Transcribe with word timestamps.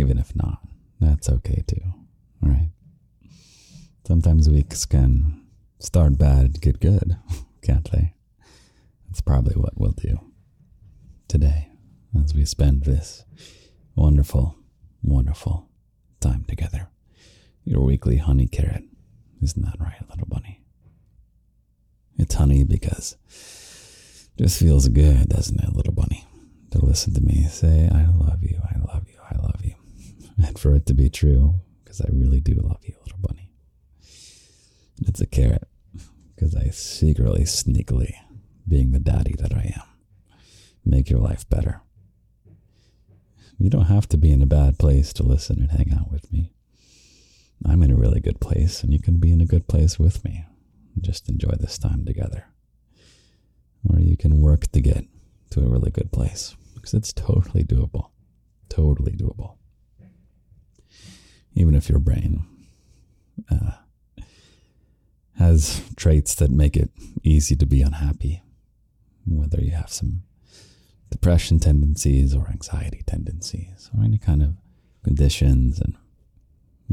even 0.00 0.18
if 0.18 0.34
not, 0.34 0.60
that's 0.98 1.28
okay 1.28 1.62
too, 1.66 1.82
right? 2.40 2.70
Sometimes 4.06 4.48
weeks 4.48 4.86
can 4.86 5.44
start 5.78 6.18
bad, 6.18 6.60
get 6.60 6.80
good, 6.80 7.16
can't 7.62 7.90
they? 7.92 8.14
That's 9.06 9.20
probably 9.20 9.54
what 9.54 9.78
we'll 9.78 9.92
do 9.92 10.18
today 11.28 11.68
as 12.24 12.34
we 12.34 12.44
spend 12.44 12.84
this 12.84 13.24
wonderful, 13.94 14.56
wonderful 15.02 15.68
time 16.20 16.44
together. 16.48 16.88
Your 17.64 17.82
weekly 17.82 18.16
honey 18.16 18.46
carrot. 18.46 18.84
Isn't 19.42 19.62
that 19.62 19.80
right, 19.80 20.00
little 20.08 20.26
bunny? 20.26 20.62
It's 22.18 22.34
honey 22.34 22.64
because 22.64 23.16
it 24.36 24.42
just 24.44 24.58
feels 24.58 24.88
good, 24.88 25.28
doesn't 25.28 25.60
it, 25.62 25.74
little 25.74 25.94
bunny? 25.94 26.26
To 26.72 26.84
listen 26.84 27.14
to 27.14 27.20
me 27.20 27.44
say, 27.44 27.88
I 27.92 28.06
love 28.06 28.42
you, 28.42 28.60
I 28.62 28.78
love 28.78 29.06
you, 29.08 29.18
I 29.30 29.36
love 29.36 29.60
you. 29.64 29.74
And 30.42 30.58
for 30.58 30.74
it 30.74 30.86
to 30.86 30.94
be 30.94 31.10
true, 31.10 31.56
because 31.84 32.00
I 32.00 32.08
really 32.12 32.40
do 32.40 32.54
love 32.54 32.80
you, 32.84 32.94
little 33.04 33.18
bunny. 33.20 33.52
It's 35.02 35.20
a 35.20 35.26
carrot, 35.26 35.68
because 36.34 36.54
I 36.54 36.70
secretly, 36.70 37.42
sneakily, 37.42 38.14
being 38.66 38.92
the 38.92 38.98
daddy 38.98 39.34
that 39.38 39.52
I 39.52 39.74
am, 39.76 40.38
make 40.84 41.10
your 41.10 41.20
life 41.20 41.48
better. 41.48 41.82
You 43.58 43.68
don't 43.68 43.86
have 43.86 44.08
to 44.08 44.16
be 44.16 44.32
in 44.32 44.40
a 44.40 44.46
bad 44.46 44.78
place 44.78 45.12
to 45.14 45.22
listen 45.22 45.60
and 45.60 45.70
hang 45.70 45.92
out 45.92 46.10
with 46.10 46.32
me. 46.32 46.52
I'm 47.64 47.82
in 47.82 47.90
a 47.90 47.96
really 47.96 48.20
good 48.20 48.40
place, 48.40 48.82
and 48.82 48.92
you 48.92 48.98
can 48.98 49.18
be 49.18 49.30
in 49.30 49.42
a 49.42 49.46
good 49.46 49.68
place 49.68 49.98
with 49.98 50.24
me. 50.24 50.46
Just 51.00 51.28
enjoy 51.28 51.52
this 51.58 51.76
time 51.76 52.06
together. 52.06 52.46
Or 53.88 53.98
you 53.98 54.16
can 54.16 54.40
work 54.40 54.72
to 54.72 54.80
get 54.80 55.04
to 55.50 55.60
a 55.60 55.68
really 55.68 55.90
good 55.90 56.12
place, 56.12 56.56
because 56.74 56.94
it's 56.94 57.12
totally 57.12 57.64
doable. 57.64 58.10
Totally 58.70 59.12
doable. 59.12 59.56
Even 61.60 61.74
if 61.74 61.90
your 61.90 61.98
brain 61.98 62.42
uh, 63.50 63.72
has 65.38 65.82
traits 65.94 66.34
that 66.36 66.50
make 66.50 66.74
it 66.74 66.90
easy 67.22 67.54
to 67.54 67.66
be 67.66 67.82
unhappy, 67.82 68.42
whether 69.26 69.60
you 69.60 69.72
have 69.72 69.92
some 69.92 70.22
depression 71.10 71.60
tendencies 71.60 72.34
or 72.34 72.48
anxiety 72.48 73.02
tendencies 73.06 73.90
or 73.94 74.02
any 74.02 74.16
kind 74.16 74.42
of 74.42 74.54
conditions 75.04 75.82
and 75.82 75.98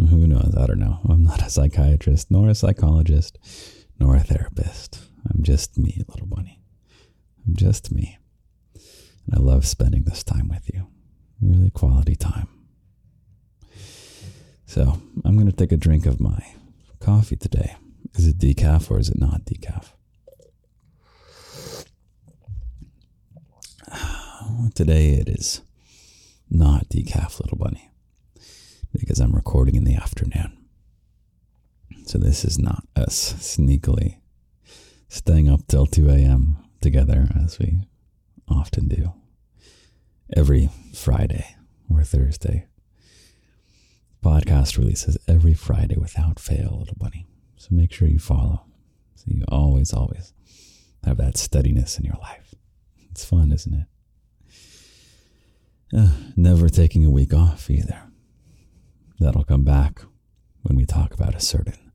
who 0.09 0.27
knows? 0.27 0.53
I 0.57 0.65
don't 0.65 0.79
know. 0.79 0.99
I'm 1.07 1.23
not 1.23 1.41
a 1.41 1.49
psychiatrist 1.49 2.29
nor 2.29 2.49
a 2.49 2.53
psychologist 2.53 3.39
nor 4.01 4.17
a 4.17 4.19
therapist. 4.19 4.99
I'm 5.33 5.43
just 5.43 5.77
me 5.77 6.03
little 6.09 6.27
bunny. 6.27 6.61
I'm 7.47 7.55
just 7.55 7.89
me. 7.89 8.17
And 8.73 9.33
i 9.33 9.39
love 9.39 9.65
spending 9.65 10.03
this 10.03 10.23
time 10.25 10.49
with 10.49 10.69
you. 10.73 10.87
Really 11.41 11.69
quality 11.69 12.17
time 12.17 12.49
so 14.67 15.01
i'm 15.25 15.35
going 15.35 15.49
to 15.49 15.55
take 15.55 15.71
a 15.71 15.77
drink 15.77 16.05
of 16.05 16.19
my 16.19 16.53
coffee 16.99 17.35
today 17.35 17.75
is 18.13 18.27
it 18.27 18.37
decaf 18.37 18.91
or 18.91 18.99
is 18.99 19.09
it 19.09 19.19
not 19.19 19.43
decaf 19.45 19.93
Today 24.75 25.11
it 25.13 25.29
is 25.29 25.61
not 26.49 26.89
decaf 26.89 27.39
little 27.39 27.57
bunny 27.57 27.89
because 28.93 29.19
I'm 29.19 29.35
recording 29.35 29.75
in 29.75 29.83
the 29.83 29.95
afternoon. 29.95 30.57
So 32.05 32.17
this 32.17 32.45
is 32.45 32.57
not 32.57 32.83
us 32.95 33.33
sneakily 33.33 34.17
staying 35.09 35.49
up 35.49 35.61
till 35.67 35.85
2 35.85 36.09
a.m. 36.09 36.57
together 36.81 37.29
as 37.43 37.59
we 37.59 37.81
often 38.47 38.87
do 38.87 39.13
every 40.35 40.69
Friday 40.93 41.55
or 41.89 42.03
Thursday. 42.03 42.65
Podcast 44.23 44.77
releases 44.77 45.17
every 45.27 45.53
Friday 45.53 45.95
without 45.95 46.39
fail, 46.39 46.77
little 46.79 46.97
bunny. 46.97 47.27
So 47.55 47.69
make 47.71 47.91
sure 47.91 48.07
you 48.07 48.19
follow. 48.19 48.63
So 49.15 49.25
you 49.27 49.43
always, 49.47 49.93
always 49.93 50.33
have 51.03 51.17
that 51.17 51.37
steadiness 51.37 51.97
in 51.97 52.05
your 52.05 52.17
life. 52.21 52.53
It's 53.11 53.25
fun, 53.25 53.51
isn't 53.51 53.73
it? 53.73 53.87
Uh, 55.97 56.09
never 56.35 56.69
taking 56.69 57.05
a 57.05 57.09
week 57.09 57.33
off 57.33 57.69
either. 57.69 58.01
That'll 59.19 59.43
come 59.45 59.63
back 59.63 60.01
when 60.63 60.75
we 60.75 60.85
talk 60.85 61.13
about 61.13 61.33
a 61.35 61.39
certain 61.39 61.91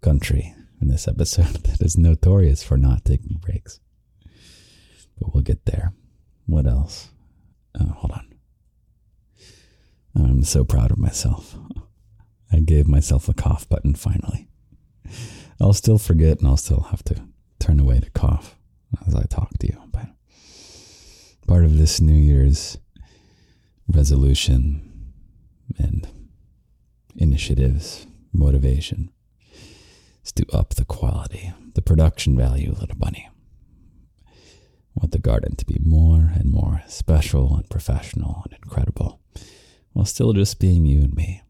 country 0.00 0.54
in 0.80 0.88
this 0.88 1.08
episode 1.08 1.46
that 1.64 1.80
is 1.80 1.96
notorious 1.96 2.62
for 2.62 2.76
not 2.76 3.04
taking 3.04 3.38
breaks. 3.38 3.80
But 5.18 5.34
we'll 5.34 5.42
get 5.42 5.64
there. 5.66 5.92
What 6.46 6.66
else? 6.66 7.10
Oh, 7.78 7.86
hold 7.86 8.12
on. 8.12 8.31
I'm 10.14 10.44
so 10.44 10.64
proud 10.64 10.90
of 10.90 10.98
myself. 10.98 11.56
I 12.52 12.60
gave 12.60 12.86
myself 12.86 13.28
a 13.28 13.34
cough 13.34 13.68
button 13.68 13.94
finally. 13.94 14.48
I'll 15.60 15.72
still 15.72 15.98
forget 15.98 16.38
and 16.38 16.48
I'll 16.48 16.56
still 16.56 16.86
have 16.90 17.02
to 17.04 17.22
turn 17.58 17.80
away 17.80 18.00
to 18.00 18.10
cough 18.10 18.56
as 19.06 19.14
I 19.14 19.24
talk 19.24 19.56
to 19.58 19.66
you. 19.66 19.82
But 19.90 20.06
part 21.46 21.64
of 21.64 21.78
this 21.78 22.00
New 22.00 22.14
Year's 22.14 22.78
resolution 23.88 25.12
and 25.78 26.06
initiatives, 27.16 28.06
motivation 28.32 29.10
is 30.24 30.32
to 30.32 30.46
up 30.52 30.74
the 30.74 30.84
quality, 30.84 31.52
the 31.74 31.82
production 31.82 32.36
value, 32.36 32.74
little 32.78 32.96
bunny. 32.96 33.28
I 34.26 34.30
want 34.96 35.12
the 35.12 35.18
garden 35.18 35.56
to 35.56 35.64
be 35.64 35.78
more 35.82 36.32
and 36.34 36.50
more 36.52 36.82
special 36.86 37.56
and 37.56 37.68
professional 37.70 38.42
and 38.44 38.58
incredible, 38.62 39.20
while 39.92 40.04
still 40.04 40.32
just 40.32 40.58
being 40.58 40.86
you 40.86 41.02
and 41.02 41.14
me, 41.14 41.42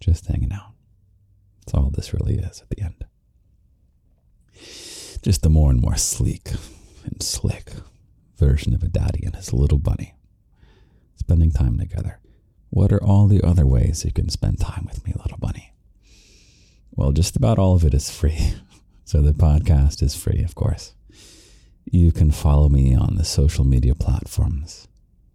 just 0.00 0.26
hanging 0.26 0.52
out. 0.52 0.72
That's 1.60 1.74
all 1.74 1.90
this 1.90 2.12
really 2.12 2.34
is 2.34 2.60
at 2.60 2.70
the 2.70 2.82
end. 2.82 3.04
Just 5.22 5.42
the 5.42 5.48
more 5.50 5.70
and 5.70 5.80
more 5.80 5.96
sleek 5.96 6.50
and 7.04 7.22
slick 7.22 7.72
version 8.36 8.74
of 8.74 8.82
a 8.82 8.88
daddy 8.88 9.24
and 9.24 9.34
his 9.36 9.52
little 9.52 9.78
bunny 9.78 10.14
spending 11.16 11.50
time 11.50 11.78
together. 11.78 12.18
What 12.70 12.92
are 12.92 13.02
all 13.02 13.28
the 13.28 13.42
other 13.42 13.66
ways 13.66 14.04
you 14.04 14.12
can 14.12 14.28
spend 14.28 14.60
time 14.60 14.84
with 14.86 15.04
me, 15.06 15.14
little 15.16 15.38
bunny? 15.38 15.72
Well, 16.90 17.12
just 17.12 17.36
about 17.36 17.58
all 17.58 17.74
of 17.74 17.84
it 17.84 17.94
is 17.94 18.10
free. 18.10 18.54
So 19.06 19.20
the 19.20 19.32
podcast 19.32 20.02
is 20.02 20.16
free, 20.16 20.42
of 20.42 20.54
course. 20.54 20.94
You 21.84 22.10
can 22.10 22.30
follow 22.30 22.70
me 22.70 22.94
on 22.94 23.16
the 23.16 23.24
social 23.24 23.62
media 23.62 23.94
platforms 23.94 24.88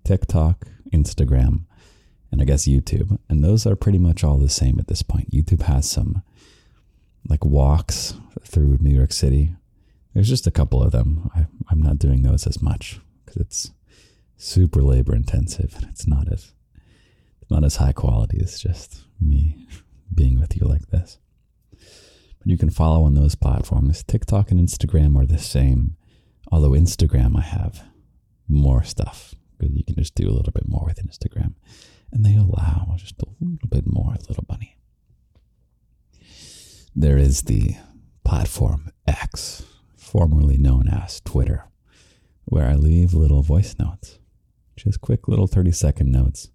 TikTok, 0.04 0.66
Instagram, 0.92 1.66
and 2.32 2.42
I 2.42 2.46
guess 2.46 2.68
YouTube. 2.68 3.18
And 3.30 3.44
those 3.44 3.66
are 3.66 3.76
pretty 3.76 3.98
much 3.98 4.24
all 4.24 4.38
the 4.38 4.50
same 4.50 4.80
at 4.80 4.88
this 4.88 5.02
point. 5.02 5.32
YouTube 5.32 5.64
has 5.64 5.90
some 5.90 6.24
like 7.28 7.44
walks 7.44 8.16
through 8.44 8.78
New 8.80 8.96
York 8.96 9.12
City. 9.12 9.56
There's 10.14 10.30
just 10.30 10.48
a 10.48 10.52
couple 10.52 10.82
of 10.82 10.92
them. 10.92 11.30
I, 11.36 11.48
I'm 11.70 11.82
not 11.82 12.00
doing 12.00 12.22
those 12.22 12.48
as 12.48 12.62
much 12.62 13.00
because 13.26 13.42
it's 13.42 13.72
super 14.38 14.82
labor 14.82 15.14
intensive 15.14 15.74
and 15.76 15.86
it's 15.86 16.08
not 16.08 16.32
as 16.32 16.54
it's 17.42 17.52
not 17.52 17.64
as 17.64 17.78
high 17.78 17.92
quality 17.92 18.40
as 18.42 18.60
just 18.60 19.06
me 19.20 19.68
being 20.14 20.40
with 20.40 20.56
you 20.56 20.68
like 20.68 20.88
this. 20.88 21.18
But 21.72 22.48
you 22.48 22.58
can 22.58 22.70
follow 22.70 23.04
on 23.04 23.16
those 23.16 23.36
platforms. 23.36 24.04
TikTok 24.04 24.50
and 24.52 24.60
Instagram 24.60 25.18
are 25.18 25.26
the 25.26 25.38
same, 25.38 25.98
although 26.52 26.72
Instagram 26.72 27.38
I 27.38 27.42
have 27.42 27.84
more 28.48 28.84
stuff 28.84 29.36
because 29.58 29.76
you 29.76 29.84
can 29.84 29.96
just 29.96 30.16
do 30.16 30.30
a 30.30 30.32
little 30.32 30.54
bit 30.54 30.68
more 30.68 30.86
with 30.86 31.06
Instagram, 31.06 31.54
and 32.12 32.26
they 32.26 32.36
allow 32.36 32.96
just 32.98 33.22
a 33.22 33.26
little 33.40 33.68
bit 33.70 33.86
more, 33.86 34.16
little 34.28 34.46
bunny. 34.48 34.78
There 36.96 37.18
is 37.18 37.44
the 37.44 37.76
platform 38.24 38.92
X, 39.08 39.64
formerly 39.96 40.58
known 40.58 40.88
as 40.88 41.22
Twitter, 41.22 41.66
where 42.46 42.68
I 42.68 42.76
leave 42.76 43.14
little 43.14 43.42
voice 43.42 43.76
notes 43.80 44.20
just 44.80 45.02
quick 45.02 45.28
little 45.28 45.48
30 45.48 45.72
second 45.72 46.12
notes 46.12 46.50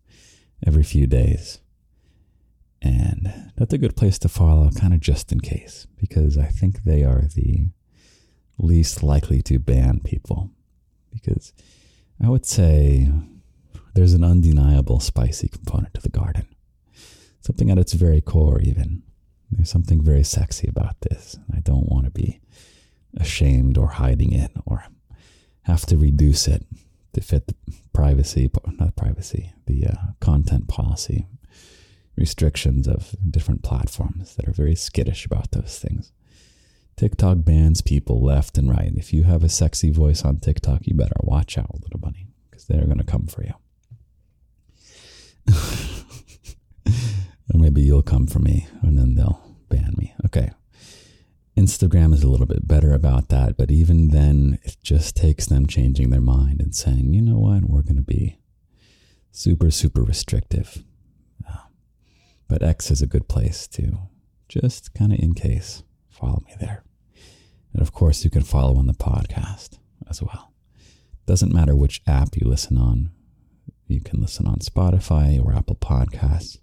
every 0.67 0.83
few 0.83 1.07
days. 1.07 1.61
And 2.83 3.53
that's 3.57 3.73
a 3.73 3.79
good 3.79 3.97
place 3.97 4.19
to 4.21 4.29
follow, 4.29 4.71
kind 4.71 4.93
of 4.93 5.01
just 5.01 5.33
in 5.33 5.41
case, 5.41 5.87
because 5.99 6.37
I 6.37 6.47
think 6.47 6.83
they 6.83 7.03
are 7.03 7.23
the 7.23 7.69
least 8.59 9.03
likely 9.03 9.41
to 9.43 9.59
ban 9.59 10.01
people. 10.01 10.51
Because 11.11 11.53
I 12.23 12.29
would 12.29 12.45
say 12.45 13.11
there's 13.95 14.13
an 14.13 14.25
undeniable 14.25 15.01
spicy 15.01 15.49
component 15.49 15.95
to 15.95 16.01
the 16.01 16.09
garden. 16.09 16.47
Something 17.41 17.71
at 17.71 17.79
its 17.79 17.93
very 17.93 18.21
core, 18.21 18.61
even. 18.61 19.03
There's 19.51 19.71
something 19.71 20.03
very 20.03 20.25
sexy 20.25 20.69
about 20.69 21.01
this. 21.03 21.37
I 21.55 21.61
don't 21.61 21.89
want 21.89 22.07
to 22.07 22.11
be 22.11 22.41
ashamed 23.17 23.79
or 23.79 23.89
hiding 23.89 24.33
it 24.33 24.51
or 24.67 24.85
have 25.63 25.87
to 25.87 25.97
reduce 25.97 26.49
it 26.49 26.67
to 27.13 27.21
fit 27.21 27.47
the 27.47 27.55
privacy, 27.93 28.51
not 28.79 28.97
privacy, 28.97 29.53
the 29.67 29.87
uh, 29.87 29.97
content 30.21 30.69
policy 30.69 31.27
restrictions 32.17 32.87
of 32.87 33.15
different 33.31 33.63
platforms 33.63 34.37
that 34.37 34.49
are 34.49 34.53
very 34.53 34.75
skittish 34.75 35.25
about 35.27 35.51
those 35.53 35.79
things. 35.79 36.13
TikTok 36.97 37.39
bans 37.41 37.81
people 37.81 38.23
left 38.23 38.57
and 38.57 38.71
right. 38.71 38.93
If 38.95 39.13
you 39.13 39.25
have 39.25 39.43
a 39.43 39.49
sexy 39.49 39.91
voice 39.91 40.25
on 40.25 40.39
TikTok, 40.39 40.87
you 40.87 40.95
better 40.95 41.17
watch 41.23 41.59
out, 41.59 41.83
little 41.83 41.99
bunny, 41.99 42.29
because 42.51 42.67
they're 42.67 42.87
going 42.87 42.99
to 42.99 43.05
come 43.05 43.27
for 43.27 43.43
you. 43.43 43.55
or 46.87 47.59
maybe 47.59 47.83
you'll 47.83 48.03
come 48.03 48.27
for 48.27 48.39
me 48.39 48.67
and 48.83 48.99
then 48.99 49.15
they'll 49.15 49.57
ban 49.69 49.95
me. 49.97 50.15
Okay. 50.25 50.51
Instagram 51.57 52.13
is 52.13 52.23
a 52.25 52.29
little 52.29 52.47
bit 52.47 52.67
better 52.67 52.93
about 52.93 53.29
that, 53.29 53.57
but 53.57 53.71
even 53.71 54.09
then, 54.09 54.59
it 54.65 54.77
just 54.83 55.17
takes 55.17 55.47
them 55.47 55.67
changing 55.67 56.11
their 56.11 56.21
mind 56.21 56.61
and 56.61 56.75
saying, 56.75 57.15
you 57.15 57.23
know 57.23 57.39
what, 57.39 57.63
we're 57.65 57.83
going 57.83 57.97
to 57.97 58.03
be 58.03 58.39
super, 59.31 59.71
super 59.71 60.03
restrictive. 60.03 60.83
Uh, 61.49 61.59
but 62.49 62.63
X 62.63 62.91
is 62.91 63.03
a 63.03 63.07
good 63.07 63.29
place 63.29 63.69
to 63.69 63.99
just 64.49 64.95
kind 64.95 65.13
of 65.13 65.21
in 65.21 65.35
case 65.35 65.85
follow 66.11 66.43
me 66.47 66.55
there. 66.61 66.83
And 67.73 67.83
of 67.83 67.93
course, 67.93 68.25
you 68.25 68.31
can 68.31 68.43
follow 68.43 68.77
on 68.77 68.87
the 68.87 68.93
podcast 68.93 69.79
as 70.09 70.23
well. 70.23 70.53
Doesn't 71.27 71.53
matter 71.53 71.75
which 71.75 72.03
app 72.07 72.37
you 72.37 72.49
listen 72.49 72.77
on. 72.79 73.11
You 73.87 74.01
can 74.01 74.21
listen 74.21 74.47
on 74.47 74.57
Spotify 74.57 75.43
or 75.45 75.55
Apple 75.55 75.77
Podcasts 75.77 76.59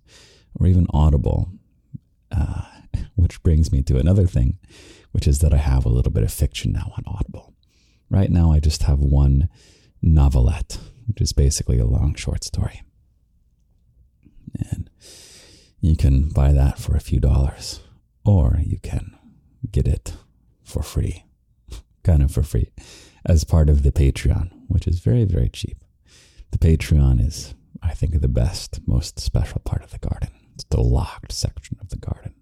or 0.55 0.67
even 0.67 0.87
Audible. 0.91 1.51
Uh, 2.31 2.63
which 3.15 3.41
brings 3.43 3.71
me 3.71 3.81
to 3.83 3.97
another 3.97 4.27
thing, 4.27 4.57
which 5.11 5.27
is 5.27 5.39
that 5.39 5.53
I 5.53 5.57
have 5.57 5.85
a 5.85 5.89
little 5.89 6.11
bit 6.11 6.23
of 6.23 6.31
fiction 6.31 6.71
now 6.71 6.93
on 6.97 7.03
Audible. 7.05 7.53
Right 8.09 8.29
now, 8.29 8.51
I 8.51 8.59
just 8.59 8.83
have 8.83 8.99
one 8.99 9.49
novelette, 10.01 10.79
which 11.07 11.21
is 11.21 11.33
basically 11.33 11.79
a 11.79 11.85
long 11.85 12.15
short 12.15 12.43
story. 12.43 12.81
And 14.71 14.89
you 15.79 15.95
can 15.95 16.29
buy 16.29 16.51
that 16.51 16.77
for 16.77 16.95
a 16.95 17.01
few 17.01 17.19
dollars, 17.19 17.79
or 18.25 18.59
you 18.63 18.79
can 18.79 19.15
get 19.71 19.87
it 19.87 20.13
for 20.63 20.83
free, 20.83 21.25
kind 22.03 22.21
of 22.21 22.31
for 22.31 22.43
free, 22.43 22.71
as 23.25 23.43
part 23.43 23.69
of 23.69 23.83
the 23.83 23.91
Patreon, 23.91 24.51
which 24.67 24.87
is 24.87 24.99
very, 24.99 25.23
very 25.23 25.49
cheap. 25.49 25.80
The 26.51 26.57
Patreon 26.57 27.25
is, 27.25 27.55
I 27.81 27.93
think, 27.93 28.19
the 28.19 28.27
best, 28.27 28.79
most 28.85 29.19
special 29.19 29.61
part 29.61 29.83
of 29.83 29.91
the 29.91 29.99
garden. 29.99 30.29
It's 30.53 30.65
the 30.65 30.81
locked 30.81 31.31
section 31.31 31.77
of 31.81 31.89
the 31.89 31.97
garden. 31.97 32.35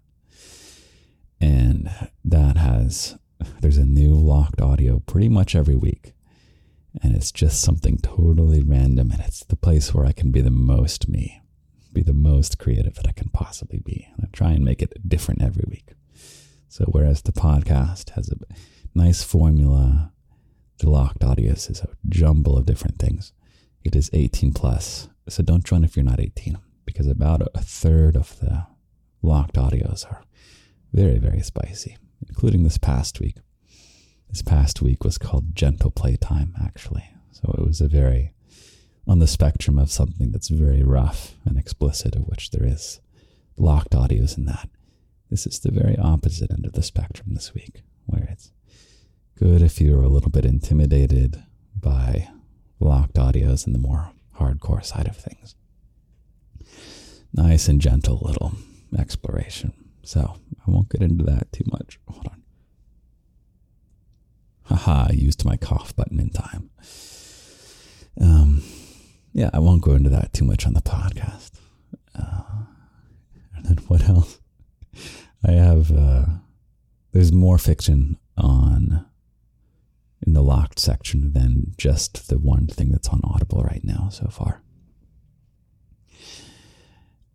And 1.40 1.90
that 2.24 2.56
has 2.56 3.16
there's 3.60 3.78
a 3.78 3.86
new 3.86 4.14
locked 4.14 4.60
audio 4.60 4.98
pretty 5.00 5.28
much 5.28 5.54
every 5.54 5.76
week. 5.76 6.12
And 7.02 7.14
it's 7.14 7.32
just 7.32 7.62
something 7.62 7.98
totally 7.98 8.62
random. 8.62 9.10
And 9.12 9.20
it's 9.20 9.44
the 9.44 9.56
place 9.56 9.94
where 9.94 10.04
i 10.04 10.12
can 10.12 10.30
be 10.30 10.40
the 10.40 10.50
most 10.50 11.08
me 11.08 11.40
be 11.92 12.02
the 12.02 12.12
most 12.12 12.58
creative 12.58 12.94
that 12.94 13.08
i 13.08 13.12
can 13.12 13.28
possibly 13.30 13.80
be. 13.80 14.08
And 14.14 14.26
i 14.26 14.28
try 14.32 14.52
and 14.52 14.64
make 14.64 14.82
it 14.82 15.08
different 15.08 15.42
every 15.42 15.64
week. 15.68 15.94
So 16.68 16.84
whereas 16.86 17.22
the 17.22 17.32
podcast 17.32 18.10
has 18.10 18.28
a 18.28 18.36
nice 18.94 19.22
formula 19.22 20.12
the 20.78 20.90
locked 20.90 21.20
audios 21.20 21.70
is 21.70 21.80
a 21.80 21.88
jumble 22.08 22.56
of 22.56 22.66
different 22.66 22.98
things 22.98 23.32
it 23.84 23.96
is 23.96 24.10
18 24.12 24.52
plus 24.52 25.08
so 25.30 25.42
don't 25.42 25.64
join 25.64 25.84
if 25.84 25.96
you're 25.96 26.04
not 26.04 26.20
18 26.20 26.58
because 26.84 27.06
about 27.06 27.42
a 27.54 27.60
third 27.60 28.16
of 28.16 28.38
the 28.40 28.66
locked 29.22 29.54
audios 29.54 30.04
are 30.10 30.22
very, 30.92 31.18
very 31.18 31.40
spicy, 31.40 31.96
including 32.28 32.64
this 32.64 32.78
past 32.78 33.20
week. 33.20 33.36
This 34.28 34.42
past 34.42 34.82
week 34.82 35.04
was 35.04 35.18
called 35.18 35.54
Gentle 35.54 35.92
Playtime, 35.92 36.54
actually. 36.60 37.08
So 37.30 37.54
it 37.56 37.64
was 37.64 37.80
a 37.80 37.86
very, 37.86 38.32
on 39.06 39.20
the 39.20 39.28
spectrum 39.28 39.78
of 39.78 39.90
something 39.90 40.32
that's 40.32 40.48
very 40.48 40.82
rough 40.82 41.36
and 41.44 41.56
explicit, 41.56 42.16
of 42.16 42.26
which 42.26 42.50
there 42.50 42.66
is 42.66 43.00
locked 43.56 43.92
audios 43.92 44.36
in 44.36 44.46
that. 44.46 44.68
This 45.30 45.46
is 45.46 45.60
the 45.60 45.70
very 45.70 45.96
opposite 45.96 46.50
end 46.50 46.66
of 46.66 46.72
the 46.72 46.82
spectrum 46.82 47.34
this 47.34 47.54
week, 47.54 47.82
where 48.06 48.24
it's 48.30 48.50
good 49.38 49.62
if 49.62 49.80
you're 49.80 50.02
a 50.02 50.08
little 50.08 50.30
bit 50.30 50.44
intimidated 50.44 51.40
by 51.78 52.28
locked 52.80 53.14
audios 53.14 53.66
and 53.66 53.74
the 53.74 53.78
more 53.78 54.10
hardcore 54.38 54.84
side 54.84 55.06
of 55.06 55.16
things. 55.16 55.54
Nice 57.32 57.68
and 57.68 57.80
gentle 57.80 58.18
little 58.22 58.52
exploration. 58.98 59.72
So 60.02 60.36
I 60.66 60.70
won't 60.70 60.88
get 60.88 61.02
into 61.02 61.24
that 61.24 61.52
too 61.52 61.64
much. 61.66 62.00
Hold 62.08 62.26
on. 62.26 62.42
Haha, 64.64 65.06
I 65.10 65.12
used 65.12 65.44
my 65.44 65.56
cough 65.56 65.94
button 65.94 66.18
in 66.20 66.30
time. 66.30 66.70
Um, 68.20 68.62
yeah, 69.32 69.50
I 69.52 69.58
won't 69.58 69.82
go 69.82 69.92
into 69.92 70.10
that 70.10 70.32
too 70.32 70.44
much 70.44 70.66
on 70.66 70.74
the 70.74 70.80
podcast. 70.80 71.52
Uh, 72.18 72.42
and 73.54 73.64
then 73.66 73.76
what 73.88 74.08
else? 74.08 74.40
I 75.46 75.52
have, 75.52 75.90
uh, 75.90 76.26
there's 77.12 77.32
more 77.32 77.58
fiction 77.58 78.18
on 78.36 79.06
in 80.26 80.34
the 80.34 80.42
locked 80.42 80.78
section 80.78 81.32
than 81.32 81.72
just 81.78 82.28
the 82.28 82.38
one 82.38 82.66
thing 82.66 82.90
that's 82.90 83.08
on 83.08 83.20
Audible 83.24 83.62
right 83.62 83.84
now 83.84 84.08
so 84.10 84.28
far. 84.28 84.62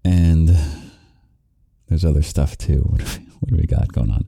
And 0.04 0.56
there's 1.88 2.06
other 2.06 2.22
stuff 2.22 2.58
too. 2.58 2.82
What 2.90 3.00
do, 3.00 3.06
we, 3.06 3.26
what 3.40 3.50
do 3.50 3.56
we 3.58 3.68
got 3.68 3.92
going 3.92 4.12
on? 4.12 4.26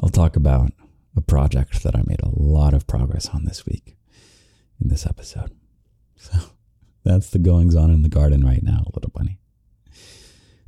I'll 0.00 0.08
talk 0.08 0.36
about 0.36 0.72
a 1.16 1.20
project 1.20 1.82
that 1.82 1.96
I 1.96 2.02
made 2.06 2.20
a 2.22 2.30
lot 2.30 2.74
of 2.74 2.86
progress 2.86 3.28
on 3.28 3.44
this 3.44 3.66
week 3.66 3.96
in 4.80 4.88
this 4.88 5.06
episode. 5.06 5.52
So 6.18 6.38
that's 7.04 7.28
the 7.30 7.38
goings 7.38 7.76
on 7.76 7.90
in 7.90 8.02
the 8.02 8.08
garden 8.08 8.44
right 8.44 8.62
now, 8.62 8.84
little 8.94 9.12
bunny. 9.14 9.38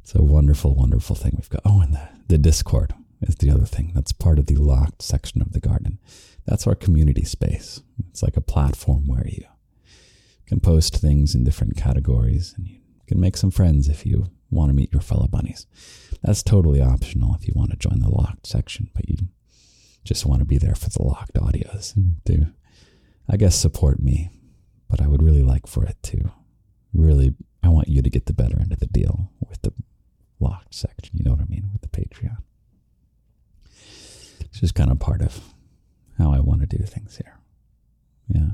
It's 0.02 0.14
a 0.14 0.22
wonderful, 0.22 0.74
wonderful 0.74 1.16
thing 1.16 1.32
we've 1.36 1.48
got. 1.48 1.62
Oh, 1.64 1.80
and 1.80 1.94
the, 1.94 2.08
the 2.28 2.38
Discord 2.38 2.94
is 3.22 3.36
the 3.36 3.50
other 3.50 3.64
thing. 3.64 3.92
That's 3.94 4.12
part 4.12 4.38
of 4.38 4.46
the 4.46 4.54
locked 4.56 5.02
section 5.02 5.40
of 5.42 5.52
the 5.52 5.60
garden. 5.60 5.98
That's 6.48 6.66
our 6.66 6.74
community 6.74 7.24
space. 7.24 7.82
It's 8.08 8.22
like 8.22 8.38
a 8.38 8.40
platform 8.40 9.06
where 9.06 9.26
you 9.26 9.44
can 10.46 10.60
post 10.60 10.96
things 10.96 11.34
in 11.34 11.44
different 11.44 11.76
categories 11.76 12.54
and 12.56 12.66
you 12.66 12.78
can 13.06 13.20
make 13.20 13.36
some 13.36 13.50
friends 13.50 13.86
if 13.86 14.06
you 14.06 14.30
want 14.50 14.70
to 14.70 14.74
meet 14.74 14.90
your 14.90 15.02
fellow 15.02 15.28
bunnies. 15.28 15.66
That's 16.22 16.42
totally 16.42 16.80
optional 16.80 17.34
if 17.34 17.46
you 17.46 17.52
want 17.54 17.72
to 17.72 17.76
join 17.76 18.00
the 18.00 18.08
locked 18.08 18.46
section, 18.46 18.88
but 18.94 19.06
you 19.06 19.16
just 20.04 20.24
want 20.24 20.40
to 20.40 20.46
be 20.46 20.56
there 20.56 20.74
for 20.74 20.88
the 20.88 21.02
locked 21.02 21.34
audios 21.34 21.94
and 21.94 22.16
to, 22.24 22.46
I 23.28 23.36
guess, 23.36 23.54
support 23.54 24.00
me. 24.00 24.30
But 24.88 25.02
I 25.02 25.06
would 25.06 25.22
really 25.22 25.42
like 25.42 25.66
for 25.66 25.84
it 25.84 26.02
to 26.04 26.30
really, 26.94 27.34
I 27.62 27.68
want 27.68 27.88
you 27.88 28.00
to 28.00 28.08
get 28.08 28.24
the 28.24 28.32
better 28.32 28.58
end 28.58 28.72
of 28.72 28.80
the 28.80 28.86
deal 28.86 29.30
with 29.46 29.60
the 29.60 29.74
locked 30.40 30.74
section. 30.74 31.10
You 31.18 31.24
know 31.24 31.32
what 31.32 31.42
I 31.42 31.50
mean? 31.50 31.68
With 31.74 31.82
the 31.82 31.88
Patreon. 31.88 32.38
It's 34.40 34.60
just 34.60 34.74
kind 34.74 34.90
of 34.90 34.98
part 34.98 35.20
of 35.20 35.42
how 36.18 36.32
I 36.32 36.40
want 36.40 36.60
to 36.60 36.66
do 36.66 36.84
things 36.84 37.16
here. 37.16 37.38
Yeah. 38.28 38.50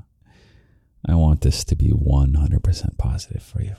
I 1.06 1.14
want 1.14 1.42
this 1.42 1.64
to 1.64 1.76
be 1.76 1.90
100% 1.90 2.98
positive 2.98 3.42
for 3.42 3.62
you. 3.62 3.76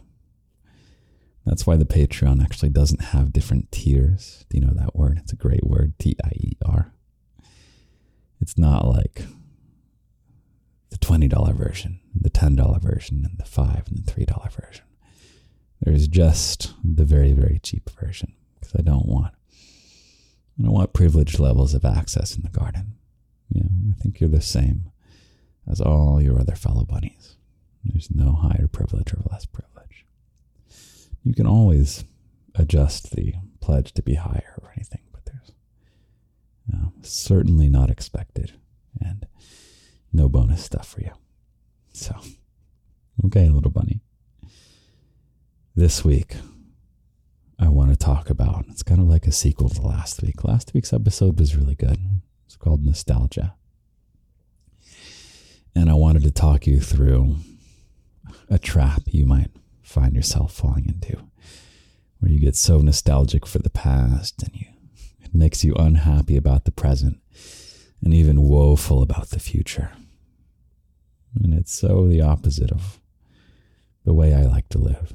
That's 1.45 1.67
why 1.67 1.75
the 1.75 1.85
Patreon 1.85 2.43
actually 2.43 2.69
doesn't 2.69 3.01
have 3.01 3.33
different 3.33 3.71
tiers. 3.71 4.45
Do 4.49 4.57
you 4.57 4.65
know 4.65 4.73
that 4.73 4.95
word? 4.95 5.19
It's 5.19 5.33
a 5.33 5.37
great 5.37 5.63
word, 5.63 5.93
T 5.99 6.15
I 6.23 6.31
E 6.35 6.57
R. 6.65 6.91
It's 8.41 8.57
not 8.57 8.87
like 8.87 9.23
the 10.89 10.97
$20 10.97 11.55
version, 11.55 11.99
the 12.13 12.29
$10 12.29 12.81
version, 12.81 13.25
and 13.25 13.37
the 13.37 13.45
5 13.45 13.87
and 13.87 14.05
the 14.05 14.11
$3 14.11 14.51
version. 14.51 14.85
There's 15.81 16.07
just 16.07 16.73
the 16.83 17.05
very, 17.05 17.33
very 17.33 17.59
cheap 17.61 17.89
version 17.91 18.33
because 18.55 18.75
I 18.75 18.81
don't 18.81 19.05
want 19.07 19.33
I 20.57 20.63
don't 20.63 20.71
want 20.71 20.93
privileged 20.93 21.37
levels 21.37 21.73
of 21.73 21.83
access 21.83 22.35
in 22.35 22.43
the 22.43 22.49
garden. 22.49 22.95
Know, 23.53 23.69
I 23.91 24.01
think 24.01 24.19
you're 24.19 24.29
the 24.29 24.41
same 24.41 24.91
as 25.69 25.81
all 25.81 26.21
your 26.21 26.39
other 26.39 26.55
fellow 26.55 26.83
bunnies. 26.83 27.37
There's 27.83 28.09
no 28.13 28.33
higher 28.33 28.67
privilege 28.67 29.13
or 29.13 29.21
less 29.31 29.45
privilege. 29.45 30.05
You 31.23 31.33
can 31.33 31.47
always 31.47 32.03
adjust 32.55 33.15
the 33.15 33.33
pledge 33.61 33.93
to 33.93 34.01
be 34.01 34.15
higher 34.15 34.55
or 34.61 34.71
anything, 34.75 35.01
but 35.11 35.25
there's 35.25 35.51
uh, 36.73 36.89
certainly 37.01 37.69
not 37.69 37.89
expected 37.89 38.53
and 38.99 39.25
no 40.11 40.29
bonus 40.29 40.63
stuff 40.63 40.87
for 40.87 41.01
you. 41.01 41.11
So, 41.93 42.15
okay, 43.25 43.49
little 43.49 43.71
bunny. 43.71 44.01
This 45.75 46.05
week, 46.05 46.35
I 47.59 47.69
want 47.69 47.91
to 47.91 47.97
talk 47.97 48.29
about 48.29 48.65
it's 48.69 48.83
kind 48.83 49.01
of 49.01 49.07
like 49.07 49.27
a 49.27 49.31
sequel 49.31 49.69
to 49.69 49.81
last 49.81 50.21
week. 50.21 50.43
Last 50.43 50.73
week's 50.73 50.93
episode 50.93 51.39
was 51.39 51.55
really 51.55 51.75
good. 51.75 51.97
It's 52.55 52.63
called 52.63 52.85
Nostalgia. 52.85 53.53
And 55.75 55.89
I 55.89 55.93
wanted 55.93 56.23
to 56.23 56.31
talk 56.31 56.65
you 56.65 56.79
through 56.79 57.35
a 58.49 58.57
trap 58.57 59.01
you 59.07 59.25
might 59.25 59.51
find 59.83 60.15
yourself 60.15 60.53
falling 60.53 60.85
into, 60.85 61.17
where 62.19 62.31
you 62.31 62.39
get 62.39 62.55
so 62.55 62.77
nostalgic 62.77 63.45
for 63.45 63.59
the 63.59 63.69
past 63.69 64.41
and 64.41 64.55
you 64.55 64.67
it 65.21 65.35
makes 65.35 65.65
you 65.65 65.73
unhappy 65.75 66.37
about 66.37 66.63
the 66.63 66.71
present 66.71 67.19
and 68.01 68.13
even 68.13 68.41
woeful 68.41 69.01
about 69.01 69.31
the 69.31 69.39
future. 69.39 69.91
And 71.43 71.53
it's 71.53 71.73
so 71.73 72.07
the 72.07 72.21
opposite 72.21 72.71
of 72.71 73.01
the 74.05 74.13
way 74.13 74.33
I 74.33 74.43
like 74.43 74.69
to 74.69 74.77
live. 74.77 75.13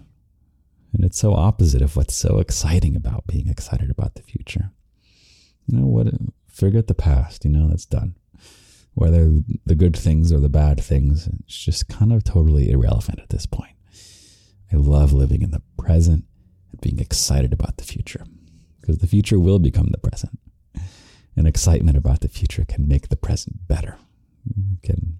And 0.93 1.07
it's 1.07 1.19
so 1.19 1.33
opposite 1.33 1.81
of 1.81 1.97
what's 1.97 2.15
so 2.15 2.39
exciting 2.39 2.97
about 2.97 3.27
being 3.27 3.49
excited 3.49 3.91
about 3.91 4.17
the 4.17 4.23
future. 4.23 4.73
You 5.67 5.79
know 5.79 5.87
what? 5.87 6.09
Forget 6.61 6.89
the 6.89 6.95
past, 6.95 7.47
you 7.47 7.51
know, 7.51 7.69
that's 7.69 7.87
done. 7.87 8.17
Whether 8.93 9.31
the 9.65 9.75
good 9.75 9.97
things 9.97 10.31
or 10.31 10.41
the 10.41 10.51
bad 10.51 10.79
things, 10.79 11.27
it's 11.27 11.57
just 11.57 11.89
kind 11.89 12.13
of 12.13 12.23
totally 12.23 12.71
irrelevant 12.71 13.19
at 13.19 13.31
this 13.31 13.47
point. 13.47 13.75
I 14.71 14.77
love 14.77 15.15
living 15.15 15.41
in 15.41 15.53
the 15.53 15.63
present 15.79 16.27
and 16.71 16.81
being 16.83 16.99
excited 16.99 17.55
about 17.55 17.79
the 17.79 17.85
future 17.85 18.27
because 18.79 18.99
the 18.99 19.07
future 19.07 19.39
will 19.39 19.59
become 19.59 19.87
the 19.91 19.97
present. 19.97 20.39
And 21.35 21.47
excitement 21.47 21.97
about 21.97 22.21
the 22.21 22.29
future 22.29 22.67
can 22.67 22.87
make 22.87 23.09
the 23.09 23.17
present 23.17 23.67
better, 23.67 23.97
can 24.83 25.19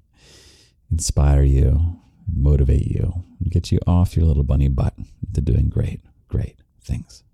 inspire 0.93 1.43
you, 1.43 1.99
and 2.27 2.37
motivate 2.37 2.87
you, 2.87 3.25
and 3.41 3.51
get 3.51 3.73
you 3.73 3.79
off 3.87 4.15
your 4.15 4.27
little 4.27 4.45
bunny 4.45 4.69
butt 4.69 4.93
into 5.27 5.41
doing 5.41 5.71
great, 5.71 6.03
great 6.29 6.57
things. 6.83 7.25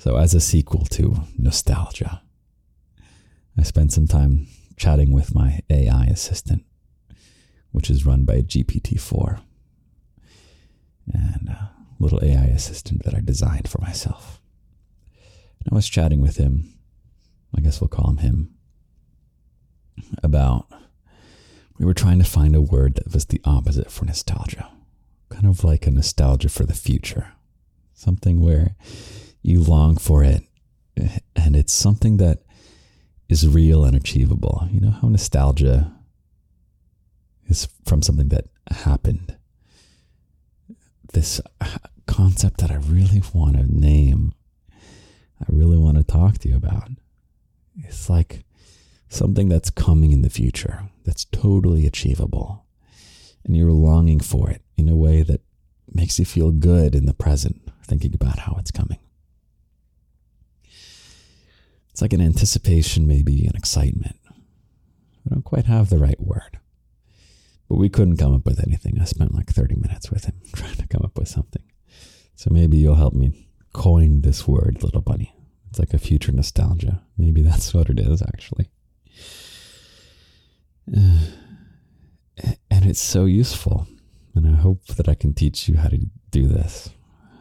So, 0.00 0.16
as 0.16 0.32
a 0.32 0.40
sequel 0.40 0.86
to 0.92 1.24
nostalgia, 1.36 2.22
I 3.58 3.62
spent 3.64 3.92
some 3.92 4.08
time 4.08 4.46
chatting 4.78 5.12
with 5.12 5.34
my 5.34 5.60
AI 5.68 6.04
assistant, 6.06 6.64
which 7.72 7.90
is 7.90 8.06
run 8.06 8.24
by 8.24 8.36
GPT 8.36 8.98
4, 8.98 9.40
and 11.12 11.50
a 11.50 11.70
little 11.98 12.24
AI 12.24 12.44
assistant 12.44 13.04
that 13.04 13.14
I 13.14 13.20
designed 13.20 13.68
for 13.68 13.78
myself. 13.82 14.40
And 15.62 15.70
I 15.70 15.74
was 15.74 15.86
chatting 15.86 16.22
with 16.22 16.38
him, 16.38 16.72
I 17.54 17.60
guess 17.60 17.82
we'll 17.82 17.88
call 17.88 18.08
him 18.08 18.16
him, 18.16 18.54
about 20.22 20.66
we 21.78 21.84
were 21.84 21.92
trying 21.92 22.20
to 22.20 22.24
find 22.24 22.56
a 22.56 22.62
word 22.62 22.94
that 22.94 23.12
was 23.12 23.26
the 23.26 23.42
opposite 23.44 23.90
for 23.90 24.06
nostalgia, 24.06 24.66
kind 25.28 25.44
of 25.44 25.62
like 25.62 25.86
a 25.86 25.90
nostalgia 25.90 26.48
for 26.48 26.64
the 26.64 26.72
future, 26.72 27.32
something 27.92 28.40
where 28.40 28.76
you 29.42 29.62
long 29.62 29.96
for 29.96 30.22
it 30.22 30.44
and 31.36 31.56
it's 31.56 31.72
something 31.72 32.16
that 32.18 32.42
is 33.28 33.46
real 33.46 33.84
and 33.84 33.96
achievable. 33.96 34.68
You 34.70 34.80
know 34.80 34.90
how 34.90 35.08
nostalgia 35.08 35.92
is 37.46 37.68
from 37.84 38.02
something 38.02 38.28
that 38.28 38.46
happened. 38.70 39.36
This 41.12 41.40
uh, 41.60 41.78
concept 42.06 42.58
that 42.58 42.70
I 42.70 42.76
really 42.76 43.22
want 43.32 43.56
to 43.56 43.66
name, 43.66 44.34
I 45.40 45.44
really 45.48 45.78
want 45.78 45.96
to 45.96 46.04
talk 46.04 46.38
to 46.38 46.48
you 46.48 46.56
about. 46.56 46.90
It's 47.84 48.10
like 48.10 48.44
something 49.08 49.48
that's 49.48 49.70
coming 49.70 50.12
in 50.12 50.22
the 50.22 50.30
future, 50.30 50.84
that's 51.04 51.24
totally 51.24 51.86
achievable. 51.86 52.64
And 53.44 53.56
you're 53.56 53.72
longing 53.72 54.20
for 54.20 54.50
it 54.50 54.62
in 54.76 54.88
a 54.88 54.96
way 54.96 55.22
that 55.22 55.40
makes 55.92 56.18
you 56.18 56.24
feel 56.24 56.52
good 56.52 56.94
in 56.94 57.06
the 57.06 57.14
present, 57.14 57.60
thinking 57.84 58.14
about 58.14 58.40
how 58.40 58.56
it's 58.58 58.70
coming. 58.70 58.98
It's 61.90 62.02
like 62.02 62.12
an 62.12 62.20
anticipation, 62.20 63.06
maybe 63.06 63.44
an 63.46 63.56
excitement. 63.56 64.16
I 64.28 65.34
don't 65.34 65.44
quite 65.44 65.66
have 65.66 65.90
the 65.90 65.98
right 65.98 66.20
word. 66.20 66.58
But 67.68 67.78
we 67.78 67.88
couldn't 67.88 68.16
come 68.16 68.34
up 68.34 68.44
with 68.44 68.60
anything. 68.66 68.98
I 69.00 69.04
spent 69.04 69.34
like 69.34 69.50
30 69.50 69.76
minutes 69.76 70.10
with 70.10 70.24
him 70.24 70.34
trying 70.54 70.76
to 70.76 70.88
come 70.88 71.02
up 71.04 71.18
with 71.18 71.28
something. 71.28 71.62
So 72.34 72.50
maybe 72.50 72.78
you'll 72.78 72.94
help 72.94 73.14
me 73.14 73.48
coin 73.72 74.22
this 74.22 74.48
word, 74.48 74.82
little 74.82 75.02
bunny. 75.02 75.34
It's 75.68 75.78
like 75.78 75.94
a 75.94 75.98
future 75.98 76.32
nostalgia. 76.32 77.02
Maybe 77.16 77.42
that's 77.50 77.72
what 77.72 77.88
it 77.90 77.98
is, 77.98 78.22
actually. 78.22 78.70
And 82.70 82.88
it's 82.88 83.02
so 83.02 83.26
useful. 83.26 83.86
And 84.34 84.46
I 84.46 84.58
hope 84.58 84.86
that 84.86 85.10
I 85.10 85.14
can 85.14 85.34
teach 85.34 85.68
you 85.68 85.76
how 85.76 85.88
to 85.88 85.98
do 86.30 86.46
this, 86.46 86.88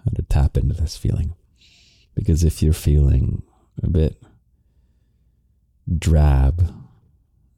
how 0.04 0.12
to 0.14 0.22
tap 0.24 0.58
into 0.58 0.74
this 0.74 0.98
feeling. 0.98 1.34
Because 2.14 2.44
if 2.44 2.62
you're 2.62 2.74
feeling 2.74 3.44
a 3.82 3.90
bit 3.90 4.22
drab, 5.98 6.74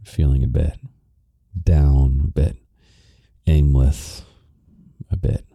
feeling 0.04 0.44
a 0.44 0.48
bit 0.48 0.78
down, 1.64 2.22
a 2.24 2.28
bit 2.28 2.58
aimless, 3.48 4.24
a 5.10 5.18
bit 5.18 5.46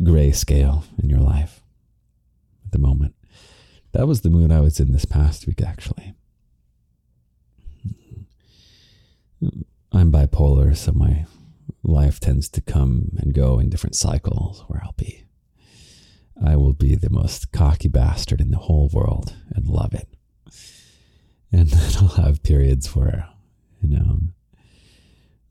grayscale 0.00 0.84
in 1.02 1.08
your 1.08 1.20
life 1.20 1.62
at 2.64 2.72
the 2.72 2.78
moment. 2.78 3.14
That 3.92 4.06
was 4.08 4.22
the 4.22 4.30
mood 4.30 4.50
I 4.50 4.60
was 4.60 4.80
in 4.80 4.92
this 4.92 5.04
past 5.04 5.46
week, 5.46 5.62
actually. 5.62 6.14
I'm 9.92 10.10
bipolar, 10.10 10.74
so 10.76 10.92
my 10.92 11.26
life 11.82 12.18
tends 12.18 12.48
to 12.50 12.60
come 12.60 13.10
and 13.18 13.34
go 13.34 13.58
in 13.58 13.68
different 13.68 13.96
cycles 13.96 14.64
where 14.68 14.80
I'll 14.82 14.94
be. 14.96 15.24
I 16.44 16.56
will 16.56 16.72
be 16.72 16.94
the 16.94 17.10
most 17.10 17.52
cocky 17.52 17.88
bastard 17.88 18.40
in 18.40 18.50
the 18.50 18.58
whole 18.58 18.88
world 18.92 19.36
and 19.54 19.68
love 19.68 19.92
it. 19.94 20.08
And 21.52 21.68
then 21.70 21.92
I'll 21.98 22.24
have 22.24 22.42
periods 22.42 22.96
where, 22.96 23.28
you 23.82 23.88
know, 23.96 24.04
I'm 24.10 24.34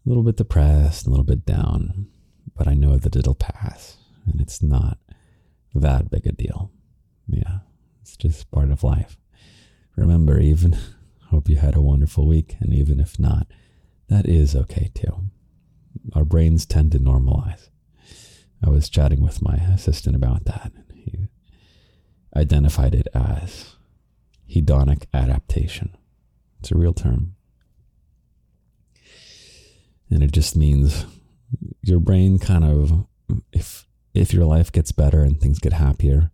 a 0.06 0.10
little 0.10 0.24
bit 0.24 0.38
depressed, 0.38 1.06
a 1.06 1.10
little 1.10 1.26
bit 1.26 1.46
down, 1.46 2.08
but 2.56 2.68
I 2.68 2.74
know 2.74 2.98
that 2.98 3.16
it'll 3.16 3.36
pass 3.36 3.98
and 4.26 4.42
it's 4.42 4.62
not 4.62 4.98
that 5.74 6.10
big 6.10 6.28
a 6.28 6.32
deal. 6.32 6.72
Yeah, 7.28 7.60
it's 8.02 8.18
just 8.18 8.52
part 8.52 8.72
of 8.72 8.84
life. 8.84 9.18
Remember, 9.96 10.40
even 10.40 10.78
hope 11.30 11.50
you 11.50 11.58
had 11.58 11.76
a 11.76 11.82
wonderful 11.82 12.28
week, 12.28 12.58
and 12.60 12.74
even 12.74 13.00
if 13.00 13.20
not, 13.20 13.48
that 14.10 14.28
is 14.28 14.56
okay 14.56 14.92
too. 14.94 15.30
Our 16.14 16.26
brains 16.26 16.66
tend 16.66 16.92
to 16.92 17.00
normalize. 17.00 17.70
I 18.64 18.70
was 18.70 18.90
chatting 18.90 19.22
with 19.22 19.42
my 19.42 19.56
assistant 19.56 20.16
about 20.16 20.46
that, 20.46 20.72
and 20.76 20.98
he 20.98 21.28
identified 22.36 22.94
it 22.94 23.08
as 23.14 23.71
hedonic 24.52 25.06
adaptation. 25.14 25.96
It's 26.60 26.72
a 26.72 26.78
real 26.78 26.94
term. 26.94 27.36
And 30.10 30.22
it 30.22 30.32
just 30.32 30.56
means 30.56 31.06
your 31.82 32.00
brain 32.00 32.38
kind 32.38 32.64
of 32.66 33.06
if 33.54 33.88
if 34.14 34.34
your 34.34 34.46
life 34.46 34.72
gets 34.72 34.92
better 34.92 35.24
and 35.24 35.40
things 35.40 35.60
get 35.60 35.74
happier, 35.74 36.32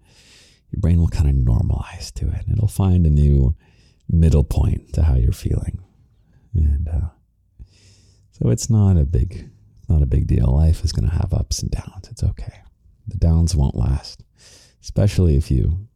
your 0.72 0.80
brain 0.80 1.00
will 1.00 1.10
kind 1.10 1.30
of 1.30 1.36
normalize 1.36 2.12
to 2.14 2.28
it. 2.28 2.46
It'll 2.52 2.68
find 2.68 3.06
a 3.06 3.12
new 3.12 3.56
middle 4.10 4.44
point 4.44 4.94
to 4.94 5.04
how 5.04 5.16
you're 5.16 5.32
feeling. 5.32 5.80
And 6.56 6.90
uh, 6.90 7.10
so 8.32 8.50
it's 8.50 8.70
not 8.70 8.98
a 8.98 9.06
big 9.06 9.52
not 9.88 10.02
a 10.02 10.08
big 10.08 10.28
deal. 10.28 10.48
Life 10.48 10.84
is 10.84 10.92
going 10.92 11.08
to 11.10 11.16
have 11.16 11.34
ups 11.34 11.62
and 11.62 11.72
downs. 11.72 12.10
It's 12.10 12.24
okay. 12.24 12.62
The 13.08 13.18
downs 13.18 13.56
won't 13.56 13.76
last, 13.76 14.24
especially 14.82 15.38
if 15.38 15.50
you 15.50 15.88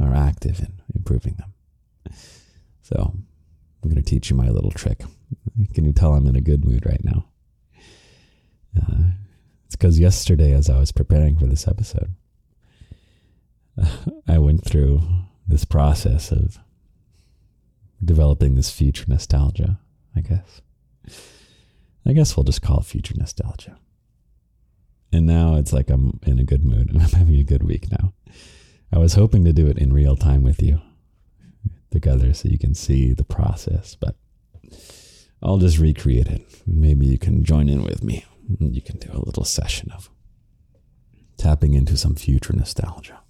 are 0.00 0.14
active 0.14 0.60
in 0.60 0.80
improving 0.94 1.34
them. 1.34 2.14
So 2.82 3.14
I'm 3.82 3.90
going 3.90 4.02
to 4.02 4.02
teach 4.02 4.30
you 4.30 4.36
my 4.36 4.48
little 4.48 4.70
trick. 4.70 5.02
Can 5.74 5.84
you 5.84 5.92
tell 5.92 6.14
I'm 6.14 6.26
in 6.26 6.36
a 6.36 6.40
good 6.40 6.64
mood 6.64 6.84
right 6.86 7.04
now? 7.04 7.26
Uh, 8.76 9.10
it's 9.66 9.76
because 9.76 9.98
yesterday, 9.98 10.52
as 10.52 10.68
I 10.68 10.78
was 10.78 10.92
preparing 10.92 11.36
for 11.36 11.46
this 11.46 11.68
episode, 11.68 12.14
I 14.28 14.38
went 14.38 14.64
through 14.64 15.02
this 15.46 15.64
process 15.64 16.30
of 16.32 16.58
developing 18.04 18.54
this 18.54 18.70
future 18.70 19.04
nostalgia, 19.08 19.78
I 20.16 20.20
guess. 20.20 20.60
I 22.06 22.12
guess 22.12 22.36
we'll 22.36 22.44
just 22.44 22.62
call 22.62 22.80
it 22.80 22.86
future 22.86 23.14
nostalgia. 23.16 23.78
And 25.12 25.26
now 25.26 25.56
it's 25.56 25.72
like 25.72 25.90
I'm 25.90 26.20
in 26.24 26.38
a 26.38 26.44
good 26.44 26.64
mood 26.64 26.90
and 26.90 27.02
I'm 27.02 27.10
having 27.10 27.36
a 27.36 27.44
good 27.44 27.62
week 27.62 27.90
now. 27.90 28.12
I 28.92 28.98
was 28.98 29.14
hoping 29.14 29.44
to 29.44 29.52
do 29.52 29.66
it 29.66 29.78
in 29.78 29.92
real 29.92 30.16
time 30.16 30.42
with 30.42 30.62
you 30.62 30.80
together 31.90 32.34
so 32.34 32.48
you 32.48 32.58
can 32.58 32.74
see 32.74 33.12
the 33.12 33.24
process, 33.24 33.94
but 33.94 34.16
I'll 35.42 35.58
just 35.58 35.78
recreate 35.78 36.26
it. 36.26 36.42
Maybe 36.66 37.06
you 37.06 37.18
can 37.18 37.44
join 37.44 37.68
in 37.68 37.82
with 37.82 38.02
me. 38.02 38.24
You 38.58 38.82
can 38.82 38.98
do 38.98 39.10
a 39.12 39.24
little 39.24 39.44
session 39.44 39.90
of 39.92 40.10
tapping 41.36 41.74
into 41.74 41.96
some 41.96 42.14
future 42.14 42.52
nostalgia. 42.52 43.20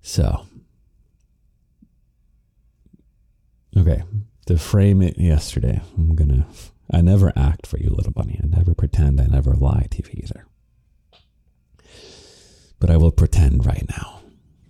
So, 0.00 0.46
okay, 3.76 4.02
to 4.46 4.58
frame 4.58 5.02
it 5.02 5.18
yesterday, 5.18 5.82
I'm 5.96 6.14
gonna. 6.14 6.46
I 6.90 7.02
never 7.02 7.32
act 7.36 7.66
for 7.66 7.78
you, 7.78 7.90
little 7.90 8.12
bunny. 8.12 8.40
I 8.42 8.46
never 8.46 8.74
pretend. 8.74 9.20
I 9.20 9.26
never 9.26 9.52
lie 9.52 9.86
to 9.90 9.98
you 9.98 10.22
either. 10.24 10.46
But 12.80 12.90
I 12.90 12.96
will 12.96 13.10
pretend 13.12 13.66
right 13.66 13.84
now 13.88 14.22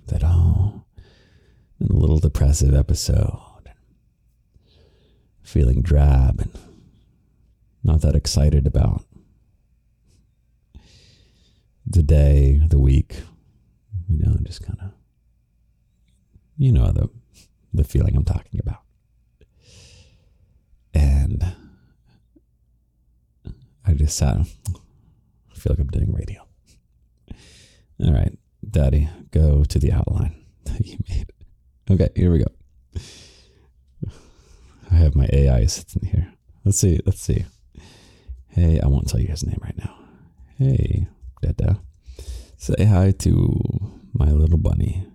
that, 0.06 0.22
oh, 0.24 0.84
in 1.80 1.88
a 1.88 1.98
little 1.98 2.18
depressive 2.18 2.74
episode, 2.74 3.40
feeling 5.42 5.82
drab 5.82 6.40
and 6.40 6.58
not 7.82 8.00
that 8.02 8.14
excited 8.14 8.66
about 8.66 9.04
the 11.86 12.02
day, 12.02 12.60
the 12.68 12.78
week, 12.78 13.22
you 14.08 14.18
know, 14.18 14.32
and 14.32 14.46
just 14.46 14.62
kind 14.62 14.78
of, 14.82 14.90
you 16.56 16.72
know, 16.72 16.92
the 16.92 17.08
the 17.72 17.84
feeling 17.84 18.16
I'm 18.16 18.24
talking 18.24 18.60
about. 18.60 18.82
And 20.94 21.44
I 23.86 23.92
just 23.94 24.16
sat, 24.16 24.36
I 24.36 25.54
feel 25.54 25.70
like 25.72 25.78
I'm 25.78 25.88
doing 25.88 26.12
radio. 26.12 26.47
All 28.04 28.12
right, 28.12 28.36
Daddy, 28.68 29.08
go 29.30 29.64
to 29.64 29.78
the 29.78 29.92
outline 29.92 30.44
that 30.64 30.86
you 30.86 30.98
made. 31.08 31.32
Okay, 31.90 32.08
here 32.14 32.30
we 32.30 32.38
go. 32.38 33.00
I 34.90 34.94
have 34.94 35.14
my 35.14 35.28
AI 35.32 35.58
assistant 35.60 36.06
here. 36.06 36.32
Let's 36.64 36.78
see. 36.78 37.00
Let's 37.04 37.20
see. 37.20 37.44
Hey, 38.48 38.80
I 38.80 38.86
won't 38.86 39.08
tell 39.08 39.20
you 39.20 39.28
his 39.28 39.46
name 39.46 39.58
right 39.62 39.76
now. 39.78 39.98
Hey, 40.58 41.08
Dada. 41.42 41.80
Say 42.56 42.84
hi 42.84 43.12
to 43.12 43.60
my 44.12 44.30
little 44.30 44.58
bunny. 44.58 45.06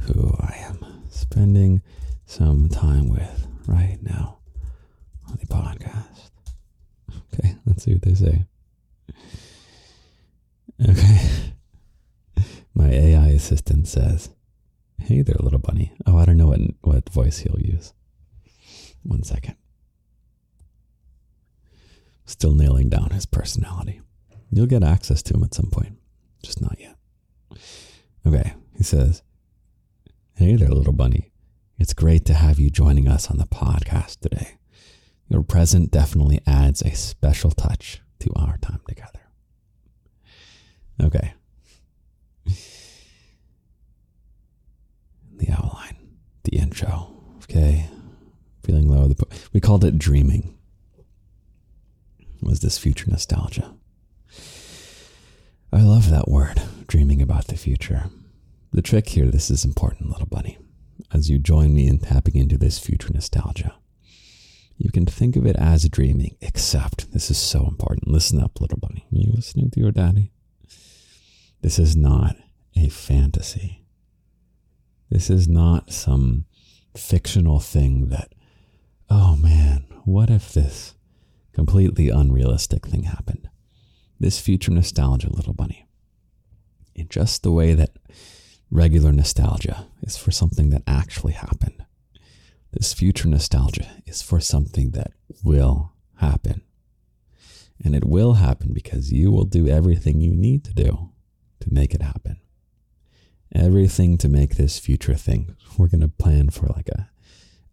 Who 0.00 0.34
I 0.40 0.54
am 0.68 1.04
spending 1.10 1.82
some 2.26 2.68
time 2.68 3.08
with 3.08 3.46
right 3.66 3.98
now 4.02 4.38
on 5.28 5.38
the 5.40 5.46
podcast. 5.46 6.30
Okay, 7.34 7.54
let's 7.66 7.84
see 7.84 7.94
what 7.94 8.02
they 8.02 8.14
say. 8.14 8.46
Okay. 10.86 11.52
My 12.74 12.90
AI 12.90 13.28
assistant 13.28 13.88
says, 13.88 14.30
Hey 14.98 15.22
there, 15.22 15.36
little 15.40 15.58
bunny. 15.58 15.92
Oh, 16.06 16.18
I 16.18 16.24
don't 16.24 16.36
know 16.36 16.48
what, 16.48 16.60
what 16.82 17.08
voice 17.10 17.38
he'll 17.38 17.58
use. 17.60 17.92
One 19.02 19.22
second. 19.22 19.56
Still 22.26 22.54
nailing 22.54 22.88
down 22.88 23.10
his 23.10 23.26
personality. 23.26 24.00
You'll 24.50 24.66
get 24.66 24.82
access 24.82 25.22
to 25.24 25.34
him 25.34 25.44
at 25.44 25.54
some 25.54 25.70
point, 25.70 25.98
just 26.42 26.60
not 26.60 26.78
yet. 26.78 26.96
Okay, 28.26 28.54
he 28.76 28.84
says, 28.84 29.22
Hey 30.34 30.54
there, 30.56 30.68
little 30.68 30.92
bunny. 30.92 31.32
It's 31.78 31.94
great 31.94 32.24
to 32.26 32.34
have 32.34 32.58
you 32.58 32.70
joining 32.70 33.08
us 33.08 33.30
on 33.30 33.38
the 33.38 33.46
podcast 33.46 34.20
today. 34.20 34.58
Your 35.28 35.42
present 35.42 35.90
definitely 35.90 36.40
adds 36.46 36.82
a 36.82 36.94
special 36.94 37.50
touch 37.50 38.02
to 38.20 38.32
our 38.36 38.58
time 38.58 38.80
together. 38.88 39.17
Okay, 41.02 41.32
the 45.36 45.50
outline, 45.52 45.96
the 46.44 46.56
intro. 46.56 47.14
Okay, 47.44 47.88
feeling 48.64 48.88
low. 48.88 49.08
We 49.52 49.60
called 49.60 49.84
it 49.84 49.98
dreaming. 49.98 50.54
Was 52.42 52.60
this 52.60 52.78
future 52.78 53.10
nostalgia? 53.10 53.74
I 55.72 55.82
love 55.82 56.10
that 56.10 56.28
word, 56.28 56.62
dreaming 56.86 57.20
about 57.22 57.46
the 57.46 57.56
future. 57.56 58.10
The 58.72 58.82
trick 58.82 59.08
here, 59.08 59.26
this 59.26 59.50
is 59.50 59.64
important, 59.64 60.10
little 60.10 60.26
bunny. 60.26 60.58
As 61.12 61.30
you 61.30 61.38
join 61.38 61.74
me 61.74 61.86
in 61.88 61.98
tapping 61.98 62.36
into 62.36 62.58
this 62.58 62.78
future 62.78 63.12
nostalgia, 63.12 63.74
you 64.76 64.90
can 64.90 65.06
think 65.06 65.36
of 65.36 65.46
it 65.46 65.56
as 65.56 65.88
dreaming, 65.88 66.36
except 66.40 67.12
this 67.12 67.30
is 67.30 67.38
so 67.38 67.66
important. 67.66 68.08
Listen 68.08 68.40
up, 68.40 68.60
little 68.60 68.78
bunny. 68.78 69.06
Are 69.12 69.18
you 69.18 69.32
listening 69.32 69.70
to 69.70 69.80
your 69.80 69.92
daddy? 69.92 70.32
This 71.60 71.78
is 71.78 71.96
not 71.96 72.36
a 72.76 72.88
fantasy. 72.88 73.84
This 75.10 75.28
is 75.28 75.48
not 75.48 75.92
some 75.92 76.44
fictional 76.96 77.58
thing 77.58 78.08
that, 78.10 78.32
oh 79.10 79.36
man, 79.36 79.86
what 80.04 80.30
if 80.30 80.52
this 80.52 80.94
completely 81.52 82.10
unrealistic 82.10 82.86
thing 82.86 83.04
happened? 83.04 83.48
This 84.20 84.38
future 84.38 84.70
nostalgia, 84.70 85.30
little 85.30 85.52
bunny. 85.52 85.86
In 86.94 87.08
just 87.08 87.42
the 87.42 87.52
way 87.52 87.74
that 87.74 87.96
regular 88.70 89.12
nostalgia 89.12 89.86
is 90.02 90.16
for 90.16 90.30
something 90.30 90.70
that 90.70 90.82
actually 90.86 91.32
happened. 91.32 91.84
This 92.72 92.92
future 92.92 93.28
nostalgia 93.28 93.88
is 94.06 94.22
for 94.22 94.40
something 94.40 94.90
that 94.90 95.12
will 95.42 95.92
happen. 96.16 96.62
And 97.82 97.94
it 97.94 98.04
will 98.04 98.34
happen 98.34 98.72
because 98.72 99.12
you 99.12 99.32
will 99.32 99.44
do 99.44 99.68
everything 99.68 100.20
you 100.20 100.34
need 100.34 100.64
to 100.64 100.74
do 100.74 101.10
to 101.60 101.72
make 101.72 101.94
it 101.94 102.02
happen 102.02 102.40
everything 103.54 104.18
to 104.18 104.28
make 104.28 104.56
this 104.56 104.78
future 104.78 105.14
thing. 105.14 105.56
We're 105.78 105.88
going 105.88 106.00
to 106.00 106.08
plan 106.08 106.50
for 106.50 106.66
like 106.66 106.88
a, 106.88 107.10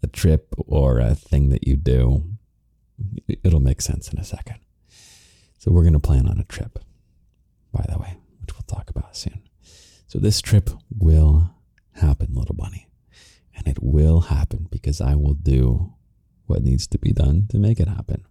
a 0.04 0.08
trip 0.08 0.54
or 0.58 1.00
a 1.00 1.16
thing 1.16 1.50
that 1.50 1.68
you 1.68 1.76
do. 1.76 2.24
It'll 3.44 3.60
make 3.60 3.82
sense 3.82 4.12
in 4.12 4.20
a 4.20 4.24
second. 4.24 4.60
So 5.58 5.72
we're 5.72 5.82
going 5.82 5.94
to 5.94 6.00
plan 6.00 6.28
on 6.28 6.40
a 6.40 6.44
trip, 6.44 6.80
by 7.74 7.84
the 7.90 7.98
way, 7.98 8.16
which 8.40 8.54
we'll 8.54 8.62
talk 8.68 8.90
about 8.90 9.18
soon. 9.18 9.42
So 10.08 10.20
this 10.20 10.42
trip 10.42 10.70
will 10.96 11.50
happen, 11.94 12.36
little 12.36 12.56
bunny. 12.56 12.88
And 13.56 13.68
it 13.68 13.82
will 13.82 14.22
happen 14.22 14.68
because 14.70 15.02
I 15.02 15.16
will 15.16 15.34
do 15.34 15.94
what 16.46 16.62
needs 16.62 16.88
to 16.88 17.00
be 17.00 17.12
done 17.12 17.48
to 17.50 17.58
make 17.58 17.80
it 17.80 17.88
happen. 17.88 18.26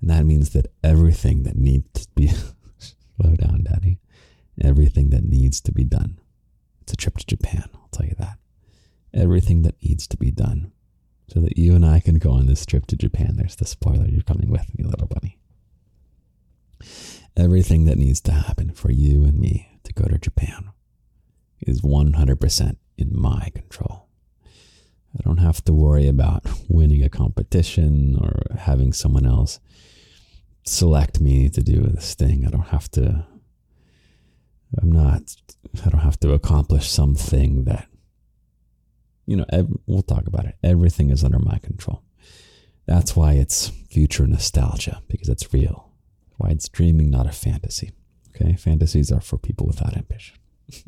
And 0.00 0.10
that 0.10 0.26
means 0.26 0.50
that 0.50 0.66
everything 0.84 1.44
that 1.44 1.56
needs 1.56 2.06
to 2.06 2.08
be, 2.14 2.28
slow 2.78 3.34
down, 3.36 3.64
daddy, 3.64 3.98
everything 4.60 5.10
that 5.10 5.24
needs 5.24 5.60
to 5.60 5.72
be 5.72 5.84
done 5.84 6.18
it's 6.84 6.92
a 6.92 6.96
trip 6.96 7.16
to 7.16 7.26
Japan, 7.26 7.64
I'll 7.74 7.88
tell 7.92 8.06
you 8.06 8.14
that. 8.18 8.38
Everything 9.14 9.62
that 9.62 9.82
needs 9.82 10.06
to 10.06 10.18
be 10.18 10.30
done 10.30 10.70
so 11.28 11.40
that 11.40 11.56
you 11.56 11.74
and 11.74 11.84
I 11.84 11.98
can 11.98 12.18
go 12.18 12.32
on 12.32 12.44
this 12.44 12.66
trip 12.66 12.86
to 12.88 12.96
Japan. 12.96 13.36
There's 13.36 13.56
the 13.56 13.64
spoiler, 13.64 14.06
you're 14.06 14.22
coming 14.22 14.50
with 14.50 14.76
me, 14.76 14.84
little 14.84 15.06
bunny. 15.06 15.38
Everything 17.38 17.86
that 17.86 17.96
needs 17.96 18.20
to 18.22 18.32
happen 18.32 18.74
for 18.74 18.92
you 18.92 19.24
and 19.24 19.40
me 19.40 19.78
to 19.84 19.94
go 19.94 20.04
to 20.04 20.18
Japan 20.18 20.72
is 21.60 21.80
100% 21.80 22.76
in 22.98 23.18
my 23.18 23.48
control. 23.54 24.06
I 25.18 25.22
don't 25.24 25.38
have 25.38 25.64
to 25.64 25.72
worry 25.72 26.06
about 26.06 26.44
winning 26.68 27.02
a 27.02 27.08
competition 27.08 28.18
or 28.20 28.42
having 28.58 28.92
someone 28.92 29.24
else 29.24 29.58
select 30.64 31.18
me 31.18 31.48
to 31.48 31.62
do 31.62 31.80
this 31.80 32.14
thing. 32.14 32.46
I 32.46 32.50
don't 32.50 32.68
have 32.68 32.90
to 32.92 33.24
I'm 34.80 34.92
not, 34.92 35.36
I 35.84 35.90
don't 35.90 36.00
have 36.00 36.20
to 36.20 36.32
accomplish 36.32 36.90
something 36.90 37.64
that, 37.64 37.88
you 39.26 39.36
know, 39.36 39.46
ev- 39.50 39.72
we'll 39.86 40.02
talk 40.02 40.26
about 40.26 40.46
it. 40.46 40.56
Everything 40.62 41.10
is 41.10 41.24
under 41.24 41.38
my 41.38 41.58
control. 41.58 42.02
That's 42.86 43.16
why 43.16 43.34
it's 43.34 43.68
future 43.90 44.26
nostalgia, 44.26 45.02
because 45.08 45.28
it's 45.28 45.52
real. 45.54 45.90
Why 46.36 46.50
it's 46.50 46.68
dreaming, 46.68 47.10
not 47.10 47.26
a 47.26 47.32
fantasy. 47.32 47.92
Okay. 48.34 48.56
Fantasies 48.56 49.12
are 49.12 49.20
for 49.20 49.38
people 49.38 49.66
without 49.66 49.96
ambition. 49.96 50.36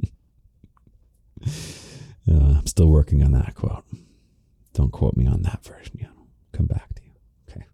uh, 1.47 2.59
I'm 2.59 2.67
still 2.67 2.89
working 2.89 3.23
on 3.23 3.33
that 3.33 3.55
quote. 3.55 3.85
Don't 4.75 4.93
quote 4.93 5.17
me 5.17 5.27
on 5.27 5.43
that 5.43 5.65
version 5.65 5.97
come 6.57 6.67
back 6.67 6.95
to 6.95 7.03
you. 7.03 7.11
Okay. 7.51 7.67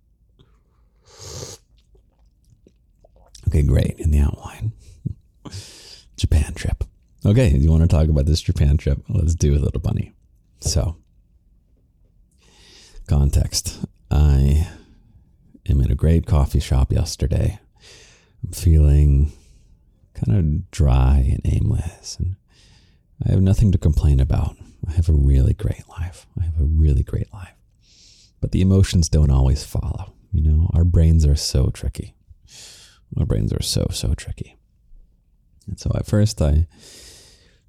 Okay, 3.48 3.62
great. 3.62 3.98
In 3.98 4.10
the 4.10 4.18
outline. 4.18 4.72
Japan 6.22 6.54
trip. 6.54 6.84
Okay, 7.26 7.48
you 7.48 7.68
want 7.68 7.82
to 7.82 7.88
talk 7.88 8.08
about 8.08 8.26
this 8.26 8.40
Japan 8.40 8.76
trip? 8.76 9.02
Let's 9.08 9.34
do 9.34 9.56
a 9.56 9.58
little 9.58 9.80
bunny. 9.80 10.12
So, 10.60 10.96
context. 13.08 13.84
I 14.08 14.68
am 15.68 15.80
in 15.80 15.90
a 15.90 15.96
great 15.96 16.24
coffee 16.24 16.60
shop 16.60 16.92
yesterday. 16.92 17.58
I'm 18.44 18.52
feeling 18.52 19.32
kind 20.14 20.38
of 20.38 20.70
dry 20.70 21.28
and 21.28 21.40
aimless, 21.44 22.16
and 22.20 22.36
I 23.26 23.32
have 23.32 23.42
nothing 23.42 23.72
to 23.72 23.78
complain 23.78 24.20
about. 24.20 24.56
I 24.86 24.92
have 24.92 25.08
a 25.08 25.12
really 25.12 25.54
great 25.54 25.88
life. 25.88 26.28
I 26.40 26.44
have 26.44 26.60
a 26.60 26.64
really 26.64 27.02
great 27.02 27.32
life. 27.34 27.56
But 28.40 28.52
the 28.52 28.60
emotions 28.60 29.08
don't 29.08 29.32
always 29.32 29.64
follow. 29.64 30.12
You 30.32 30.42
know, 30.42 30.70
our 30.72 30.84
brains 30.84 31.26
are 31.26 31.34
so 31.34 31.70
tricky. 31.70 32.14
Our 33.18 33.26
brains 33.26 33.52
are 33.52 33.62
so, 33.62 33.88
so 33.90 34.14
tricky. 34.14 34.56
And 35.66 35.78
so 35.78 35.90
at 35.94 36.06
first 36.06 36.40
I 36.42 36.66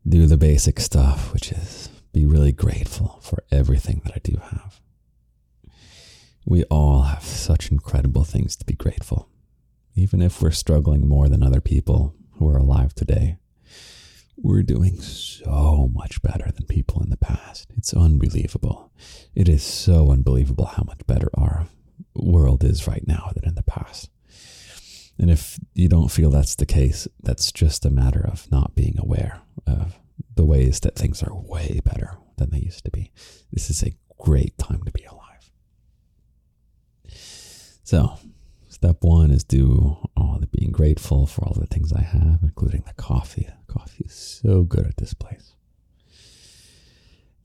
do 0.08 0.25
the 0.25 0.38
basic 0.38 0.79
stuff, 0.79 1.34
which 1.34 1.51
is 1.51 1.89
be 2.12 2.25
really 2.25 2.51
grateful 2.51 3.19
for 3.21 3.43
everything 3.51 4.01
that 4.06 4.13
I 4.13 4.19
do 4.23 4.38
have. 4.38 4.79
We 6.45 6.63
all 6.65 7.03
have 7.03 7.23
such 7.23 7.71
incredible 7.71 8.23
things 8.23 8.56
to 8.58 8.65
be 8.65 8.73
grateful. 8.73 9.29
Even 9.95 10.21
if 10.21 10.41
we're 10.41 10.51
struggling 10.51 11.08
more 11.08 11.29
than 11.29 11.41
other 11.41 11.62
people 11.62 12.15
who 12.34 12.49
are 12.49 12.58
alive 12.58 12.93
today, 12.93 13.38
we're 14.36 14.63
doing 14.63 14.99
so 14.99 15.89
much 15.93 16.21
better 16.21 16.51
than 16.51 16.65
people 16.65 17.01
in 17.01 17.10
the 17.10 17.17
past. 17.17 17.71
It's 17.77 17.93
unbelievable. 17.93 18.91
It 19.34 19.47
is 19.47 19.63
so 19.63 20.12
unbelievable 20.12 20.65
how 20.65 20.84
much 20.84 21.06
better 21.08 21.29
our 21.36 21.67
world 22.15 22.63
is 22.63 22.88
right 22.88 23.08
now 23.08 23.32
than 23.34 23.47
in 23.47 23.56
the 23.56 23.63
past. 23.63 24.10
And 25.23 25.31
if 25.31 25.57
you 25.73 25.88
don't 25.88 26.12
feel 26.12 26.29
that's 26.31 26.55
the 26.55 26.65
case, 26.65 27.07
that's 27.21 27.49
just 27.53 27.86
a 27.86 27.89
matter 27.89 28.27
of 28.27 28.51
not 28.51 28.75
being 28.75 28.97
aware 28.99 29.39
of 29.65 29.97
the 30.36 30.43
ways 30.43 30.81
that 30.81 30.97
things 30.97 31.23
are 31.23 31.33
way 31.33 31.79
better 31.81 32.17
than 32.36 32.49
they 32.49 32.57
used 32.57 32.83
to 32.83 32.91
be. 32.91 33.13
This 33.49 33.69
is 33.69 33.81
a 33.83 33.95
great 34.19 34.57
time 34.57 34.83
to 34.83 34.91
be 34.91 35.05
alive. 35.05 35.49
So, 37.07 38.17
step 38.67 38.97
one 38.99 39.31
is 39.31 39.45
do 39.45 39.95
all 40.17 40.39
the 40.41 40.47
being 40.47 40.73
grateful 40.73 41.25
for 41.25 41.45
all 41.45 41.55
the 41.57 41.67
things 41.67 41.93
I 41.93 42.01
have, 42.01 42.39
including 42.43 42.83
the 42.86 43.01
coffee. 43.01 43.47
Coffee 43.67 44.03
is 44.03 44.13
so 44.13 44.63
good 44.63 44.86
at 44.86 44.97
this 44.97 45.13
place. 45.13 45.53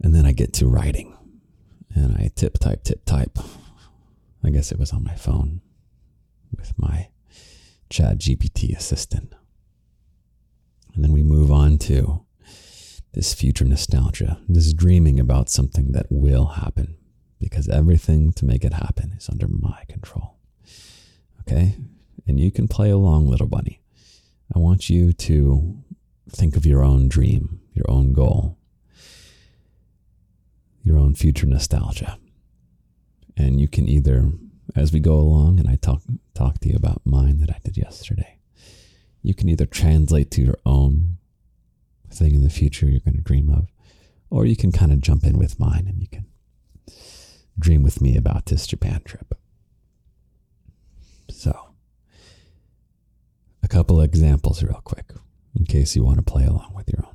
And 0.03 0.13
then 0.13 0.27
I 0.27 0.33
get 0.33 0.53
to 0.55 0.67
writing 0.67 1.17
and 1.95 2.17
I 2.17 2.33
tip 2.35 2.59
type, 2.59 2.83
tip 2.83 3.05
type. 3.05 3.39
I 4.43 4.51
guess 4.51 4.73
it 4.73 4.81
was 4.81 4.93
on 4.93 5.05
my 5.05 5.15
phone 5.15 5.61
with 6.51 6.77
my 6.77 7.11
Chat 7.91 8.19
GPT 8.19 8.77
assistant. 8.77 9.35
And 10.95 11.05
then 11.05 11.13
we 11.13 11.23
move 11.23 11.51
on 11.53 11.79
to 11.79 12.25
this 13.13 13.35
future 13.35 13.65
nostalgia, 13.65 14.41
this 14.49 14.73
dreaming 14.73 15.19
about 15.19 15.49
something 15.49 15.93
that 15.93 16.07
will 16.11 16.47
happen, 16.47 16.97
because 17.39 17.69
everything 17.69 18.33
to 18.33 18.45
make 18.45 18.65
it 18.65 18.75
happen 18.75 19.15
is 19.17 19.29
under 19.29 19.49
my 19.49 19.85
control. 19.89 20.37
Okay? 21.41 21.77
And 22.27 22.39
you 22.39 22.51
can 22.51 22.69
play 22.69 22.91
along, 22.91 23.27
little 23.27 23.47
bunny. 23.47 23.81
I 24.55 24.59
want 24.59 24.91
you 24.91 25.13
to 25.13 25.83
think 26.31 26.57
of 26.57 26.67
your 26.67 26.83
own 26.83 27.09
dream, 27.09 27.61
your 27.73 27.91
own 27.91 28.13
goal, 28.13 28.59
your 30.83 30.99
own 30.99 31.15
future 31.15 31.47
nostalgia. 31.47 32.19
And 33.37 33.61
you 33.61 33.69
can 33.69 33.89
either, 33.89 34.33
as 34.79 34.93
we 34.93 35.01
go 35.01 35.15
along, 35.15 35.59
and 35.59 35.69
I 35.69 35.77
talk 35.77 36.03
talk 36.35 36.61
to 36.61 36.69
you 36.69 36.77
about 36.77 37.03
mine 37.05 37.41
that 37.41 37.51
I 37.51 37.59
did 37.65 37.77
yesterday, 37.77 38.39
you 39.23 39.35
can 39.35 39.49
either 39.49 39.67
translate 39.67 40.31
to 40.33 40.43
your 40.43 40.59
own 40.65 41.19
thing 42.11 42.35
in 42.35 42.43
the 42.43 42.51
future 42.51 42.87
you're 42.87 43.01
going 43.01 43.17
to 43.17 43.21
dream 43.21 43.51
of, 43.51 43.69
or 44.31 44.47
you 44.47 44.57
can 44.57 44.73
kind 44.73 44.93
of 44.93 45.01
jump 45.01 45.25
in 45.25 45.37
with 45.39 45.61
mine 45.61 45.87
and 45.89 46.01
you 46.01 46.09
can 46.09 46.27
dream 47.59 47.83
with 47.83 48.01
me 48.01 48.17
about 48.17 48.47
this 48.47 48.67
Japan 48.67 49.03
trip. 49.05 49.35
So, 51.31 51.75
a 53.63 53.69
couple 53.69 54.01
examples, 54.01 54.63
real 54.63 54.81
quick, 54.85 55.13
in 55.59 55.65
case 55.65 55.97
you 55.97 56.05
want 56.05 56.19
to 56.19 56.25
play 56.25 56.47
along 56.47 56.73
with 56.75 56.89
your 56.89 57.05
own. 57.05 57.15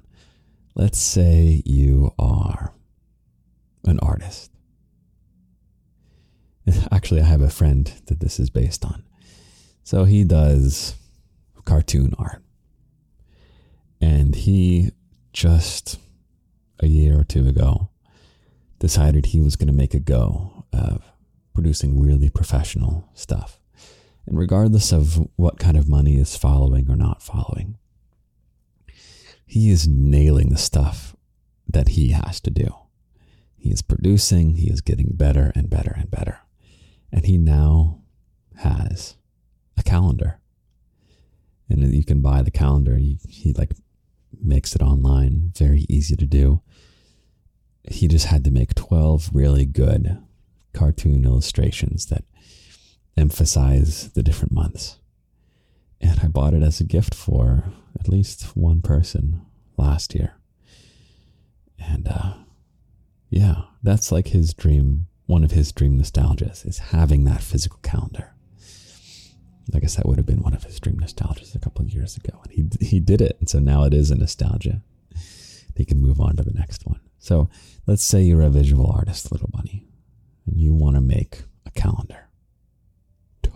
Let's 0.76 1.00
say 1.00 1.62
you 1.66 2.14
are 2.20 2.74
an 3.86 4.00
artist. 4.00 4.53
Actually, 6.92 7.22
I 7.22 7.26
have 7.26 7.42
a 7.42 7.50
friend 7.50 7.92
that 8.08 8.20
this 8.20 8.40
is 8.40 8.50
based 8.50 8.86
on. 8.86 9.04
So 9.84 10.06
he 10.06 10.24
does 10.24 10.96
cartoon 11.66 12.14
art. 12.18 12.42
And 14.02 14.36
he 14.36 14.92
just 15.32 16.00
a 16.80 16.88
year 16.88 17.20
or 17.20 17.24
two 17.24 17.48
ago 17.48 17.90
decided 18.80 19.28
he 19.28 19.40
was 19.40 19.56
going 19.56 19.68
to 19.68 19.74
make 19.74 19.94
a 19.94 20.00
go 20.00 20.66
of 20.74 21.04
producing 21.54 22.00
really 22.00 22.30
professional 22.30 23.10
stuff. 23.14 23.60
And 24.26 24.38
regardless 24.38 24.92
of 24.92 25.28
what 25.36 25.60
kind 25.60 25.78
of 25.78 25.88
money 25.88 26.18
is 26.18 26.36
following 26.36 26.90
or 26.90 26.96
not 26.96 27.22
following, 27.22 27.78
he 29.46 29.70
is 29.70 29.88
nailing 29.88 30.50
the 30.50 30.58
stuff 30.58 31.16
that 31.68 31.90
he 31.90 32.10
has 32.10 32.40
to 32.42 32.50
do. 32.50 32.68
He 33.56 33.70
is 33.70 33.82
producing, 33.82 34.56
he 34.56 34.70
is 34.70 34.82
getting 34.82 35.12
better 35.14 35.52
and 35.56 35.70
better 35.70 35.94
and 35.98 36.10
better. 36.12 36.40
And 37.14 37.26
he 37.26 37.38
now 37.38 38.02
has 38.58 39.16
a 39.78 39.84
calendar. 39.84 40.40
And 41.70 41.94
you 41.94 42.04
can 42.04 42.22
buy 42.22 42.42
the 42.42 42.52
calendar. 42.52 42.98
He, 42.98 43.20
he 43.30 43.54
like 43.54 43.72
makes 44.42 44.76
it 44.76 44.82
online, 44.82 45.54
very 45.56 45.86
easy 45.88 46.16
to 46.16 46.26
do. 46.26 46.62
He 47.90 48.08
just 48.08 48.26
had 48.26 48.44
to 48.46 48.52
make 48.52 48.74
12 48.74 49.30
really 49.32 49.66
good 49.66 50.18
cartoon 50.74 51.24
illustrations 51.24 52.08
that 52.08 52.24
emphasize 53.16 54.12
the 54.14 54.24
different 54.24 54.52
months. 54.52 55.00
And 56.02 56.20
I 56.22 56.28
bought 56.28 56.54
it 56.54 56.64
as 56.64 56.80
a 56.80 56.86
gift 56.86 57.14
for 57.14 57.72
at 57.98 58.10
least 58.10 58.58
one 58.58 58.82
person 58.82 59.42
last 59.78 60.16
year. 60.16 60.36
And 61.78 62.08
uh, 62.08 62.34
yeah, 63.30 63.64
that's 63.84 64.12
like 64.12 64.30
his 64.30 64.54
dream, 64.54 65.08
one 65.26 65.44
of 65.44 65.52
his 65.52 65.72
dream 65.72 65.98
nostalgias 65.98 66.66
is 66.66 66.80
having 66.80 67.24
that 67.24 67.42
physical 67.42 67.80
calendar. 67.82 68.34
I 69.74 69.80
guess 69.80 69.96
that 69.96 70.06
would 70.06 70.18
have 70.18 70.26
been 70.26 70.42
one 70.44 70.54
of 70.54 70.64
his 70.64 70.80
dream 70.80 70.98
nostalgias 70.98 71.56
a 71.56 71.60
couple 71.60 71.86
of 71.86 71.92
years 71.92 72.18
ago. 72.18 72.42
And 72.44 72.52
he, 72.52 72.86
he 72.86 73.00
did 73.00 73.22
it. 73.22 73.38
And 73.40 73.48
so 73.50 73.60
now 73.60 73.86
it 73.86 73.94
is 73.94 74.12
a 74.12 74.16
nostalgia. 74.16 74.82
He 75.76 75.86
can 75.86 76.02
move 76.02 76.20
on 76.20 76.36
to 76.36 76.44
the 76.44 76.52
next 76.52 76.86
one. 76.86 77.00
So 77.18 77.50
let's 77.88 78.04
say 78.04 78.22
you're 78.22 78.42
a 78.42 78.50
visual 78.50 78.92
artist, 78.92 79.32
little 79.32 79.50
bunny, 79.52 79.88
and 80.46 80.58
you 80.60 80.74
want 80.74 80.96
to 80.96 81.02
make 81.02 81.44
a 81.66 81.72
calendar 81.72 82.28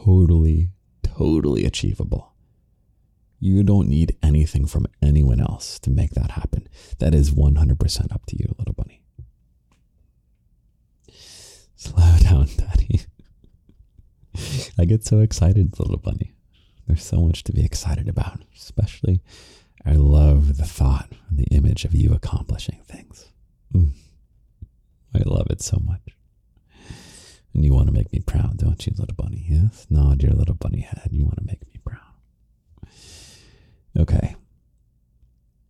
totally, 0.08 0.70
totally 1.04 1.66
achievable. 1.66 2.34
You 3.40 3.62
don't 3.62 3.90
need 3.90 4.16
anything 4.24 4.66
from 4.66 4.88
anyone 5.02 5.42
else 5.42 5.80
to 5.80 5.90
make 5.90 6.12
that 6.12 6.32
happen. 6.32 6.68
That 7.00 7.14
is 7.14 7.32
100% 7.32 8.14
up 8.14 8.26
to 8.28 8.38
you, 8.38 8.56
little 8.58 8.74
bunny. 8.74 9.04
Slow 11.78 12.18
down, 12.22 12.48
daddy. 12.58 13.02
I 14.78 14.86
get 14.86 15.06
so 15.06 15.20
excited, 15.20 15.80
little 15.80 15.98
bunny. 15.98 16.34
There's 16.88 17.04
so 17.04 17.22
much 17.22 17.44
to 17.46 17.54
be 17.54 17.64
excited 17.64 18.08
about, 18.08 18.42
especially 18.56 19.22
I 19.86 19.94
love 19.94 20.58
the 20.58 20.66
thought 20.66 21.12
and 21.30 21.40
the 21.40 21.46
image 21.46 21.86
of 21.86 21.94
you 21.94 22.14
accomplishing 22.14 22.82
things. 22.86 23.32
Mm. 23.74 23.92
I 25.16 25.22
love 25.26 25.48
it 25.50 25.62
so 25.62 25.80
much. 25.84 26.02
And 27.54 27.66
you 27.66 27.74
want 27.74 27.88
to 27.88 27.94
make 27.94 28.12
me 28.12 28.20
proud, 28.20 28.58
don't 28.58 28.86
you, 28.86 28.94
little 28.98 29.16
bunny? 29.16 29.46
Yes? 29.48 29.88
Nod 29.90 30.22
your 30.22 30.34
little 30.34 30.56
bunny 30.56 30.82
head. 30.82 31.10
You 31.12 31.24
want 31.24 31.38
to 31.38 31.46
make 31.46 31.66
me 31.68 31.80
proud. 31.84 32.92
Okay. 33.98 34.36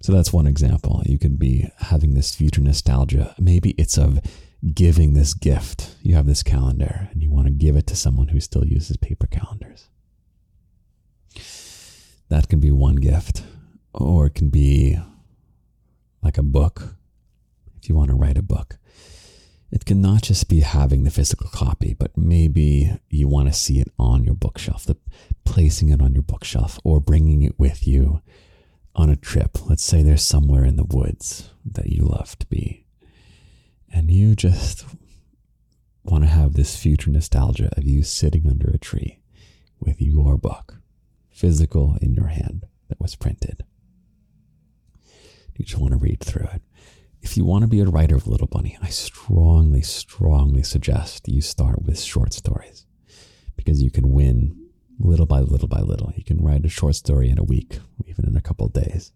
So 0.01 0.11
that's 0.11 0.33
one 0.33 0.47
example. 0.47 1.01
You 1.05 1.17
could 1.17 1.39
be 1.39 1.69
having 1.79 2.13
this 2.13 2.35
future 2.35 2.61
nostalgia. 2.61 3.35
Maybe 3.39 3.71
it's 3.71 3.97
of 3.97 4.19
giving 4.73 5.13
this 5.13 5.33
gift. 5.33 5.95
You 6.01 6.15
have 6.15 6.25
this 6.25 6.43
calendar 6.43 7.09
and 7.11 7.21
you 7.21 7.29
want 7.29 7.47
to 7.47 7.53
give 7.53 7.75
it 7.75 7.87
to 7.87 7.95
someone 7.95 8.29
who 8.29 8.39
still 8.39 8.65
uses 8.65 8.97
paper 8.97 9.27
calendars. 9.27 9.87
That 12.29 12.49
can 12.49 12.59
be 12.59 12.71
one 12.71 12.95
gift. 12.95 13.43
Or 13.93 14.27
it 14.27 14.35
can 14.35 14.49
be 14.49 14.99
like 16.21 16.37
a 16.37 16.43
book. 16.43 16.95
If 17.81 17.89
you 17.89 17.95
want 17.95 18.09
to 18.09 18.15
write 18.15 18.37
a 18.37 18.43
book, 18.43 18.77
it 19.71 19.85
can 19.85 20.01
not 20.01 20.23
just 20.23 20.47
be 20.47 20.61
having 20.61 21.03
the 21.03 21.11
physical 21.11 21.49
copy, 21.49 21.93
but 21.93 22.17
maybe 22.17 22.99
you 23.09 23.27
want 23.27 23.47
to 23.47 23.53
see 23.53 23.79
it 23.79 23.91
on 23.97 24.23
your 24.23 24.35
bookshelf, 24.35 24.85
the 24.85 24.97
placing 25.45 25.89
it 25.89 26.01
on 26.01 26.13
your 26.13 26.23
bookshelf 26.23 26.79
or 26.83 26.99
bringing 26.99 27.41
it 27.41 27.57
with 27.57 27.87
you 27.87 28.21
on 28.95 29.09
a 29.09 29.15
trip. 29.15 29.69
Let's 29.69 29.83
say 29.83 30.03
there's 30.03 30.23
somewhere 30.23 30.65
in 30.65 30.75
the 30.75 30.83
woods 30.83 31.51
that 31.65 31.87
you 31.87 32.03
love 32.03 32.37
to 32.39 32.47
be. 32.47 32.86
And 33.93 34.11
you 34.11 34.35
just 34.35 34.85
want 36.03 36.23
to 36.23 36.29
have 36.29 36.53
this 36.53 36.75
future 36.75 37.09
nostalgia 37.09 37.69
of 37.77 37.83
you 37.83 38.03
sitting 38.03 38.47
under 38.47 38.69
a 38.69 38.77
tree 38.77 39.19
with 39.79 40.01
your 40.01 40.37
book, 40.37 40.79
physical 41.29 41.97
in 42.01 42.13
your 42.13 42.27
hand 42.27 42.65
that 42.89 42.99
was 42.99 43.15
printed. 43.15 43.63
You 45.55 45.65
just 45.65 45.81
want 45.81 45.91
to 45.91 45.97
read 45.97 46.19
through 46.19 46.47
it 46.53 46.61
if 47.21 47.35
you 47.35 47.43
want 47.43 47.63
to 47.63 47.67
be 47.67 47.81
a 47.81 47.85
writer 47.85 48.15
of 48.15 48.27
Little 48.27 48.47
Bunny, 48.47 48.77
I 48.81 48.87
strongly, 48.87 49.81
strongly 49.81 50.63
suggest 50.63 51.27
you 51.27 51.41
start 51.41 51.83
with 51.83 51.99
short 51.99 52.33
stories 52.33 52.85
because 53.55 53.81
you 53.81 53.91
can 53.91 54.13
win 54.13 54.69
little 54.99 55.25
by 55.25 55.41
little 55.41 55.67
by 55.67 55.81
little. 55.81 56.13
You 56.15 56.23
can 56.23 56.41
write 56.43 56.65
a 56.65 56.69
short 56.69 56.95
story 56.95 57.29
in 57.29 57.37
a 57.37 57.43
week, 57.43 57.79
even 58.05 58.25
in 58.25 58.37
a 58.37 58.41
couple 58.41 58.67
days, 58.69 59.11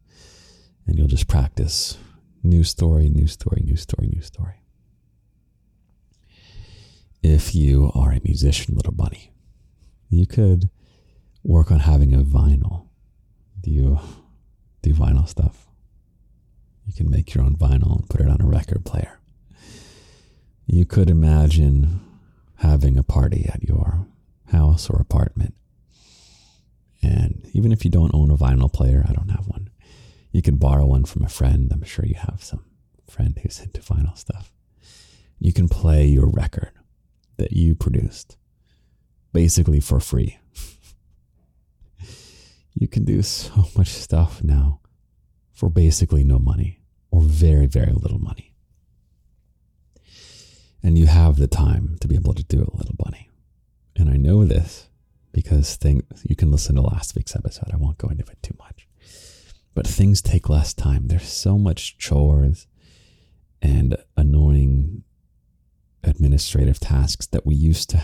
and 0.85 0.97
you'll 0.97 1.07
just 1.07 1.27
practice 1.27 1.97
new 2.43 2.63
story, 2.63 3.09
new 3.09 3.27
story, 3.27 3.61
new 3.63 3.75
story, 3.75 4.07
new 4.07 4.21
story. 4.21 4.55
If 7.23 7.53
you 7.53 7.91
are 7.93 8.11
a 8.11 8.21
musician, 8.23 8.75
Little 8.75 8.93
Bunny, 8.93 9.31
you 10.09 10.25
could 10.25 10.69
work 11.43 11.71
on 11.71 11.79
having 11.79 12.13
a 12.13 12.23
vinyl. 12.23 12.87
Do 13.61 13.71
you 13.71 13.99
do 14.81 14.93
vinyl 14.93 15.27
stuff? 15.27 15.67
You 16.87 16.93
can 16.93 17.09
make 17.09 17.33
your 17.33 17.43
own 17.43 17.55
vinyl 17.55 17.95
and 17.97 18.09
put 18.09 18.21
it 18.21 18.27
on 18.27 18.41
a 18.41 18.45
record 18.45 18.85
player. 18.85 19.19
You 20.65 20.85
could 20.85 21.09
imagine 21.09 22.01
having 22.57 22.97
a 22.97 23.03
party 23.03 23.49
at 23.51 23.63
your 23.63 24.07
house 24.51 24.89
or 24.89 24.99
apartment. 24.99 25.53
And 27.01 27.49
even 27.53 27.71
if 27.71 27.83
you 27.83 27.91
don't 27.91 28.13
own 28.13 28.29
a 28.29 28.37
vinyl 28.37 28.71
player, 28.71 29.05
I 29.07 29.13
don't 29.13 29.29
have 29.29 29.47
one. 29.47 29.70
You 30.31 30.41
can 30.41 30.57
borrow 30.57 30.85
one 30.85 31.05
from 31.05 31.23
a 31.23 31.29
friend. 31.29 31.71
I'm 31.71 31.83
sure 31.83 32.05
you 32.05 32.15
have 32.15 32.43
some 32.43 32.65
friend 33.07 33.37
who's 33.41 33.59
into 33.59 33.81
vinyl 33.81 34.17
stuff. 34.17 34.51
You 35.39 35.51
can 35.51 35.67
play 35.67 36.05
your 36.05 36.27
record 36.27 36.71
that 37.37 37.51
you 37.51 37.75
produced 37.75 38.37
basically 39.33 39.79
for 39.79 39.99
free. 39.99 40.37
you 42.73 42.87
can 42.87 43.03
do 43.03 43.21
so 43.21 43.67
much 43.77 43.89
stuff 43.89 44.43
now 44.43 44.79
for 45.51 45.69
basically 45.69 46.23
no 46.23 46.39
money 46.39 46.79
or 47.11 47.21
very, 47.21 47.65
very 47.65 47.91
little 47.91 48.19
money. 48.19 48.53
And 50.83 50.97
you 50.97 51.05
have 51.05 51.35
the 51.35 51.47
time 51.47 51.97
to 52.01 52.07
be 52.07 52.15
able 52.15 52.33
to 52.33 52.43
do 52.43 52.61
it, 52.61 52.73
little 52.73 52.95
bunny. 52.97 53.29
And 53.95 54.09
I 54.09 54.17
know 54.17 54.45
this 54.45 54.87
because 55.31 55.75
things, 55.75 56.03
you 56.27 56.35
can 56.35 56.51
listen 56.51 56.75
to 56.75 56.81
last 56.81 57.15
week's 57.15 57.35
episode. 57.35 57.69
I 57.71 57.77
won't 57.77 57.97
go 57.97 58.07
into 58.07 58.23
it 58.23 58.41
too 58.41 58.55
much. 58.57 58.87
But 59.73 59.87
things 59.87 60.21
take 60.21 60.49
less 60.49 60.73
time. 60.73 61.07
There's 61.07 61.31
so 61.31 61.57
much 61.57 61.97
chores 61.97 62.67
and 63.61 63.95
annoying 64.17 65.03
administrative 66.03 66.79
tasks 66.79 67.27
that 67.27 67.45
we 67.45 67.55
used 67.55 67.89
to 67.91 68.03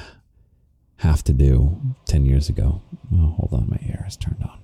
have 0.98 1.24
to 1.24 1.34
do 1.34 1.82
10 2.06 2.26
years 2.26 2.50
ago. 2.50 2.82
Oh, 3.14 3.36
hold 3.38 3.54
on, 3.54 3.70
my 3.70 3.80
air 3.88 4.06
is 4.08 4.18
turned 4.18 4.44
on. 4.44 4.60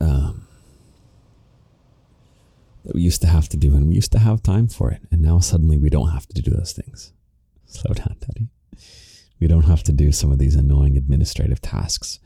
Um, 0.00 0.48
that 2.84 2.94
we 2.94 3.02
used 3.02 3.20
to 3.22 3.26
have 3.26 3.48
to 3.50 3.56
do, 3.56 3.74
and 3.74 3.88
we 3.88 3.94
used 3.94 4.12
to 4.12 4.18
have 4.18 4.42
time 4.42 4.68
for 4.68 4.90
it. 4.90 5.02
And 5.10 5.20
now 5.20 5.40
suddenly 5.40 5.78
we 5.78 5.90
don't 5.90 6.10
have 6.10 6.26
to 6.28 6.42
do 6.42 6.50
those 6.50 6.72
things. 6.72 7.12
Slow 7.66 7.92
down, 7.94 8.16
Teddy. 8.20 8.48
We 9.40 9.46
don't 9.46 9.64
have 9.64 9.82
to 9.84 9.92
do 9.92 10.12
some 10.12 10.32
of 10.32 10.38
these 10.38 10.56
annoying 10.56 10.96
administrative 10.96 11.60
tasks, 11.60 12.18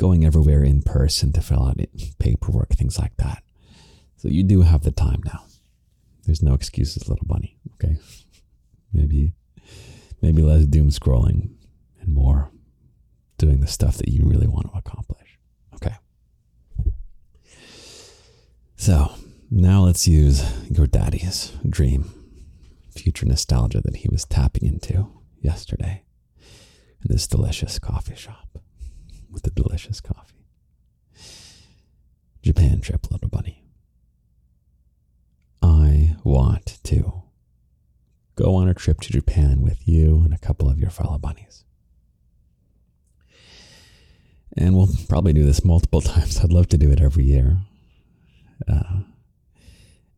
going 0.00 0.24
everywhere 0.24 0.64
in 0.64 0.80
person 0.80 1.30
to 1.30 1.42
fill 1.42 1.66
out 1.66 1.78
paperwork, 2.18 2.70
things 2.70 2.98
like 2.98 3.14
that. 3.18 3.42
So 4.16 4.28
you 4.28 4.42
do 4.42 4.62
have 4.62 4.82
the 4.82 4.90
time 4.90 5.20
now. 5.26 5.44
There's 6.24 6.42
no 6.42 6.54
excuses, 6.54 7.06
little 7.06 7.26
bunny. 7.26 7.58
Okay, 7.74 7.98
maybe, 8.94 9.34
maybe 10.22 10.40
less 10.40 10.64
doom 10.64 10.88
scrolling 10.88 11.50
and 12.00 12.14
more 12.14 12.50
doing 13.36 13.60
the 13.60 13.66
stuff 13.66 13.98
that 13.98 14.08
you 14.08 14.24
really 14.24 14.46
want 14.46 14.72
to 14.72 14.78
accomplish. 14.78 15.38
Okay. 15.74 15.94
So 18.76 19.12
now 19.50 19.82
let's 19.82 20.08
use 20.08 20.42
your 20.70 20.86
daddy's 20.86 21.52
dream, 21.68 22.10
future 22.90 23.26
nostalgia 23.26 23.82
that 23.82 23.96
he 23.96 24.08
was 24.10 24.24
tapping 24.24 24.66
into 24.66 25.10
yesterday 25.42 26.04
in 26.38 27.12
this 27.12 27.26
delicious 27.26 27.78
coffee 27.78 28.16
shop 28.16 28.60
with 29.30 29.42
the 29.42 29.50
delicious 29.50 30.00
coffee. 30.00 30.46
Japan 32.42 32.80
trip, 32.80 33.10
little 33.10 33.28
bunny. 33.28 33.62
I 35.62 36.16
want 36.24 36.78
to 36.84 37.22
go 38.36 38.54
on 38.54 38.68
a 38.68 38.74
trip 38.74 39.00
to 39.00 39.12
Japan 39.12 39.60
with 39.60 39.86
you 39.86 40.22
and 40.24 40.32
a 40.32 40.38
couple 40.38 40.68
of 40.68 40.78
your 40.78 40.90
fellow 40.90 41.18
bunnies. 41.18 41.64
And 44.56 44.76
we'll 44.76 44.88
probably 45.08 45.32
do 45.32 45.44
this 45.44 45.64
multiple 45.64 46.00
times. 46.00 46.40
I'd 46.40 46.52
love 46.52 46.68
to 46.68 46.78
do 46.78 46.90
it 46.90 47.00
every 47.00 47.24
year. 47.24 47.58
Uh, 48.66 49.00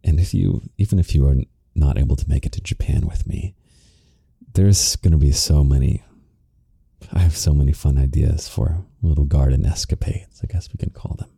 and 0.05 0.19
if 0.19 0.33
you, 0.35 0.63
even 0.79 0.99
if 0.99 1.15
you 1.15 1.27
are 1.27 1.37
not 1.75 1.99
able 1.99 2.17
to 2.17 2.29
make 2.29 2.47
it 2.47 2.53
to 2.53 2.61
Japan 2.61 3.07
with 3.07 3.27
me, 3.27 3.55
there's 4.55 4.97
going 4.97 5.13
to 5.13 5.19
be 5.19 5.33
so 5.33 5.65
many. 5.65 6.03
I 7.13 7.19
have 7.21 7.37
so 7.37 7.55
many 7.55 7.73
fun 7.73 7.99
ideas 7.99 8.49
for 8.49 8.85
little 9.03 9.25
garden 9.25 9.67
escapades, 9.67 10.41
I 10.43 10.47
guess 10.47 10.69
we 10.73 10.79
can 10.79 10.91
call 10.91 11.17
them. 11.19 11.31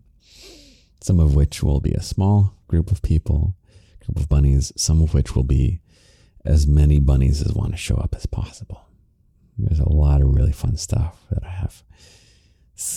Some 1.01 1.21
of 1.21 1.35
which 1.35 1.63
will 1.63 1.81
be 1.81 1.93
a 1.93 2.03
small 2.03 2.55
group 2.69 2.91
of 2.91 3.03
people, 3.03 3.55
a 4.01 4.05
group 4.05 4.19
of 4.19 4.29
bunnies, 4.29 4.73
some 4.77 5.03
of 5.03 5.15
which 5.15 5.35
will 5.35 5.45
be 5.45 5.81
as 6.45 6.67
many 6.67 6.99
bunnies 6.99 7.41
as 7.41 7.53
want 7.55 7.73
to 7.73 7.77
show 7.77 7.97
up 7.97 8.15
as 8.15 8.27
possible. 8.27 8.87
There's 9.57 9.81
a 9.81 9.89
lot 9.89 10.21
of 10.21 10.35
really 10.35 10.53
fun 10.53 10.77
stuff 10.77 11.25
that 11.31 11.45
I 11.45 11.51
have. 11.51 11.83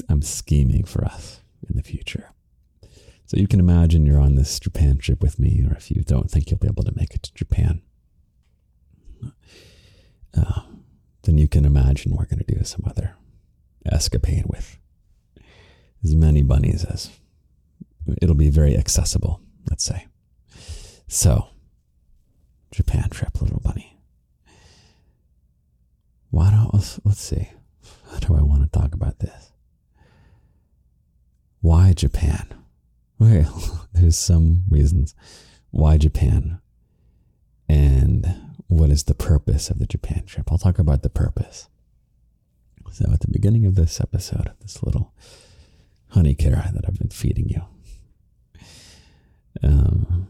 I'm 0.10 0.22
scheming 0.22 0.86
for 0.86 1.06
us 1.06 1.42
in 1.70 1.76
the 1.76 1.84
future. 1.84 2.32
So 3.26 3.38
you 3.38 3.48
can 3.48 3.60
imagine 3.60 4.06
you're 4.06 4.20
on 4.20 4.36
this 4.36 4.60
Japan 4.60 4.98
trip 4.98 5.22
with 5.22 5.38
me, 5.38 5.64
or 5.70 5.76
if 5.76 5.92
you 5.92 6.02
don't 6.02 6.32
think 6.32 6.50
you'll 6.50 6.60
be 6.60 6.68
able 6.68 6.84
to 6.84 6.96
make 6.96 7.14
it 7.14 7.24
to 7.24 7.34
Japan, 7.34 7.82
uh, 10.34 10.62
then 11.28 11.38
you 11.38 11.48
can 11.48 11.66
imagine 11.66 12.16
we're 12.16 12.26
going 12.26 12.44
to 12.44 12.56
do 12.56 12.63
some 12.63 12.84
other 12.88 13.16
escapade 13.86 14.46
with 14.48 14.80
as 16.02 16.16
many 16.16 16.42
bunnies 16.42 16.86
as 16.86 17.12
it'll 18.22 18.34
be 18.34 18.50
very 18.50 18.78
accessible, 18.78 19.42
let's 19.70 19.84
say. 19.84 20.08
So, 21.10 21.50
Japan 22.72 23.10
trip, 23.10 23.42
little 23.42 23.60
bunny. 23.60 24.00
Why 26.30 26.50
don't 26.50 26.74
let's, 26.74 26.98
let's 27.04 27.22
see. 27.22 27.50
How 28.10 28.20
do 28.20 28.36
I 28.36 28.42
want 28.42 28.63
to 28.63 28.80
talk 28.80 28.94
about 28.94 29.20
this? 29.20 29.52
Why 31.60 31.92
Japan? 31.92 32.48
Well, 33.20 33.90
there's 33.94 34.16
some 34.16 34.63
reasons 34.70 35.13
why 35.72 35.98
Japan 35.98 36.62
what 38.68 38.90
is 38.90 39.04
the 39.04 39.16
purpose 39.16 39.70
of 39.70 39.80
the 39.80 39.86
Japan 39.86 40.24
trip. 40.26 40.52
I'll 40.52 40.58
talk 40.58 40.80
about 40.80 41.02
the 41.02 41.10
purpose. 41.10 41.70
So, 42.92 43.06
at 43.12 43.20
the 43.20 43.32
beginning 43.32 43.66
of 43.66 43.76
this 43.76 44.00
episode, 44.00 44.52
this 44.62 44.82
little 44.82 45.14
honey 46.10 46.34
carrot 46.36 46.74
that 46.74 46.86
I've 46.88 46.98
been 46.98 47.10
feeding 47.10 47.50
you, 47.50 47.62
um, 49.62 50.28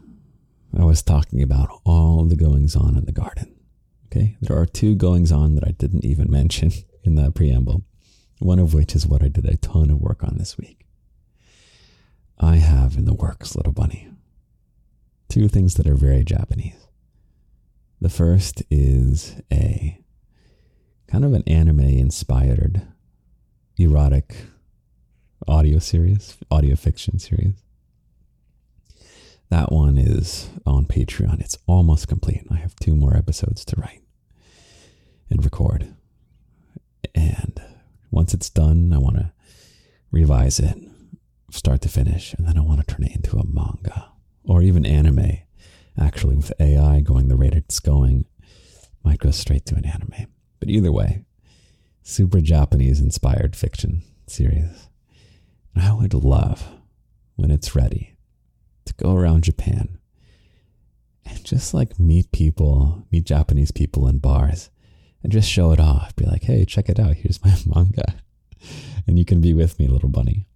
I 0.76 0.84
was 0.84 1.02
talking 1.02 1.42
about 1.42 1.68
all 1.84 2.24
the 2.24 2.36
goings 2.36 2.76
on 2.76 2.96
in 2.96 3.04
the 3.04 3.12
garden. 3.12 3.54
Okay, 4.06 4.36
there 4.40 4.56
are 4.56 4.66
two 4.66 4.94
goings 4.94 5.30
on 5.30 5.54
that 5.54 5.66
I 5.66 5.70
didn't 5.72 6.04
even 6.04 6.30
mention 6.30 6.72
in 7.04 7.14
that 7.14 7.34
preamble, 7.34 7.84
one 8.38 8.58
of 8.58 8.74
which 8.74 8.94
is 8.94 9.06
what 9.06 9.22
I 9.22 9.28
did 9.28 9.46
a 9.46 9.56
ton 9.56 9.90
of 9.90 10.00
work 10.00 10.22
on 10.24 10.36
this 10.36 10.58
week. 10.58 10.84
I 12.38 12.56
have 12.56 12.96
in 12.96 13.04
the 13.04 13.14
works, 13.14 13.56
little 13.56 13.72
bunny. 13.72 14.08
Two 15.28 15.48
things 15.48 15.74
that 15.74 15.86
are 15.86 15.94
very 15.94 16.24
Japanese. 16.24 16.87
The 18.00 18.08
first 18.08 18.62
is 18.70 19.40
a 19.52 19.98
kind 21.08 21.24
of 21.24 21.32
an 21.32 21.42
anime 21.46 21.80
inspired 21.80 22.82
erotic 23.76 24.34
audio 25.46 25.78
series, 25.78 26.36
audio 26.50 26.76
fiction 26.76 27.18
series. 27.18 27.54
That 29.50 29.72
one 29.72 29.96
is 29.96 30.50
on 30.66 30.84
Patreon. 30.84 31.40
It's 31.40 31.58
almost 31.66 32.06
complete. 32.08 32.44
I 32.50 32.56
have 32.56 32.76
two 32.76 32.94
more 32.94 33.16
episodes 33.16 33.64
to 33.66 33.80
write 33.80 34.02
and 35.30 35.44
record. 35.44 35.94
And 37.14 37.60
once 38.10 38.34
it's 38.34 38.50
done, 38.50 38.92
I 38.92 38.98
want 38.98 39.16
to 39.16 39.32
revise 40.12 40.60
it 40.60 40.76
start 41.50 41.80
to 41.82 41.88
finish, 41.88 42.34
and 42.34 42.46
then 42.46 42.58
I 42.58 42.60
want 42.60 42.86
to 42.86 42.94
turn 42.94 43.04
it 43.04 43.16
into 43.16 43.38
a 43.38 43.46
manga 43.46 44.10
or 44.44 44.62
even 44.62 44.84
anime. 44.84 45.38
Actually, 46.00 46.36
with 46.36 46.52
AI 46.60 47.00
going 47.00 47.28
the 47.28 47.36
rate 47.36 47.54
it's 47.54 47.80
going, 47.80 48.26
might 49.02 49.18
go 49.18 49.30
straight 49.30 49.66
to 49.66 49.74
an 49.74 49.84
anime. 49.84 50.26
But 50.60 50.68
either 50.68 50.92
way, 50.92 51.24
super 52.02 52.40
Japanese 52.40 53.00
inspired 53.00 53.56
fiction 53.56 54.02
series. 54.26 54.88
And 55.74 55.84
I 55.84 55.92
would 55.92 56.14
love, 56.14 56.68
when 57.36 57.50
it's 57.50 57.74
ready, 57.74 58.16
to 58.84 58.94
go 58.94 59.14
around 59.14 59.44
Japan 59.44 59.98
and 61.24 61.44
just 61.44 61.74
like 61.74 61.98
meet 61.98 62.32
people, 62.32 63.06
meet 63.10 63.24
Japanese 63.24 63.70
people 63.70 64.06
in 64.08 64.18
bars 64.18 64.70
and 65.22 65.32
just 65.32 65.50
show 65.50 65.72
it 65.72 65.80
off. 65.80 66.14
Be 66.16 66.24
like, 66.24 66.44
hey, 66.44 66.64
check 66.64 66.88
it 66.88 66.98
out. 66.98 67.14
Here's 67.14 67.44
my 67.44 67.54
manga. 67.66 68.14
And 69.06 69.18
you 69.18 69.24
can 69.24 69.40
be 69.40 69.54
with 69.54 69.78
me, 69.78 69.88
little 69.88 70.08
bunny 70.08 70.46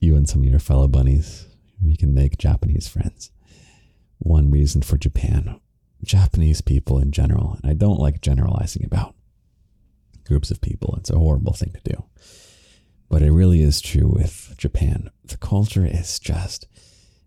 you 0.00 0.16
and 0.16 0.28
some 0.28 0.42
of 0.42 0.48
your 0.48 0.58
fellow 0.58 0.88
bunnies, 0.88 1.46
we 1.82 1.96
can 1.96 2.14
make 2.14 2.38
Japanese 2.38 2.88
friends. 2.88 3.30
One 4.18 4.50
reason 4.50 4.82
for 4.82 4.96
Japan, 4.96 5.60
Japanese 6.02 6.60
people 6.60 6.98
in 6.98 7.12
general, 7.12 7.58
and 7.60 7.70
I 7.70 7.74
don't 7.74 8.00
like 8.00 8.20
generalizing 8.20 8.84
about 8.84 9.14
groups 10.24 10.50
of 10.50 10.60
people. 10.60 10.94
It's 10.98 11.10
a 11.10 11.18
horrible 11.18 11.52
thing 11.52 11.72
to 11.72 11.92
do. 11.92 12.04
But 13.08 13.22
it 13.22 13.32
really 13.32 13.62
is 13.62 13.80
true 13.80 14.08
with 14.08 14.54
Japan. 14.56 15.10
The 15.24 15.36
culture 15.36 15.86
is 15.86 16.18
just, 16.18 16.66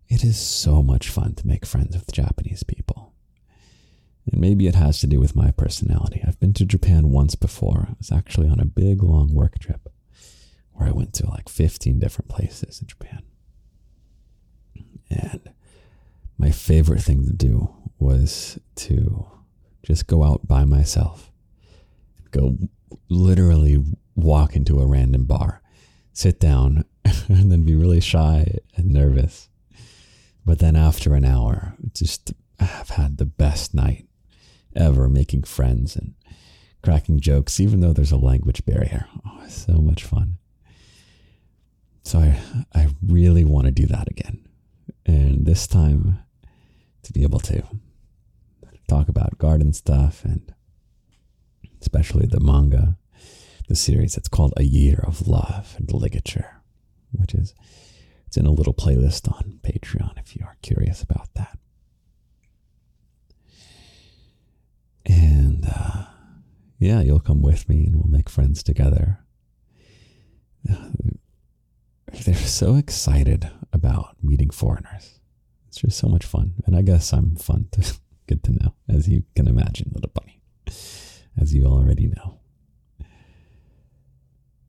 it 0.10 0.24
is 0.24 0.40
so 0.40 0.82
much 0.82 1.10
fun 1.10 1.36
to 1.36 1.48
make 1.48 1.66
friends 1.66 1.96
with 1.96 2.12
Japanese 2.12 2.64
people. 2.64 3.14
And 4.30 4.42
maybe 4.42 4.68
it 4.68 4.76
has 4.76 5.00
to 5.00 5.08
do 5.08 5.20
with 5.20 5.36
my 5.36 5.52
personality. 5.52 6.22
I've 6.28 6.40
been 6.40 6.54
to 6.54 6.66
Japan 6.66 7.12
once 7.12 7.36
before. 7.36 7.88
I 7.90 7.96
was 7.98 8.12
actually 8.12 8.50
on 8.50 8.60
a 8.60 8.66
big, 8.66 9.04
long 9.04 9.34
work 9.34 9.60
trip 9.60 9.90
where 10.74 10.90
I 10.90 10.92
went 10.92 11.14
to 11.16 11.30
like 11.30 11.50
15 11.50 12.00
different 12.00 12.30
places 12.30 12.82
in 12.82 12.88
Japan. 12.88 13.22
And 15.10 15.50
my 16.38 16.52
favorite 16.52 17.02
thing 17.02 17.26
to 17.26 17.34
do 17.34 17.74
was 18.00 18.60
to 18.76 19.28
just 19.84 20.08
go 20.08 20.24
out 20.24 20.48
by 20.48 20.66
myself, 20.66 21.32
go 22.32 22.58
literally 23.10 23.84
walk 24.16 24.56
into 24.56 24.80
a 24.80 24.86
random 24.86 25.26
bar, 25.26 25.62
sit 26.14 26.40
down, 26.40 26.86
and 27.28 27.52
then 27.52 27.64
be 27.64 27.76
really 27.76 28.02
shy 28.02 28.60
and 28.76 28.92
nervous. 28.92 29.50
But 30.46 30.60
then 30.60 30.76
after 30.76 31.14
an 31.14 31.26
hour, 31.26 31.76
just 31.94 32.34
have 32.60 32.90
had 32.90 33.18
the 33.18 33.26
best 33.26 33.74
night 33.74 34.08
ever 34.76 35.10
making 35.10 35.44
friends 35.44 35.96
and 35.96 36.14
cracking 36.84 37.20
jokes, 37.20 37.60
even 37.60 37.82
though 37.82 37.94
there's 37.94 38.12
a 38.12 38.18
language 38.18 38.66
barrier. 38.66 39.08
Oh, 39.26 39.44
so 39.48 39.74
much 39.74 40.04
fun. 40.04 40.38
So 42.04 42.20
I, 42.20 42.40
I 42.74 42.88
really 43.06 43.44
want 43.44 43.66
to 43.66 43.72
do 43.72 43.86
that 43.88 44.08
again. 44.10 44.48
And 45.06 45.46
this 45.46 45.68
time 45.68 46.20
to 47.08 47.14
be 47.14 47.24
able 47.24 47.40
to 47.40 47.64
talk 48.88 49.10
about 49.10 49.38
garden 49.38 49.74
stuff 49.74 50.24
and 50.24 50.54
especially 51.82 52.26
the 52.26 52.40
manga, 52.40 52.98
the 53.68 53.76
series. 53.76 54.18
It's 54.18 54.28
called 54.28 54.54
A 54.58 54.64
Year 54.64 55.04
of 55.06 55.28
Love 55.28 55.76
and 55.78 55.92
Ligature, 55.92 56.62
which 57.12 57.34
is 57.34 57.54
it's 58.26 58.38
in 58.38 58.46
a 58.46 58.52
little 58.52 58.74
playlist 58.74 59.32
on 59.32 59.60
Patreon 59.64 60.20
if 60.20 60.36
you 60.36 60.46
are 60.46 60.58
curious 60.62 61.02
about 61.02 61.34
that. 61.36 61.58
And 65.06 65.66
uh, 65.66 66.06
yeah, 66.80 67.02
you'll 67.02 67.20
come 67.22 67.42
with 67.42 67.70
me 67.70 67.86
and 67.86 67.96
we'll 67.96 68.12
make 68.12 68.30
friends 68.30 68.62
together 68.64 69.20
they're 72.26 72.36
so 72.36 72.76
excited 72.76 73.50
about 73.72 74.16
meeting 74.22 74.50
foreigners. 74.50 75.17
It's 75.68 75.78
just 75.78 75.98
so 75.98 76.08
much 76.08 76.26
fun. 76.26 76.54
And 76.66 76.76
I 76.76 76.82
guess 76.82 77.14
I'm 77.14 77.36
fun 77.36 77.68
to 77.74 77.98
get 78.28 78.44
to 78.44 78.52
know, 78.52 78.74
as 78.90 79.08
you 79.08 79.24
can 79.36 79.48
imagine, 79.48 79.92
little 79.94 80.12
bunny, 80.14 80.42
as 81.40 81.54
you 81.54 81.66
already 81.66 82.08
know. 82.08 82.40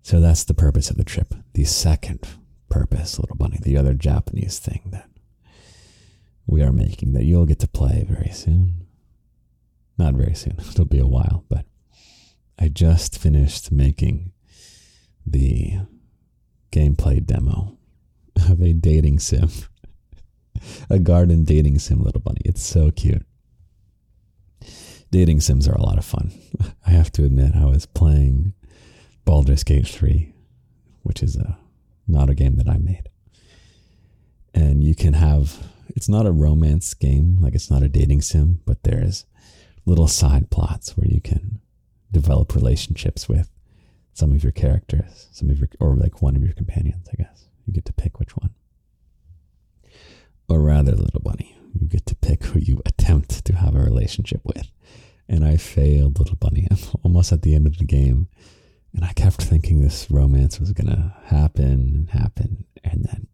So 0.02 0.20
that's 0.20 0.44
the 0.44 0.54
purpose 0.54 0.90
of 0.90 0.96
the 0.96 1.04
trip. 1.04 1.34
The 1.52 1.64
second 1.64 2.26
purpose, 2.68 3.18
little 3.18 3.36
bunny, 3.36 3.58
the 3.60 3.76
other 3.76 3.94
Japanese 3.94 4.58
thing 4.58 4.80
that 4.90 5.08
we 6.46 6.62
are 6.62 6.72
making 6.72 7.12
that 7.12 7.24
you'll 7.24 7.44
get 7.46 7.58
to 7.60 7.68
play 7.68 8.06
very 8.08 8.30
soon. 8.30 8.86
Not 9.98 10.14
very 10.14 10.34
soon, 10.34 10.56
it'll 10.58 10.86
be 10.86 10.98
a 10.98 11.06
while, 11.06 11.44
but 11.48 11.66
I 12.58 12.68
just 12.68 13.18
finished 13.18 13.70
making 13.70 14.32
the 15.26 15.80
gameplay 16.72 17.24
demo 17.24 17.76
of 18.48 18.62
a 18.62 18.72
dating 18.72 19.18
sim, 19.18 19.50
a 20.90 20.98
garden 20.98 21.44
dating 21.44 21.78
sim, 21.78 22.00
little 22.02 22.20
bunny. 22.20 22.40
It's 22.44 22.62
so 22.62 22.90
cute. 22.90 23.24
Dating 25.10 25.40
sims 25.40 25.66
are 25.66 25.74
a 25.74 25.82
lot 25.82 25.98
of 25.98 26.04
fun. 26.04 26.32
I 26.86 26.90
have 26.90 27.10
to 27.12 27.24
admit, 27.24 27.56
I 27.56 27.64
was 27.64 27.86
playing 27.86 28.52
Baldur's 29.24 29.64
Gate 29.64 29.86
3, 29.86 30.32
which 31.02 31.22
is 31.22 31.36
a, 31.36 31.58
not 32.06 32.30
a 32.30 32.34
game 32.34 32.56
that 32.56 32.68
I 32.68 32.78
made. 32.78 33.08
And 34.54 34.82
you 34.82 34.94
can 34.94 35.14
have, 35.14 35.66
it's 35.88 36.08
not 36.08 36.26
a 36.26 36.32
romance 36.32 36.92
game, 36.94 37.38
like 37.40 37.54
it's 37.54 37.70
not 37.70 37.82
a 37.82 37.88
dating 37.88 38.22
sim, 38.22 38.60
but 38.66 38.82
there's 38.82 39.24
little 39.86 40.08
side 40.08 40.50
plots 40.50 40.96
where 40.96 41.06
you 41.06 41.20
can 41.20 41.60
develop 42.12 42.54
relationships 42.54 43.28
with 43.28 43.50
some 44.12 44.32
of 44.32 44.42
your 44.42 44.52
characters, 44.52 45.28
some 45.32 45.48
of 45.48 45.58
your, 45.58 45.68
or 45.80 45.94
like 45.94 46.20
one 46.20 46.36
of 46.36 46.42
your 46.42 46.52
companions, 46.52 47.08
I 47.12 47.22
guess. 47.22 47.44
You 47.66 47.72
get 47.72 47.84
to 47.86 47.92
pick 47.92 48.18
which 48.18 48.36
one. 48.36 48.50
Or 50.48 50.60
rather, 50.60 50.92
little 50.92 51.20
bunny, 51.20 51.56
you 51.78 51.86
get 51.88 52.06
to 52.06 52.14
pick 52.14 52.44
who 52.44 52.58
you 52.58 52.80
attempt 52.86 53.44
to 53.44 53.54
have 53.54 53.74
a 53.74 53.80
relationship 53.80 54.40
with. 54.44 54.70
And 55.28 55.44
I 55.44 55.56
failed, 55.56 56.18
little 56.18 56.36
bunny. 56.36 56.66
I'm 56.70 56.78
almost 57.04 57.32
at 57.32 57.42
the 57.42 57.54
end 57.54 57.66
of 57.66 57.78
the 57.78 57.84
game. 57.84 58.28
And 58.94 59.04
I 59.04 59.12
kept 59.12 59.42
thinking 59.42 59.80
this 59.80 60.10
romance 60.10 60.58
was 60.58 60.72
going 60.72 60.88
to 60.88 61.14
happen 61.26 61.64
and 61.64 62.10
happen. 62.10 62.64
And 62.82 63.04
then, 63.04 63.26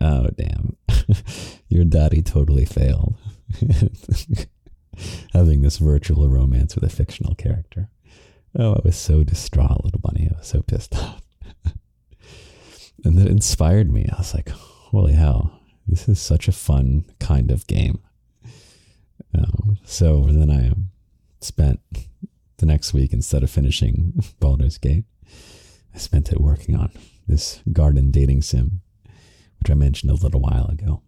oh, 0.00 0.30
damn. 0.30 0.76
Your 1.68 1.84
daddy 1.84 2.22
totally 2.22 2.64
failed. 2.64 3.16
Having 5.34 5.62
this 5.62 5.76
virtual 5.78 6.28
romance 6.28 6.74
with 6.74 6.84
a 6.84 6.88
fictional 6.88 7.34
character. 7.34 7.90
Oh, 8.58 8.74
I 8.74 8.80
was 8.84 8.96
so 8.96 9.22
distraught, 9.22 9.84
little 9.84 10.00
bunny. 10.00 10.30
I 10.30 10.38
was 10.38 10.46
so 10.46 10.62
pissed 10.62 10.94
off. 10.96 11.22
and 13.04 13.18
that 13.18 13.28
inspired 13.28 13.92
me. 13.92 14.08
I 14.10 14.16
was 14.18 14.34
like, 14.34 14.48
holy 14.48 15.12
hell, 15.12 15.61
this 15.86 16.08
is 16.08 16.20
such 16.20 16.48
a 16.48 16.52
fun 16.52 17.04
kind 17.18 17.50
of 17.50 17.66
game. 17.66 18.00
Um, 19.36 19.78
so 19.84 20.26
then 20.28 20.50
I 20.50 20.72
spent 21.44 21.80
the 22.58 22.66
next 22.66 22.92
week, 22.92 23.12
instead 23.12 23.42
of 23.42 23.50
finishing 23.50 24.14
Baldur's 24.40 24.78
Gate, 24.78 25.04
I 25.94 25.98
spent 25.98 26.32
it 26.32 26.40
working 26.40 26.76
on 26.76 26.90
this 27.26 27.60
garden 27.72 28.10
dating 28.10 28.42
sim, 28.42 28.80
which 29.58 29.70
I 29.70 29.74
mentioned 29.74 30.10
a 30.10 30.14
little 30.14 30.40
while 30.40 30.66
ago. 30.66 31.02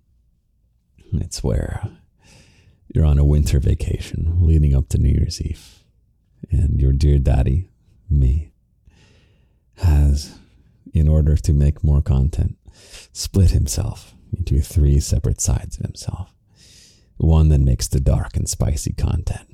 It's 1.13 1.45
where 1.45 1.89
you're 2.93 3.05
on 3.05 3.19
a 3.19 3.25
winter 3.25 3.61
vacation 3.61 4.39
leading 4.41 4.75
up 4.75 4.89
to 4.91 4.99
New 4.99 5.11
Year's 5.11 5.41
Eve 5.41 5.85
and 6.51 6.81
your 6.81 6.93
dear 6.93 7.19
daddy, 7.19 7.69
me, 8.11 8.53
has, 9.79 10.39
in 10.93 11.09
order 11.09 11.37
to 11.37 11.53
make 11.53 11.83
more 11.85 12.03
content, 12.03 12.57
split 13.13 13.51
himself 13.51 14.14
into 14.39 14.61
three 14.61 15.01
separate 15.01 15.41
sides 15.41 15.79
of 15.79 15.87
himself. 15.87 16.35
One 17.17 17.49
that 17.49 17.61
makes 17.61 17.89
the 17.89 18.01
dark 18.01 18.37
and 18.37 18.49
spicy 18.49 18.93
content, 18.93 19.49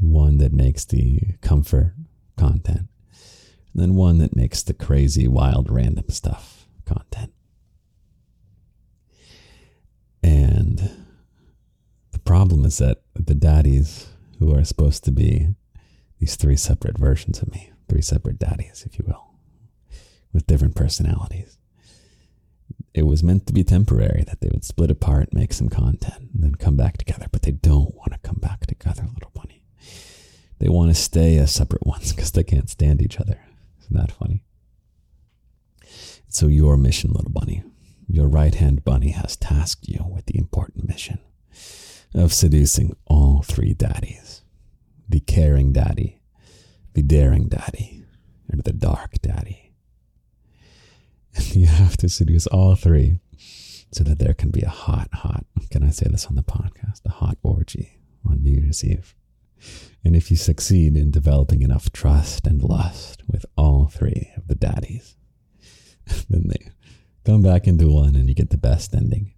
one 0.00 0.38
that 0.38 0.52
makes 0.52 0.84
the 0.84 1.20
comfort 1.40 1.94
content, 2.36 2.88
and 3.72 3.82
then 3.82 3.94
one 3.94 4.18
that 4.18 4.36
makes 4.36 4.62
the 4.62 4.74
crazy, 4.74 5.28
wild, 5.28 5.70
random 5.70 6.08
stuff 6.08 6.66
content. 6.84 7.32
And 10.22 10.90
the 12.12 12.18
problem 12.18 12.64
is 12.64 12.78
that 12.78 13.02
the 13.14 13.34
daddies 13.34 14.08
who 14.38 14.54
are 14.54 14.64
supposed 14.64 15.04
to 15.04 15.10
be 15.12 15.48
these 16.18 16.36
three 16.36 16.56
separate 16.56 16.98
versions 16.98 17.42
of 17.42 17.50
me, 17.50 17.72
three 17.88 18.02
separate 18.02 18.38
daddies, 18.38 18.84
if 18.86 18.98
you 18.98 19.04
will, 19.06 19.34
with 20.32 20.46
different 20.46 20.74
personalities. 20.76 21.58
It 22.94 23.02
was 23.02 23.22
meant 23.22 23.46
to 23.46 23.52
be 23.52 23.64
temporary, 23.64 24.24
that 24.24 24.40
they 24.40 24.48
would 24.52 24.64
split 24.64 24.90
apart, 24.90 25.32
make 25.32 25.52
some 25.52 25.68
content, 25.68 26.30
and 26.34 26.42
then 26.42 26.54
come 26.56 26.76
back 26.76 26.98
together, 26.98 27.26
but 27.32 27.42
they 27.42 27.52
don't 27.52 27.94
want 27.94 28.12
to 28.12 28.18
come 28.18 28.38
back 28.40 28.66
together, 28.66 29.06
little 29.14 29.32
bunny. 29.34 29.62
They 30.58 30.68
want 30.68 30.90
to 30.90 30.94
stay 30.94 31.38
as 31.38 31.52
separate 31.52 31.86
ones 31.86 32.12
because 32.12 32.32
they 32.32 32.44
can't 32.44 32.70
stand 32.70 33.00
each 33.02 33.18
other. 33.18 33.40
Isn't 33.80 33.96
that 33.96 34.12
funny? 34.12 34.44
So, 36.28 36.46
your 36.46 36.76
mission, 36.76 37.12
little 37.12 37.30
bunny, 37.30 37.62
your 38.08 38.28
right 38.28 38.54
hand 38.54 38.84
bunny 38.84 39.10
has 39.10 39.36
tasked 39.36 39.88
you 39.88 40.04
with 40.08 40.26
the 40.26 40.38
important 40.38 40.88
mission 40.88 41.18
of 42.14 42.32
seducing 42.32 42.94
all 43.06 43.42
three 43.42 43.74
daddies 43.74 44.42
the 45.08 45.20
caring 45.20 45.72
daddy, 45.72 46.20
the 46.94 47.02
daring 47.02 47.48
daddy, 47.48 48.02
or 48.50 48.62
the 48.62 48.72
dark 48.72 49.20
daddy. 49.20 49.72
And 51.34 51.56
you 51.56 51.66
have 51.92 51.98
to 51.98 52.08
seduce 52.08 52.46
all 52.46 52.74
three 52.74 53.18
so 53.92 54.02
that 54.02 54.18
there 54.18 54.32
can 54.32 54.50
be 54.50 54.62
a 54.62 54.68
hot, 54.70 55.08
hot, 55.12 55.44
can 55.70 55.84
I 55.84 55.90
say 55.90 56.06
this 56.10 56.26
on 56.26 56.36
the 56.36 56.42
podcast? 56.42 57.04
A 57.04 57.10
hot 57.10 57.36
orgy 57.42 58.00
on 58.26 58.42
New 58.42 58.62
Year's 58.62 58.82
Eve. 58.82 59.14
And 60.02 60.16
if 60.16 60.30
you 60.30 60.38
succeed 60.38 60.96
in 60.96 61.10
developing 61.10 61.60
enough 61.60 61.92
trust 61.92 62.46
and 62.46 62.62
lust 62.62 63.22
with 63.28 63.44
all 63.58 63.88
three 63.88 64.30
of 64.38 64.48
the 64.48 64.54
daddies, 64.54 65.16
then 66.30 66.48
they 66.48 66.70
come 67.26 67.42
back 67.42 67.66
into 67.66 67.90
one 67.90 68.16
and 68.16 68.26
you 68.26 68.34
get 68.34 68.48
the 68.48 68.56
best 68.56 68.94
ending. 68.94 69.34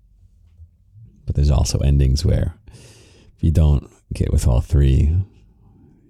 But 1.27 1.35
there's 1.35 1.51
also 1.51 1.79
endings 1.79 2.25
where 2.25 2.55
if 2.73 3.43
you 3.43 3.51
don't 3.51 3.91
get 4.13 4.33
with 4.33 4.47
all 4.47 4.61
three, 4.61 5.17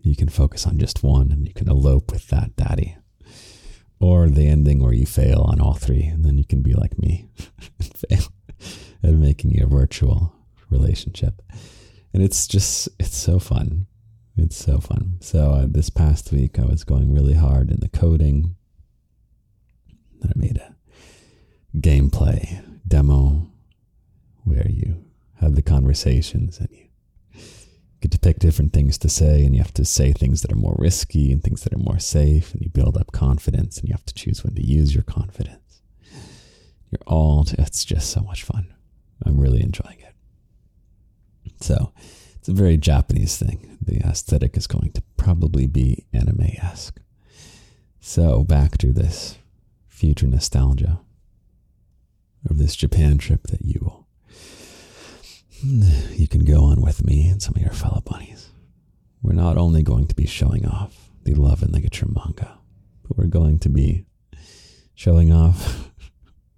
you 0.02 0.14
can 0.14 0.28
focus 0.28 0.66
on 0.66 0.78
just 0.78 1.02
one 1.02 1.32
and 1.32 1.46
you 1.46 1.54
can 1.54 1.70
elope 1.70 2.12
with 2.12 2.28
that 2.28 2.54
daddy. 2.54 2.98
Or 4.04 4.28
the 4.28 4.46
ending 4.46 4.82
where 4.82 4.92
you 4.92 5.06
fail 5.06 5.40
on 5.48 5.62
all 5.62 5.72
three, 5.72 6.02
and 6.02 6.26
then 6.26 6.36
you 6.36 6.44
can 6.44 6.60
be 6.60 6.74
like 6.74 6.98
me 6.98 7.26
and 7.80 7.96
fail 7.96 8.32
at 9.02 9.14
making 9.14 9.58
a 9.62 9.66
virtual 9.66 10.34
relationship. 10.68 11.40
And 12.12 12.22
it's 12.22 12.46
just, 12.46 12.90
it's 13.00 13.16
so 13.16 13.38
fun. 13.38 13.86
It's 14.36 14.56
so 14.56 14.76
fun. 14.76 15.16
So 15.20 15.52
uh, 15.52 15.66
this 15.66 15.88
past 15.88 16.32
week, 16.32 16.58
I 16.58 16.66
was 16.66 16.84
going 16.84 17.14
really 17.14 17.32
hard 17.32 17.70
in 17.70 17.80
the 17.80 17.88
coding. 17.88 18.56
I 20.22 20.32
made 20.36 20.58
a 20.58 20.76
gameplay 21.74 22.62
demo 22.86 23.50
where 24.44 24.68
you 24.68 25.02
have 25.36 25.54
the 25.54 25.62
conversations 25.62 26.58
and 26.58 26.68
you 26.72 26.83
to 28.10 28.18
pick 28.18 28.38
different 28.38 28.72
things 28.72 28.98
to 28.98 29.08
say, 29.08 29.44
and 29.44 29.54
you 29.54 29.62
have 29.62 29.74
to 29.74 29.84
say 29.84 30.12
things 30.12 30.42
that 30.42 30.52
are 30.52 30.56
more 30.56 30.76
risky 30.78 31.32
and 31.32 31.42
things 31.42 31.62
that 31.62 31.74
are 31.74 31.78
more 31.78 31.98
safe, 31.98 32.52
and 32.52 32.62
you 32.62 32.70
build 32.70 32.96
up 32.96 33.12
confidence, 33.12 33.78
and 33.78 33.88
you 33.88 33.94
have 33.94 34.06
to 34.06 34.14
choose 34.14 34.44
when 34.44 34.54
to 34.54 34.64
use 34.64 34.94
your 34.94 35.04
confidence. 35.04 35.82
You're 36.90 37.00
all, 37.06 37.46
it's 37.58 37.84
just 37.84 38.10
so 38.10 38.20
much 38.22 38.42
fun. 38.42 38.74
I'm 39.24 39.40
really 39.40 39.62
enjoying 39.62 39.98
it. 40.00 40.14
So, 41.60 41.92
it's 42.36 42.48
a 42.48 42.52
very 42.52 42.76
Japanese 42.76 43.38
thing. 43.38 43.78
The 43.80 43.98
aesthetic 44.06 44.56
is 44.56 44.66
going 44.66 44.92
to 44.92 45.02
probably 45.16 45.66
be 45.66 46.04
anime 46.12 46.50
esque. 46.62 47.00
So, 48.00 48.44
back 48.44 48.76
to 48.78 48.92
this 48.92 49.38
future 49.88 50.26
nostalgia 50.26 51.00
of 52.48 52.58
this 52.58 52.76
Japan 52.76 53.16
trip 53.16 53.46
that 53.46 53.62
you 53.62 54.03
you 55.62 56.28
can 56.28 56.44
go 56.44 56.64
on 56.64 56.80
with 56.80 57.04
me 57.04 57.28
and 57.28 57.42
some 57.42 57.54
of 57.56 57.62
your 57.62 57.72
fellow 57.72 58.02
bunnies. 58.04 58.50
We're 59.22 59.34
not 59.34 59.56
only 59.56 59.82
going 59.82 60.06
to 60.08 60.14
be 60.14 60.26
showing 60.26 60.66
off 60.66 61.10
the 61.22 61.34
Love 61.34 61.62
and 61.62 61.72
Ligature 61.72 62.06
manga, 62.08 62.58
but 63.02 63.16
we're 63.16 63.26
going 63.26 63.58
to 63.60 63.68
be 63.68 64.06
showing 64.94 65.32
off 65.32 65.90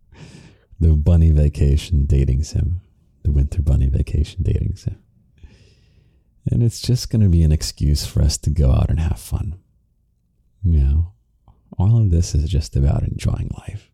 the 0.80 0.94
bunny 0.94 1.30
vacation 1.30 2.07
dating 2.07 2.44
sim, 2.44 2.80
the 3.22 3.30
winter 3.30 3.62
bunny 3.62 3.88
vacation 3.88 4.42
dating 4.42 4.76
sim. 4.76 4.99
And 6.51 6.62
it's 6.62 6.80
just 6.80 7.11
going 7.11 7.22
to 7.22 7.28
be 7.28 7.42
an 7.42 7.53
excuse 7.53 8.07
for 8.07 8.22
us 8.22 8.38
to 8.38 8.51
go 8.51 8.70
out 8.70 8.88
and 8.88 9.01
have 9.01 9.18
fun. 9.18 9.59
You 10.62 10.80
know, 10.80 11.12
all 11.78 12.01
of 12.01 12.11
this 12.11 12.34
is 12.34 12.49
just 12.49 12.76
about 12.76 13.03
enjoying 13.03 13.51
life. 13.59 13.90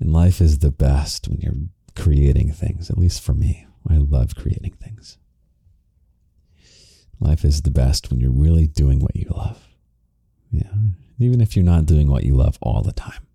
And 0.00 0.12
life 0.12 0.40
is 0.40 0.58
the 0.58 0.70
best 0.70 1.28
when 1.28 1.40
you're 1.40 1.54
creating 1.98 2.52
things, 2.52 2.90
at 2.90 2.98
least 2.98 3.20
for 3.20 3.34
me. 3.34 3.66
I 3.88 3.96
love 3.96 4.34
creating 4.34 4.74
things. 4.74 5.18
Life 7.20 7.44
is 7.44 7.62
the 7.62 7.70
best 7.70 8.10
when 8.10 8.20
you're 8.20 8.30
really 8.30 8.66
doing 8.66 9.00
what 9.00 9.16
you 9.16 9.28
love. 9.30 9.66
Yeah. 10.50 10.72
Even 11.18 11.40
if 11.40 11.56
you're 11.56 11.64
not 11.64 11.86
doing 11.86 12.08
what 12.08 12.24
you 12.24 12.34
love 12.34 12.58
all 12.62 12.82
the 12.82 12.92
time. 12.92 13.26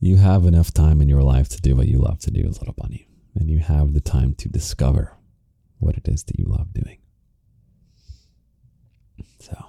You 0.00 0.16
have 0.16 0.44
enough 0.44 0.72
time 0.72 1.00
in 1.00 1.08
your 1.08 1.22
life 1.22 1.48
to 1.50 1.60
do 1.60 1.74
what 1.74 1.88
you 1.88 1.98
love 1.98 2.18
to 2.20 2.30
do, 2.30 2.42
little 2.46 2.74
bunny. 2.76 3.08
and 3.34 3.50
you 3.50 3.58
have 3.58 3.94
the 3.94 4.00
time 4.00 4.34
to 4.34 4.48
discover 4.48 5.16
what 5.78 5.96
it 5.96 6.06
is 6.06 6.22
that 6.24 6.38
you 6.38 6.44
love 6.46 6.72
doing. 6.72 6.98
So, 9.40 9.66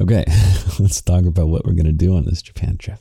okay, 0.00 0.24
let's 0.78 1.02
talk 1.02 1.24
about 1.26 1.48
what 1.48 1.64
we're 1.64 1.72
going 1.72 1.86
to 1.86 1.92
do 1.92 2.16
on 2.16 2.24
this 2.24 2.42
Japan 2.42 2.78
trip. 2.78 3.00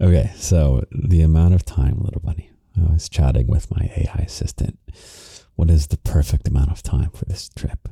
Okay, 0.00 0.30
so 0.36 0.84
the 0.90 1.22
amount 1.22 1.54
of 1.54 1.64
time, 1.64 2.00
little 2.00 2.20
bunny. 2.20 2.50
I 2.76 2.92
was 2.92 3.08
chatting 3.08 3.46
with 3.46 3.70
my 3.70 3.90
AI 3.96 4.24
assistant. 4.24 4.78
What 5.54 5.70
is 5.70 5.88
the 5.88 5.98
perfect 5.98 6.48
amount 6.48 6.70
of 6.70 6.82
time 6.82 7.10
for 7.10 7.26
this 7.26 7.48
trip? 7.50 7.88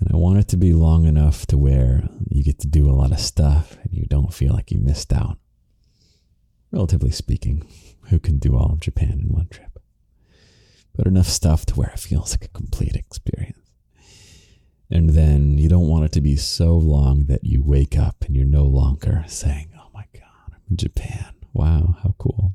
And 0.00 0.10
I 0.12 0.16
want 0.16 0.38
it 0.38 0.48
to 0.48 0.56
be 0.56 0.72
long 0.72 1.04
enough 1.04 1.46
to 1.46 1.58
where 1.58 2.08
you 2.28 2.42
get 2.42 2.58
to 2.60 2.66
do 2.66 2.88
a 2.88 2.92
lot 2.92 3.12
of 3.12 3.20
stuff 3.20 3.76
and 3.82 3.92
you 3.92 4.06
don't 4.06 4.32
feel 4.32 4.52
like 4.52 4.70
you 4.70 4.78
missed 4.78 5.12
out. 5.12 5.38
Relatively 6.72 7.10
speaking, 7.10 7.66
who 8.08 8.18
can 8.18 8.38
do 8.38 8.56
all 8.56 8.72
of 8.72 8.80
Japan 8.80 9.20
in 9.22 9.28
one 9.28 9.48
trip? 9.48 9.78
But 10.94 11.06
enough 11.06 11.28
stuff 11.28 11.66
to 11.66 11.74
where 11.74 11.90
it 11.90 12.00
feels 12.00 12.32
like 12.32 12.44
a 12.44 12.48
complete 12.48 12.96
experience. 12.96 13.58
And 14.90 15.10
then 15.10 15.58
you 15.58 15.68
don't 15.68 15.88
want 15.88 16.04
it 16.04 16.12
to 16.12 16.20
be 16.20 16.36
so 16.36 16.76
long 16.76 17.24
that 17.26 17.44
you 17.44 17.62
wake 17.62 17.98
up 17.98 18.24
and 18.24 18.36
you're 18.36 18.44
no 18.46 18.64
longer 18.64 19.24
saying, 19.26 19.70
Oh 19.76 19.88
my 19.92 20.04
God, 20.12 20.22
I'm 20.46 20.54
in 20.54 20.55
Japan. 20.74 21.34
Wow, 21.52 21.96
how 22.02 22.14
cool. 22.18 22.54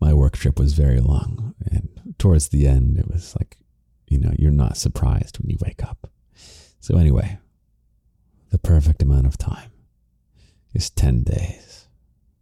My 0.00 0.14
work 0.14 0.36
trip 0.36 0.58
was 0.58 0.72
very 0.72 1.00
long. 1.00 1.54
And 1.70 2.14
towards 2.18 2.48
the 2.48 2.66
end, 2.66 2.98
it 2.98 3.08
was 3.10 3.34
like, 3.38 3.58
you 4.08 4.18
know, 4.18 4.32
you're 4.38 4.50
not 4.50 4.76
surprised 4.76 5.38
when 5.38 5.50
you 5.50 5.58
wake 5.60 5.82
up. 5.82 6.10
So, 6.80 6.96
anyway, 6.96 7.38
the 8.50 8.58
perfect 8.58 9.02
amount 9.02 9.26
of 9.26 9.36
time 9.36 9.70
is 10.74 10.90
10 10.90 11.24
days. 11.24 11.88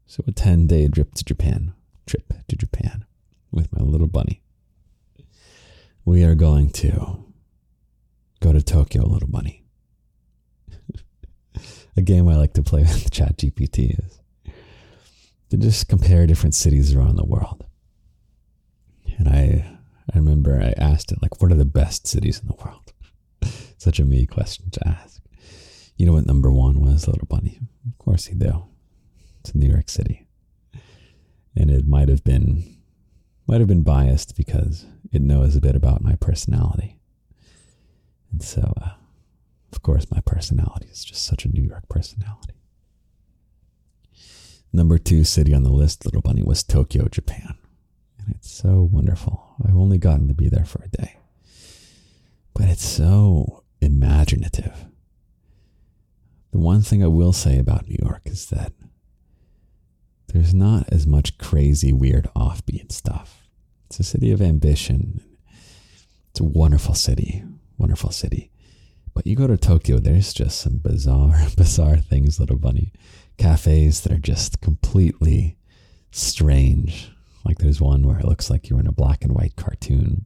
So, 0.06 0.22
a 0.26 0.32
10 0.32 0.66
day 0.66 0.88
trip 0.88 1.14
to 1.14 1.24
Japan, 1.24 1.74
trip 2.06 2.32
to 2.46 2.56
Japan 2.56 3.04
with 3.50 3.72
my 3.72 3.82
little 3.82 4.06
bunny. 4.06 4.42
We 6.04 6.24
are 6.24 6.34
going 6.34 6.70
to 6.70 7.24
go 8.40 8.52
to 8.52 8.62
Tokyo, 8.62 9.06
little 9.06 9.28
bunny. 9.28 9.64
A 11.98 12.02
game 12.02 12.28
I 12.28 12.36
like 12.36 12.54
to 12.54 12.62
play 12.62 12.80
with 12.82 13.10
ChatGPT 13.10 13.98
is 13.98 14.18
to 15.50 15.56
just 15.56 15.88
compare 15.88 16.26
different 16.26 16.54
cities 16.54 16.94
around 16.94 17.16
the 17.16 17.24
world. 17.24 17.66
And 19.18 19.28
I, 19.28 19.66
I 20.12 20.18
remember 20.18 20.62
I 20.62 20.74
asked 20.80 21.10
it, 21.10 21.20
like, 21.20 21.42
what 21.42 21.50
are 21.50 21.56
the 21.56 21.64
best 21.64 22.06
cities 22.06 22.40
in 22.40 22.46
the 22.46 22.54
world? 22.64 22.92
Such 23.78 23.98
a 23.98 24.04
me 24.04 24.26
question 24.26 24.70
to 24.70 24.88
ask. 24.88 25.20
You 25.96 26.06
know 26.06 26.12
what 26.12 26.26
number 26.26 26.52
one 26.52 26.80
was, 26.80 27.08
little 27.08 27.26
bunny? 27.26 27.58
Of 27.88 27.98
course 27.98 28.28
you 28.28 28.36
do. 28.36 28.66
It's 29.40 29.54
New 29.54 29.68
York 29.68 29.88
City. 29.88 30.26
And 31.56 31.70
it 31.70 31.86
might 31.86 32.08
have 32.08 32.22
been 32.22 32.76
might 33.48 33.60
have 33.60 33.66
been 33.66 33.82
biased 33.82 34.36
because 34.36 34.84
it 35.10 35.22
knows 35.22 35.56
a 35.56 35.60
bit 35.60 35.74
about 35.74 36.02
my 36.02 36.14
personality. 36.16 37.00
And 38.30 38.42
so, 38.42 38.74
uh, 38.80 38.90
of 39.72 39.82
course, 39.82 40.10
my 40.10 40.20
personality 40.20 40.88
is 40.90 41.04
just 41.04 41.24
such 41.24 41.44
a 41.44 41.48
New 41.48 41.62
York 41.62 41.88
personality. 41.88 42.54
Number 44.72 44.98
two 44.98 45.24
city 45.24 45.54
on 45.54 45.62
the 45.62 45.72
list, 45.72 46.04
Little 46.04 46.20
Bunny, 46.20 46.42
was 46.42 46.62
Tokyo, 46.62 47.08
Japan. 47.08 47.56
And 48.18 48.34
it's 48.34 48.50
so 48.50 48.88
wonderful. 48.90 49.54
I've 49.64 49.76
only 49.76 49.98
gotten 49.98 50.28
to 50.28 50.34
be 50.34 50.48
there 50.48 50.64
for 50.64 50.82
a 50.82 50.88
day. 50.88 51.16
But 52.54 52.68
it's 52.68 52.84
so 52.84 53.64
imaginative. 53.80 54.86
The 56.50 56.58
one 56.58 56.82
thing 56.82 57.02
I 57.02 57.08
will 57.08 57.32
say 57.32 57.58
about 57.58 57.88
New 57.88 57.96
York 58.02 58.22
is 58.24 58.46
that 58.46 58.72
there's 60.28 60.54
not 60.54 60.88
as 60.92 61.06
much 61.06 61.38
crazy, 61.38 61.92
weird, 61.92 62.28
offbeat 62.36 62.92
stuff. 62.92 63.42
It's 63.86 64.00
a 64.00 64.04
city 64.04 64.30
of 64.30 64.42
ambition. 64.42 65.22
It's 66.30 66.40
a 66.40 66.44
wonderful 66.44 66.94
city, 66.94 67.42
wonderful 67.78 68.10
city. 68.10 68.50
But 69.18 69.26
you 69.26 69.34
go 69.34 69.48
to 69.48 69.56
Tokyo, 69.56 69.98
there's 69.98 70.32
just 70.32 70.60
some 70.60 70.76
bizarre, 70.76 71.40
bizarre 71.56 71.96
things, 71.96 72.38
little 72.38 72.56
bunny. 72.56 72.92
Cafes 73.36 74.02
that 74.02 74.12
are 74.12 74.18
just 74.18 74.60
completely 74.60 75.56
strange. 76.12 77.10
Like 77.44 77.58
there's 77.58 77.80
one 77.80 78.06
where 78.06 78.20
it 78.20 78.24
looks 78.24 78.48
like 78.48 78.68
you're 78.68 78.78
in 78.78 78.86
a 78.86 78.92
black 78.92 79.24
and 79.24 79.34
white 79.34 79.56
cartoon. 79.56 80.24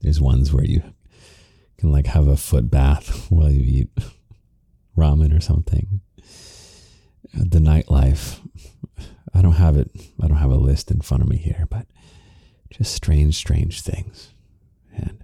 There's 0.00 0.20
ones 0.20 0.52
where 0.52 0.64
you 0.64 0.82
can 1.78 1.92
like 1.92 2.08
have 2.08 2.26
a 2.26 2.36
foot 2.36 2.68
bath 2.68 3.26
while 3.30 3.52
you 3.52 3.60
eat 3.60 3.90
ramen 4.98 5.32
or 5.32 5.40
something. 5.40 6.00
Uh, 6.18 7.44
the 7.46 7.60
nightlife. 7.60 8.40
I 9.32 9.40
don't 9.40 9.52
have 9.52 9.76
it. 9.76 9.88
I 10.20 10.26
don't 10.26 10.38
have 10.38 10.50
a 10.50 10.56
list 10.56 10.90
in 10.90 11.00
front 11.00 11.22
of 11.22 11.28
me 11.28 11.36
here, 11.36 11.68
but 11.70 11.86
just 12.70 12.92
strange, 12.92 13.36
strange 13.36 13.82
things. 13.82 14.34
And 14.92 15.21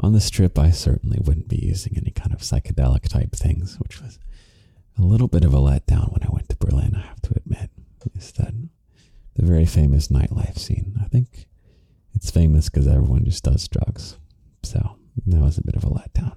on 0.00 0.12
this 0.12 0.30
trip, 0.30 0.58
I 0.58 0.70
certainly 0.70 1.18
wouldn't 1.22 1.48
be 1.48 1.56
using 1.56 1.94
any 1.96 2.10
kind 2.10 2.32
of 2.32 2.40
psychedelic 2.40 3.08
type 3.08 3.32
things, 3.32 3.78
which 3.78 4.00
was 4.00 4.18
a 4.98 5.02
little 5.02 5.28
bit 5.28 5.44
of 5.44 5.54
a 5.54 5.58
letdown 5.58 6.12
when 6.12 6.22
I 6.22 6.32
went 6.32 6.48
to 6.48 6.56
Berlin, 6.56 6.94
I 6.96 7.00
have 7.06 7.20
to 7.22 7.34
admit. 7.36 7.70
Is 8.16 8.32
that 8.32 8.54
the 9.34 9.44
very 9.44 9.66
famous 9.66 10.08
nightlife 10.08 10.58
scene? 10.58 10.98
I 11.02 11.04
think 11.08 11.46
it's 12.14 12.30
famous 12.30 12.68
because 12.68 12.86
everyone 12.86 13.24
just 13.24 13.44
does 13.44 13.68
drugs. 13.68 14.16
So 14.62 14.96
that 15.26 15.40
was 15.40 15.58
a 15.58 15.64
bit 15.64 15.76
of 15.76 15.84
a 15.84 15.90
letdown. 15.90 16.36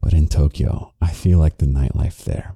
But 0.00 0.12
in 0.12 0.28
Tokyo, 0.28 0.92
I 1.00 1.10
feel 1.10 1.38
like 1.38 1.58
the 1.58 1.66
nightlife 1.66 2.24
there, 2.24 2.54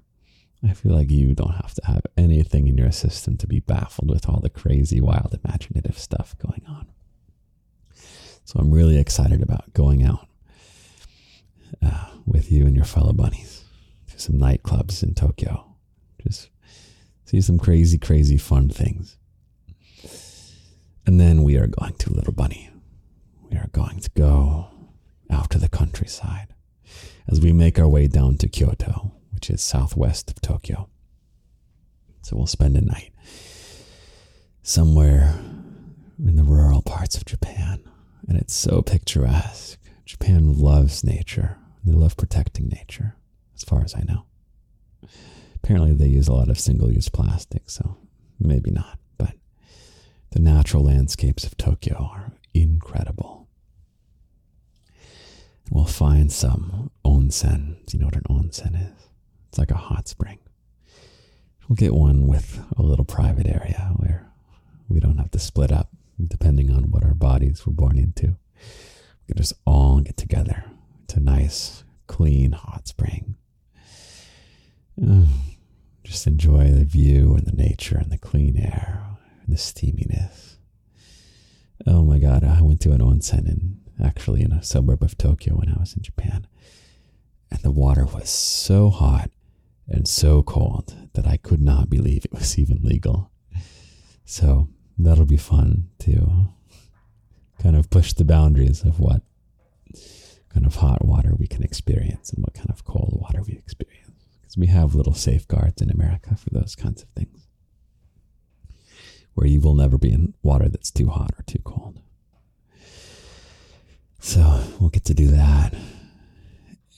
I 0.64 0.72
feel 0.74 0.92
like 0.92 1.10
you 1.10 1.34
don't 1.34 1.54
have 1.54 1.74
to 1.74 1.86
have 1.86 2.06
anything 2.16 2.68
in 2.68 2.78
your 2.78 2.92
system 2.92 3.36
to 3.38 3.46
be 3.48 3.60
baffled 3.60 4.10
with 4.10 4.28
all 4.28 4.40
the 4.40 4.50
crazy, 4.50 5.00
wild, 5.00 5.36
imaginative 5.44 5.98
stuff 5.98 6.36
going 6.38 6.62
on. 6.68 6.86
So 8.44 8.58
I'm 8.58 8.70
really 8.70 8.98
excited 8.98 9.42
about 9.42 9.72
going 9.72 10.02
out 10.02 10.28
uh, 11.82 12.06
with 12.26 12.50
you 12.52 12.66
and 12.66 12.76
your 12.76 12.84
fellow 12.84 13.12
bunnies 13.12 13.64
to 14.10 14.20
some 14.20 14.36
nightclubs 14.36 15.02
in 15.02 15.14
Tokyo. 15.14 15.74
Just 16.22 16.50
see 17.24 17.40
some 17.40 17.58
crazy, 17.58 17.98
crazy 17.98 18.36
fun 18.36 18.68
things. 18.68 19.16
And 21.06 21.20
then 21.20 21.42
we 21.42 21.56
are 21.56 21.66
going 21.66 21.94
to 21.94 22.12
Little 22.12 22.32
Bunny. 22.32 22.70
We 23.50 23.56
are 23.56 23.68
going 23.72 24.00
to 24.00 24.10
go 24.10 24.68
out 25.30 25.50
to 25.50 25.58
the 25.58 25.68
countryside 25.68 26.54
as 27.28 27.40
we 27.40 27.52
make 27.52 27.78
our 27.78 27.88
way 27.88 28.06
down 28.06 28.36
to 28.38 28.48
Kyoto, 28.48 29.12
which 29.32 29.50
is 29.50 29.62
southwest 29.62 30.30
of 30.30 30.40
Tokyo. 30.40 30.88
So 32.22 32.36
we'll 32.36 32.46
spend 32.46 32.76
a 32.76 32.80
night 32.80 33.10
somewhere 34.62 35.34
in 36.18 36.36
the 36.36 36.44
rural 36.44 36.82
parts 36.82 37.16
of 37.16 37.24
Japan. 37.24 37.82
And 38.28 38.38
it's 38.38 38.54
so 38.54 38.82
picturesque. 38.82 39.78
Japan 40.04 40.58
loves 40.58 41.04
nature. 41.04 41.58
They 41.84 41.92
love 41.92 42.16
protecting 42.16 42.68
nature, 42.68 43.16
as 43.54 43.64
far 43.64 43.82
as 43.82 43.94
I 43.94 44.02
know. 44.02 44.26
Apparently, 45.56 45.92
they 45.92 46.08
use 46.08 46.28
a 46.28 46.32
lot 46.32 46.48
of 46.48 46.58
single 46.58 46.90
use 46.90 47.08
plastic, 47.08 47.70
so 47.70 47.96
maybe 48.38 48.70
not. 48.70 48.98
But 49.18 49.34
the 50.30 50.40
natural 50.40 50.84
landscapes 50.84 51.44
of 51.44 51.56
Tokyo 51.56 52.10
are 52.12 52.32
incredible. 52.54 53.48
We'll 55.70 55.84
find 55.84 56.30
some 56.30 56.90
onsen. 57.04 57.84
Do 57.86 57.96
you 57.96 58.00
know 58.00 58.06
what 58.06 58.16
an 58.16 58.22
onsen 58.28 58.74
is? 58.74 59.08
It's 59.48 59.58
like 59.58 59.70
a 59.70 59.76
hot 59.76 60.08
spring. 60.08 60.38
We'll 61.68 61.76
get 61.76 61.94
one 61.94 62.26
with 62.26 62.62
a 62.76 62.82
little 62.82 63.04
private 63.04 63.46
area 63.46 63.92
where 63.96 64.26
we 64.88 65.00
don't 65.00 65.18
have 65.18 65.30
to 65.30 65.38
split 65.38 65.72
up 65.72 65.88
depending 66.26 66.70
on 66.70 66.90
what 66.90 67.04
our 67.04 67.14
bodies 67.14 67.66
were 67.66 67.72
born 67.72 67.98
into. 67.98 68.26
We 68.26 69.28
can 69.28 69.36
just 69.36 69.54
all 69.66 70.00
get 70.00 70.16
together. 70.16 70.64
It's 71.04 71.14
a 71.14 71.20
nice, 71.20 71.84
clean, 72.06 72.52
hot 72.52 72.88
spring. 72.88 73.36
Mm. 75.00 75.28
Just 76.04 76.26
enjoy 76.26 76.70
the 76.70 76.84
view 76.84 77.34
and 77.34 77.46
the 77.46 77.56
nature 77.56 77.96
and 77.96 78.10
the 78.10 78.18
clean 78.18 78.56
air 78.56 79.02
and 79.44 79.54
the 79.54 79.58
steaminess. 79.58 80.56
Oh 81.86 82.02
my 82.02 82.18
god, 82.18 82.44
I 82.44 82.62
went 82.62 82.80
to 82.82 82.92
an 82.92 83.00
onsen 83.00 83.48
in 83.48 83.80
actually 84.02 84.42
in 84.42 84.52
a 84.52 84.62
suburb 84.62 85.02
of 85.02 85.16
Tokyo 85.16 85.54
when 85.54 85.68
I 85.68 85.78
was 85.78 85.94
in 85.94 86.02
Japan. 86.02 86.46
And 87.50 87.60
the 87.60 87.70
water 87.70 88.04
was 88.04 88.28
so 88.28 88.90
hot 88.90 89.30
and 89.88 90.08
so 90.08 90.42
cold 90.42 90.94
that 91.14 91.26
I 91.26 91.36
could 91.36 91.60
not 91.60 91.90
believe 91.90 92.24
it 92.24 92.32
was 92.32 92.58
even 92.58 92.80
legal. 92.82 93.30
So 94.24 94.68
that'll 95.06 95.26
be 95.26 95.36
fun 95.36 95.88
to 96.00 96.48
kind 97.60 97.76
of 97.76 97.90
push 97.90 98.12
the 98.12 98.24
boundaries 98.24 98.82
of 98.82 98.98
what 98.98 99.22
kind 100.52 100.66
of 100.66 100.76
hot 100.76 101.04
water 101.04 101.34
we 101.38 101.46
can 101.46 101.62
experience 101.62 102.30
and 102.32 102.42
what 102.42 102.54
kind 102.54 102.70
of 102.70 102.84
cold 102.84 103.18
water 103.20 103.42
we 103.42 103.54
experience. 103.54 104.10
Because 104.40 104.56
we 104.56 104.66
have 104.66 104.94
little 104.94 105.14
safeguards 105.14 105.80
in 105.80 105.90
America 105.90 106.36
for 106.36 106.50
those 106.50 106.74
kinds 106.74 107.02
of 107.02 107.08
things. 107.10 107.46
Where 109.34 109.46
you 109.46 109.60
will 109.60 109.74
never 109.74 109.96
be 109.96 110.12
in 110.12 110.34
water 110.42 110.68
that's 110.68 110.90
too 110.90 111.08
hot 111.08 111.32
or 111.38 111.42
too 111.44 111.60
cold. 111.64 112.00
So 114.18 114.62
we'll 114.78 114.90
get 114.90 115.04
to 115.06 115.14
do 115.14 115.28
that. 115.28 115.74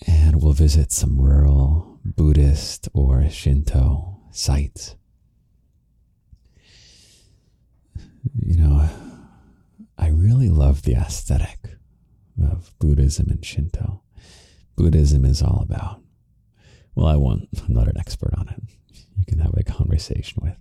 And 0.07 0.43
we'll 0.43 0.53
visit 0.53 0.93
some 0.93 1.21
rural 1.21 2.01
Buddhist 2.05 2.89
or 2.93 3.29
Shinto 3.31 4.21
sites. 4.31 4.97
You 8.39 8.57
know, 8.57 8.89
I 9.99 10.09
really 10.09 10.49
love 10.49 10.83
the 10.83 10.95
aesthetic 10.95 11.77
of 12.43 12.73
Buddhism 12.79 13.29
and 13.31 13.45
Shinto. 13.45 14.03
Buddhism 14.77 15.25
is 15.25 15.43
all 15.43 15.61
about, 15.63 16.01
well, 16.95 17.07
I 17.07 17.17
won't, 17.17 17.49
I'm 17.67 17.75
not 17.75 17.89
an 17.89 17.99
expert 17.99 18.35
on 18.37 18.49
it. 18.49 18.63
You 19.17 19.25
can 19.27 19.39
have 19.39 19.55
a 19.57 19.63
conversation 19.63 20.43
with 20.43 20.57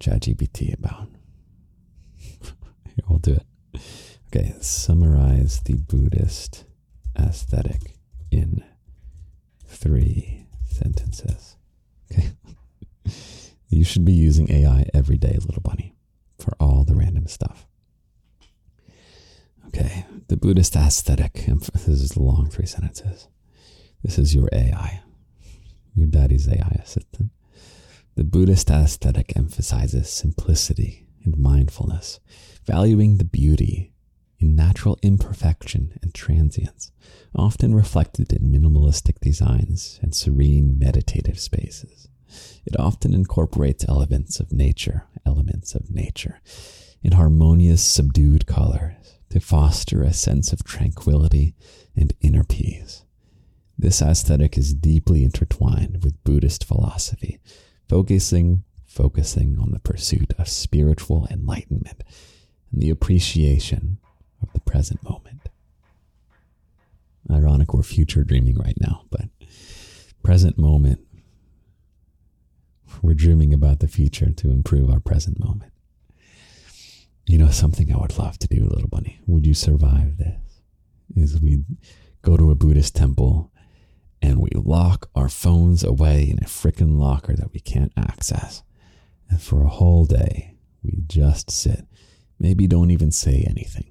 ChatGPT 0.00 0.74
about. 0.78 1.08
Here, 2.16 2.52
we'll 3.08 3.18
do 3.18 3.34
it. 3.34 3.80
Okay, 4.28 4.54
summarize 4.60 5.60
the 5.60 5.76
Buddhist 5.76 6.64
aesthetic 7.18 7.94
in 8.30 8.62
three 9.66 10.46
sentences. 10.66 11.56
Okay. 12.12 12.30
you 13.68 13.84
should 13.84 14.04
be 14.04 14.12
using 14.12 14.50
AI 14.50 14.86
every 14.92 15.16
day, 15.16 15.36
little 15.40 15.62
bunny, 15.62 15.94
for 16.38 16.54
all 16.60 16.84
the 16.84 16.94
random 16.94 17.26
stuff. 17.26 17.66
Okay, 19.66 20.06
the 20.28 20.36
Buddhist 20.36 20.76
aesthetic. 20.76 21.44
This 21.46 21.88
is 21.88 22.16
long 22.16 22.48
three 22.48 22.66
sentences. 22.66 23.28
This 24.02 24.18
is 24.18 24.34
your 24.34 24.48
AI, 24.52 25.02
your 25.94 26.06
daddy's 26.06 26.48
AI 26.48 26.80
assistant. 26.82 27.30
The 28.14 28.24
Buddhist 28.24 28.70
aesthetic 28.70 29.36
emphasizes 29.36 30.08
simplicity 30.10 31.06
and 31.24 31.36
mindfulness, 31.36 32.20
valuing 32.64 33.18
the 33.18 33.24
beauty 33.24 33.92
in 34.40 34.54
natural 34.54 34.98
imperfection 35.02 35.98
and 36.02 36.14
transience, 36.14 36.92
often 37.34 37.74
reflected 37.74 38.32
in 38.32 38.50
minimalistic 38.50 39.18
designs 39.20 39.98
and 40.00 40.14
serene 40.14 40.78
meditative 40.78 41.38
spaces. 41.38 42.07
It 42.66 42.78
often 42.78 43.14
incorporates 43.14 43.88
elements 43.88 44.40
of 44.40 44.52
nature, 44.52 45.04
elements 45.24 45.74
of 45.74 45.90
nature, 45.90 46.40
in 47.02 47.12
harmonious, 47.12 47.82
subdued 47.82 48.46
colors 48.46 48.94
to 49.30 49.40
foster 49.40 50.02
a 50.02 50.12
sense 50.12 50.52
of 50.52 50.64
tranquility 50.64 51.54
and 51.96 52.12
inner 52.20 52.44
peace. 52.44 53.04
This 53.78 54.02
aesthetic 54.02 54.58
is 54.58 54.74
deeply 54.74 55.22
intertwined 55.22 56.02
with 56.02 56.22
Buddhist 56.24 56.64
philosophy, 56.64 57.38
focusing 57.88 58.64
focusing 58.86 59.58
on 59.58 59.70
the 59.70 59.78
pursuit 59.78 60.32
of 60.38 60.48
spiritual 60.48 61.28
enlightenment 61.30 62.02
and 62.72 62.82
the 62.82 62.90
appreciation 62.90 63.98
of 64.42 64.52
the 64.54 64.60
present 64.60 65.02
moment. 65.04 65.50
Ironic 67.30 67.74
we're 67.74 67.82
future 67.82 68.24
dreaming 68.24 68.56
right 68.56 68.78
now, 68.80 69.04
but 69.10 69.28
present 70.22 70.58
moment 70.58 71.00
we're 73.02 73.14
dreaming 73.14 73.52
about 73.52 73.80
the 73.80 73.88
future 73.88 74.30
to 74.30 74.50
improve 74.50 74.90
our 74.90 75.00
present 75.00 75.38
moment. 75.40 75.72
You 77.26 77.38
know, 77.38 77.50
something 77.50 77.92
I 77.92 77.98
would 77.98 78.18
love 78.18 78.38
to 78.38 78.48
do, 78.48 78.64
little 78.64 78.88
bunny. 78.88 79.20
Would 79.26 79.46
you 79.46 79.54
survive 79.54 80.16
this? 80.16 80.40
Is 81.14 81.40
we 81.40 81.64
go 82.22 82.36
to 82.36 82.50
a 82.50 82.54
Buddhist 82.54 82.96
temple 82.96 83.52
and 84.20 84.40
we 84.40 84.50
lock 84.54 85.08
our 85.14 85.28
phones 85.28 85.84
away 85.84 86.28
in 86.30 86.38
a 86.38 86.46
freaking 86.46 86.98
locker 86.98 87.34
that 87.34 87.52
we 87.52 87.60
can't 87.60 87.92
access. 87.96 88.62
And 89.30 89.40
for 89.40 89.62
a 89.62 89.68
whole 89.68 90.04
day, 90.06 90.56
we 90.82 91.02
just 91.06 91.50
sit. 91.50 91.86
Maybe 92.38 92.66
don't 92.66 92.90
even 92.90 93.12
say 93.12 93.44
anything. 93.48 93.90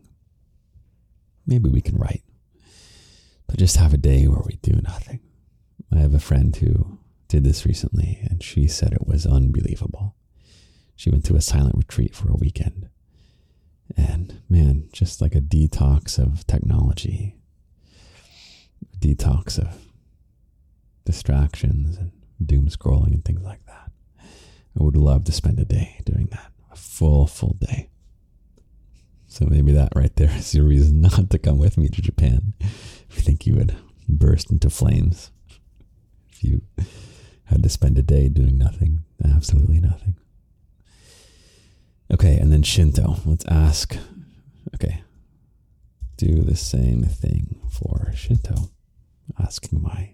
Maybe 1.46 1.70
we 1.70 1.82
can 1.82 1.98
write. 1.98 2.24
But 3.48 3.58
just 3.58 3.78
have 3.78 3.94
a 3.94 3.98
day 3.98 4.28
where 4.28 4.44
we 4.46 4.58
do 4.62 4.82
nothing. 4.82 5.22
I 5.94 6.00
have 6.00 6.14
a 6.14 6.20
friend 6.20 6.56
who 6.56 6.97
did 7.28 7.44
this 7.44 7.66
recently, 7.66 8.20
and 8.30 8.44
she 8.44 8.68
said 8.68 8.94
it 8.94 9.08
was 9.08 9.26
unbelievable. 9.26 10.16
She 10.96 11.10
went 11.10 11.26
to 11.26 11.36
a 11.36 11.42
silent 11.42 11.76
retreat 11.78 12.16
for 12.16 12.30
a 12.30 12.36
weekend 12.36 12.90
and 13.96 14.42
man, 14.50 14.90
just 14.92 15.22
like 15.22 15.36
a 15.36 15.42
detox 15.42 16.20
of 16.20 16.46
technology, 16.48 17.36
detox 19.00 19.58
of 19.60 19.86
distractions 21.06 21.98
and 21.98 22.12
doom 22.44 22.68
scrolling 22.68 23.14
and 23.14 23.24
things 23.24 23.44
like 23.44 23.66
that. 23.66 23.92
I 24.20 24.84
would 24.84 24.98
love 24.98 25.24
to 25.26 25.32
spend 25.32 25.60
a 25.60 25.66
day 25.66 26.02
doing 26.06 26.28
that, 26.32 26.52
a 26.72 26.76
full, 26.76 27.28
full 27.28 27.56
day. 27.60 27.90
So 29.28 29.46
maybe 29.46 29.72
that 29.74 29.94
right 29.96 30.16
there 30.16 30.32
is 30.32 30.54
your 30.54 30.66
reason 30.66 31.02
not 31.02 31.30
to 31.30 31.40
come 31.40 31.58
with 31.58 31.78
me 31.78 31.88
to 31.90 32.02
Japan. 32.02 32.54
You 32.60 33.22
think 33.22 33.46
you 33.46 33.56
would 33.56 33.76
burst 34.10 34.52
into 34.52 34.70
flames 34.70 35.32
if 36.32 36.44
you 36.44 36.62
had 37.48 37.64
to 37.64 37.70
spend 37.70 37.98
a 37.98 38.04
day 38.04 38.30
doing 38.30 38.58
nothing, 38.58 39.00
absolutely 39.24 39.80
nothing. 39.80 40.16
Okay, 42.12 42.38
and 42.38 42.52
then 42.52 42.64
Shinto. 42.64 43.18
Let's 43.26 43.46
ask. 43.48 43.98
Okay. 44.76 45.02
Do 46.16 46.42
the 46.42 46.56
same 46.56 47.04
thing 47.04 47.60
for 47.70 48.12
Shinto. 48.16 48.70
Asking 49.40 49.82
my 49.82 50.14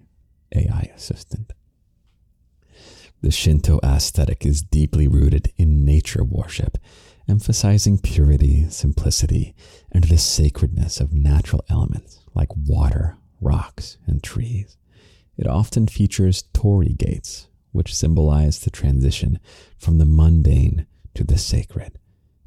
AI 0.56 0.92
assistant. 0.96 1.54
The 3.22 3.32
Shinto 3.32 3.80
aesthetic 3.84 4.46
is 4.46 4.62
deeply 4.62 5.08
rooted 5.08 5.54
in 5.56 5.86
nature 5.86 6.24
worship, 6.24 6.78
emphasizing 7.28 8.00
purity, 8.00 8.68
simplicity, 8.70 9.56
and 9.92 10.04
the 10.04 10.18
sacredness 10.18 11.00
of 11.00 11.14
natural 11.14 11.64
elements 11.70 12.20
like 12.34 12.50
water, 12.56 13.18
rocks, 13.40 13.98
and 14.06 14.22
trees. 14.22 14.78
It 15.38 15.48
often 15.48 15.88
features 15.88 16.44
torii 16.54 16.94
gates, 16.94 17.48
which 17.72 17.96
symbolize 17.96 18.60
the 18.60 18.70
transition 18.70 19.40
from 19.78 19.98
the 19.98 20.06
mundane 20.06 20.86
to 21.16 21.24
the 21.24 21.38
sacred, 21.38 21.98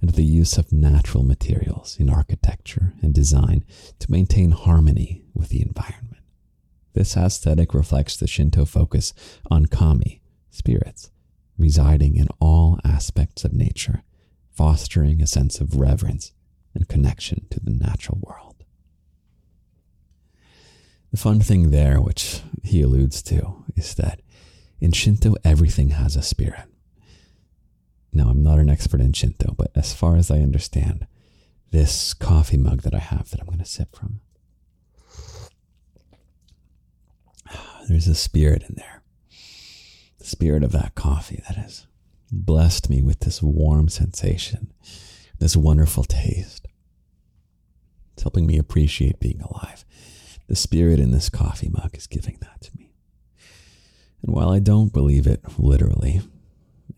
and 0.01 0.11
the 0.11 0.24
use 0.24 0.57
of 0.57 0.72
natural 0.72 1.24
materials 1.24 1.97
in 1.99 2.09
architecture 2.09 2.95
and 3.03 3.12
design 3.12 3.64
to 3.99 4.11
maintain 4.11 4.53
harmony 4.53 5.24
with 5.34 5.49
the 5.49 5.62
environment. 5.62 6.22
This 6.93 7.16
aesthetic 7.16 7.74
reflects 7.74 8.16
the 8.16 8.26
Shinto 8.26 8.64
focus 8.64 9.12
on 9.51 9.66
kami, 9.66 10.22
spirits, 10.51 11.11
residing 11.59 12.16
in 12.16 12.28
all 12.41 12.78
aspects 12.84 13.45
of 13.45 13.53
nature, 13.53 14.03
fostering 14.51 15.20
a 15.20 15.26
sense 15.26 15.61
of 15.61 15.76
reverence 15.76 16.32
and 16.74 16.89
connection 16.89 17.47
to 17.51 17.61
the 17.61 17.72
natural 17.72 18.18
world. 18.22 18.45
The 21.16 21.22
fun 21.22 21.40
thing 21.40 21.70
there, 21.70 21.98
which 21.98 22.42
he 22.62 22.82
alludes 22.82 23.22
to, 23.22 23.64
is 23.74 23.94
that 23.94 24.20
in 24.80 24.92
Shinto, 24.92 25.34
everything 25.44 25.88
has 25.88 26.14
a 26.14 26.20
spirit. 26.20 26.66
Now, 28.12 28.28
I'm 28.28 28.42
not 28.42 28.58
an 28.58 28.68
expert 28.68 29.00
in 29.00 29.14
Shinto, 29.14 29.54
but 29.56 29.70
as 29.74 29.94
far 29.94 30.16
as 30.16 30.30
I 30.30 30.40
understand, 30.40 31.06
this 31.70 32.12
coffee 32.12 32.58
mug 32.58 32.82
that 32.82 32.94
I 32.94 32.98
have 32.98 33.30
that 33.30 33.40
I'm 33.40 33.46
going 33.46 33.60
to 33.60 33.64
sip 33.64 33.96
from, 33.96 34.20
there's 37.88 38.08
a 38.08 38.14
spirit 38.14 38.64
in 38.68 38.74
there. 38.74 39.02
The 40.18 40.26
spirit 40.26 40.62
of 40.62 40.72
that 40.72 40.96
coffee 40.96 41.40
that 41.48 41.56
has 41.56 41.86
blessed 42.30 42.90
me 42.90 43.00
with 43.00 43.20
this 43.20 43.42
warm 43.42 43.88
sensation, 43.88 44.70
this 45.38 45.56
wonderful 45.56 46.04
taste. 46.04 46.66
It's 48.12 48.22
helping 48.22 48.46
me 48.46 48.58
appreciate 48.58 49.18
being 49.18 49.40
alive. 49.40 49.86
The 50.49 50.57
spirit 50.57 51.01
in 51.01 51.11
this 51.11 51.28
coffee 51.28 51.68
mug 51.68 51.97
is 51.97 52.07
giving 52.07 52.38
that 52.40 52.61
to 52.62 52.70
me. 52.76 52.92
And 54.22 54.34
while 54.34 54.51
I 54.51 54.59
don't 54.59 54.92
believe 54.92 55.26
it 55.26 55.40
literally, 55.59 56.20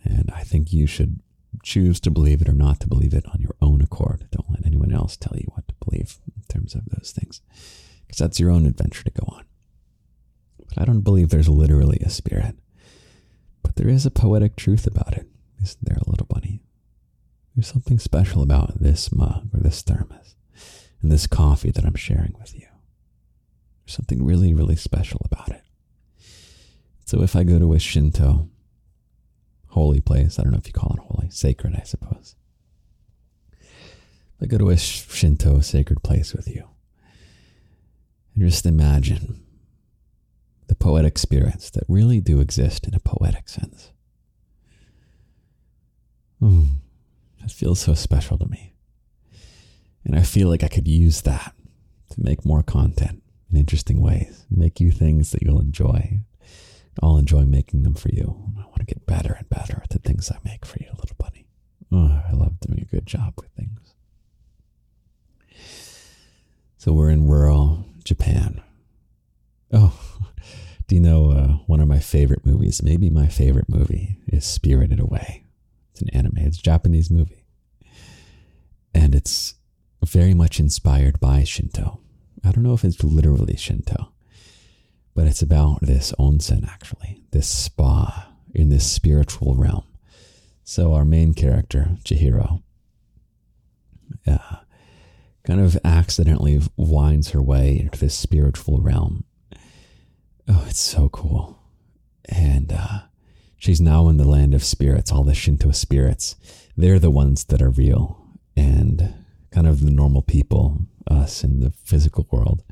and 0.04 0.30
I 0.34 0.42
think 0.42 0.72
you 0.72 0.86
should 0.86 1.20
choose 1.62 1.98
to 2.00 2.10
believe 2.10 2.40
it 2.40 2.48
or 2.48 2.54
not 2.54 2.80
to 2.80 2.88
believe 2.88 3.14
it 3.14 3.26
on 3.26 3.40
your 3.40 3.54
own 3.60 3.80
accord. 3.80 4.26
Don't 4.30 4.50
let 4.50 4.66
anyone 4.66 4.92
else 4.92 5.16
tell 5.16 5.36
you 5.36 5.46
what 5.54 5.66
to 5.68 5.74
believe 5.84 6.18
in 6.36 6.42
terms 6.48 6.74
of 6.74 6.84
those 6.86 7.12
things, 7.12 7.40
because 8.06 8.18
that's 8.18 8.38
your 8.38 8.50
own 8.50 8.66
adventure 8.66 9.04
to 9.04 9.10
go 9.10 9.26
on. 9.28 9.44
But 10.68 10.82
I 10.82 10.84
don't 10.84 11.00
believe 11.00 11.30
there's 11.30 11.48
literally 11.48 11.98
a 12.04 12.10
spirit. 12.10 12.56
But 13.62 13.76
there 13.76 13.88
is 13.88 14.06
a 14.06 14.10
poetic 14.10 14.56
truth 14.56 14.86
about 14.86 15.14
it, 15.16 15.26
isn't 15.62 15.84
there, 15.84 15.98
little 16.06 16.26
bunny? 16.26 16.62
There's 17.54 17.66
something 17.66 17.98
special 17.98 18.42
about 18.42 18.80
this 18.80 19.12
mug 19.12 19.48
or 19.52 19.60
this 19.60 19.82
thermos 19.82 20.36
and 21.02 21.10
this 21.10 21.26
coffee 21.26 21.70
that 21.70 21.84
I'm 21.84 21.96
sharing 21.96 22.34
with 22.38 22.54
you. 22.54 22.67
There's 23.88 23.96
something 23.96 24.22
really, 24.22 24.52
really 24.52 24.76
special 24.76 25.22
about 25.24 25.48
it. 25.48 25.62
So 27.06 27.22
if 27.22 27.34
I 27.34 27.42
go 27.42 27.58
to 27.58 27.72
a 27.72 27.78
Shinto 27.78 28.50
holy 29.78 30.00
place. 30.00 30.38
I 30.38 30.42
don't 30.42 30.52
know 30.52 30.58
if 30.58 30.66
you 30.66 30.72
call 30.72 30.94
it 30.94 31.00
holy, 31.00 31.30
sacred, 31.30 31.76
I 31.76 31.84
suppose. 31.84 32.34
I 34.40 34.46
go 34.46 34.58
to 34.58 34.70
a 34.70 34.76
Shinto 34.76 35.60
sacred 35.60 36.02
place 36.02 36.34
with 36.34 36.48
you. 36.48 36.68
And 38.34 38.48
just 38.48 38.66
imagine 38.66 39.44
the 40.68 40.74
poetic 40.74 41.18
spirits 41.18 41.70
that 41.70 41.84
really 41.88 42.20
do 42.20 42.40
exist 42.40 42.86
in 42.86 42.94
a 42.94 43.00
poetic 43.00 43.48
sense. 43.48 43.92
Mm, 46.40 46.68
that 47.40 47.50
feels 47.50 47.80
so 47.80 47.94
special 47.94 48.38
to 48.38 48.46
me. 48.46 48.74
And 50.04 50.16
I 50.16 50.22
feel 50.22 50.48
like 50.48 50.62
I 50.62 50.68
could 50.68 50.88
use 50.88 51.22
that 51.22 51.54
to 52.10 52.20
make 52.20 52.44
more 52.44 52.62
content 52.62 53.22
in 53.50 53.56
interesting 53.56 54.00
ways, 54.00 54.44
make 54.50 54.80
you 54.80 54.90
things 54.90 55.32
that 55.32 55.42
you'll 55.42 55.60
enjoy, 55.60 56.20
I'll 57.02 57.18
enjoy 57.18 57.44
making 57.44 57.82
them 57.82 57.94
for 57.94 58.10
you. 58.10 58.52
I 58.58 58.62
want 58.62 58.78
to 58.78 58.84
get 58.84 59.06
better 59.06 59.32
and 59.32 59.48
better 59.48 59.80
at 59.82 59.90
the 59.90 59.98
things 59.98 60.30
I 60.30 60.38
make 60.44 60.66
for 60.66 60.78
you, 60.80 60.88
little 60.98 61.16
buddy. 61.18 61.46
Oh, 61.92 62.22
I 62.28 62.32
love 62.32 62.60
doing 62.60 62.80
a 62.80 62.84
good 62.84 63.06
job 63.06 63.34
with 63.36 63.50
things. 63.50 63.94
So 66.76 66.92
we're 66.92 67.10
in 67.10 67.26
rural 67.26 67.84
Japan. 68.04 68.62
Oh, 69.72 69.98
do 70.86 70.94
you 70.94 71.00
know 71.00 71.30
uh, 71.30 71.48
one 71.66 71.80
of 71.80 71.88
my 71.88 71.98
favorite 72.00 72.44
movies? 72.44 72.82
Maybe 72.82 73.10
my 73.10 73.28
favorite 73.28 73.68
movie 73.68 74.18
is 74.26 74.44
Spirited 74.44 75.00
Away. 75.00 75.44
It's 75.92 76.02
an 76.02 76.10
anime, 76.10 76.38
it's 76.38 76.58
a 76.58 76.62
Japanese 76.62 77.10
movie. 77.10 77.44
And 78.94 79.14
it's 79.14 79.54
very 80.04 80.34
much 80.34 80.58
inspired 80.60 81.20
by 81.20 81.44
Shinto. 81.44 82.00
I 82.44 82.52
don't 82.52 82.62
know 82.62 82.74
if 82.74 82.84
it's 82.84 83.02
literally 83.02 83.56
Shinto, 83.56 84.12
but 85.14 85.26
it's 85.26 85.42
about 85.42 85.80
this 85.82 86.12
onsen, 86.18 86.68
actually, 86.68 87.22
this 87.32 87.48
spa 87.48 88.32
in 88.54 88.68
this 88.68 88.90
spiritual 88.90 89.54
realm. 89.54 89.84
So 90.64 90.92
our 90.94 91.04
main 91.04 91.34
character, 91.34 91.96
Chihiro, 92.04 92.62
uh, 94.26 94.56
kind 95.44 95.60
of 95.60 95.78
accidentally 95.84 96.60
winds 96.76 97.30
her 97.30 97.42
way 97.42 97.78
into 97.80 97.98
this 97.98 98.14
spiritual 98.14 98.80
realm. 98.80 99.24
Oh, 100.46 100.64
it's 100.68 100.80
so 100.80 101.08
cool. 101.08 101.58
And 102.26 102.72
uh, 102.72 103.00
she's 103.56 103.80
now 103.80 104.08
in 104.08 104.18
the 104.18 104.28
land 104.28 104.54
of 104.54 104.62
spirits, 104.62 105.10
all 105.10 105.24
the 105.24 105.34
Shinto 105.34 105.70
spirits. 105.70 106.36
They're 106.76 106.98
the 106.98 107.10
ones 107.10 107.44
that 107.44 107.62
are 107.62 107.70
real. 107.70 108.22
And 108.56 109.14
kind 109.50 109.66
of 109.66 109.80
the 109.80 109.90
normal 109.90 110.22
people, 110.22 110.82
us 111.10 111.44
in 111.44 111.60
the 111.60 111.70
physical 111.70 112.26
world, 112.30 112.62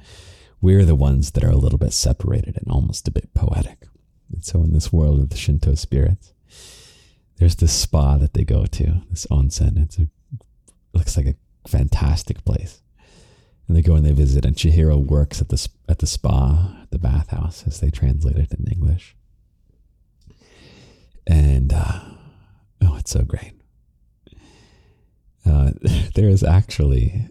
we're 0.60 0.84
the 0.84 0.94
ones 0.94 1.32
that 1.32 1.44
are 1.44 1.50
a 1.50 1.56
little 1.56 1.78
bit 1.78 1.92
separated 1.92 2.56
and 2.56 2.70
almost 2.70 3.08
a 3.08 3.12
bit 3.12 3.32
poetic. 3.34 3.86
And 4.32 4.44
so, 4.44 4.62
in 4.62 4.72
this 4.72 4.92
world 4.92 5.20
of 5.20 5.30
the 5.30 5.36
Shinto 5.36 5.74
spirits, 5.74 6.32
there's 7.36 7.56
this 7.56 7.72
spa 7.72 8.16
that 8.16 8.34
they 8.34 8.44
go 8.44 8.66
to, 8.66 9.02
this 9.10 9.26
onsen. 9.26 9.82
It's 9.82 9.98
a, 9.98 10.08
looks 10.92 11.16
like 11.16 11.26
a 11.26 11.68
fantastic 11.68 12.44
place. 12.44 12.80
And 13.68 13.76
they 13.76 13.82
go 13.82 13.94
and 13.94 14.06
they 14.06 14.12
visit, 14.12 14.44
and 14.44 14.56
Chihiro 14.56 14.96
works 14.96 15.40
at 15.40 15.48
the 15.48 15.68
at 15.88 15.98
the 15.98 16.06
spa, 16.06 16.86
the 16.90 16.98
bathhouse, 16.98 17.64
as 17.66 17.80
they 17.80 17.90
translate 17.90 18.36
it 18.36 18.52
in 18.52 18.66
English. 18.70 19.16
And 21.26 21.72
uh, 21.72 22.00
oh, 22.82 22.96
it's 22.96 23.10
so 23.10 23.22
great. 23.22 23.52
Uh, 25.44 25.72
there 26.14 26.28
is 26.28 26.42
actually 26.42 27.28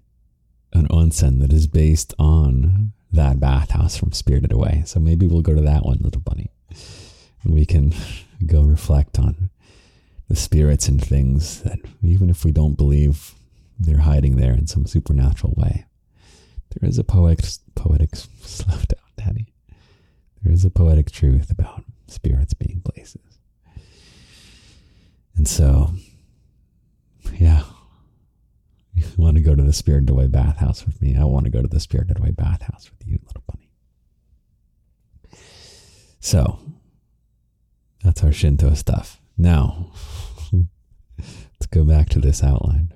an 0.76 0.88
onsen 0.90 1.40
that 1.42 1.54
is 1.54 1.68
based 1.68 2.14
on 2.20 2.94
that 3.12 3.40
bathhouse 3.40 3.98
from 3.98 4.12
Spirited 4.12 4.52
Away. 4.52 4.84
So 4.86 5.00
maybe 5.00 5.26
we'll 5.28 5.42
go 5.42 5.56
to 5.56 5.62
that 5.62 5.86
one, 5.86 6.00
little 6.02 6.22
bunny. 6.22 6.52
We 7.44 7.66
can 7.66 7.94
go 8.46 8.62
reflect 8.62 9.18
on 9.20 9.50
the 10.28 10.36
spirits 10.36 10.88
and 10.88 11.04
things 11.04 11.62
that 11.64 11.80
even 12.02 12.30
if 12.30 12.44
we 12.44 12.52
don't 12.52 12.76
believe 12.76 13.36
they're 13.80 14.00
hiding 14.00 14.38
there 14.38 14.54
in 14.54 14.68
some 14.68 14.86
supernatural 14.86 15.54
way, 15.56 15.86
there 16.72 16.90
is 16.90 16.98
a 16.98 17.04
poetic, 17.04 17.46
poetic, 17.76 18.16
slow 18.16 18.76
down, 18.76 19.10
Daddy. 19.18 19.54
There 20.44 20.52
is 20.54 20.66
a 20.66 20.70
poetic 20.70 21.12
truth 21.12 21.50
about 21.52 21.84
spirits 22.08 22.54
being 22.54 22.82
places. 22.82 23.22
And 25.36 25.48
so, 25.48 25.92
yeah, 27.38 27.64
you 28.96 29.06
want 29.18 29.38
to 29.38 29.44
go 29.44 29.56
to 29.56 29.64
the 29.64 29.74
Spirited 29.74 30.10
Away 30.10 30.28
bathhouse 30.28 30.86
with 30.86 31.02
me? 31.02 31.18
I 31.18 31.26
want 31.26 31.46
to 31.46 31.52
go 31.52 31.62
to 31.62 31.68
the 31.68 31.80
Spirited 31.80 32.20
Away 32.20 32.32
bathhouse 32.32 32.90
with 32.90 33.08
you, 33.08 33.20
little 33.26 33.44
bunny. 33.48 33.70
So, 36.20 36.60
that's 38.04 38.24
our 38.24 38.32
Shinto 38.32 38.74
stuff. 38.74 39.20
Now, 39.38 39.92
let's 41.20 41.68
go 41.70 41.84
back 41.84 42.10
to 42.10 42.20
this 42.20 42.44
outline. 42.44 42.94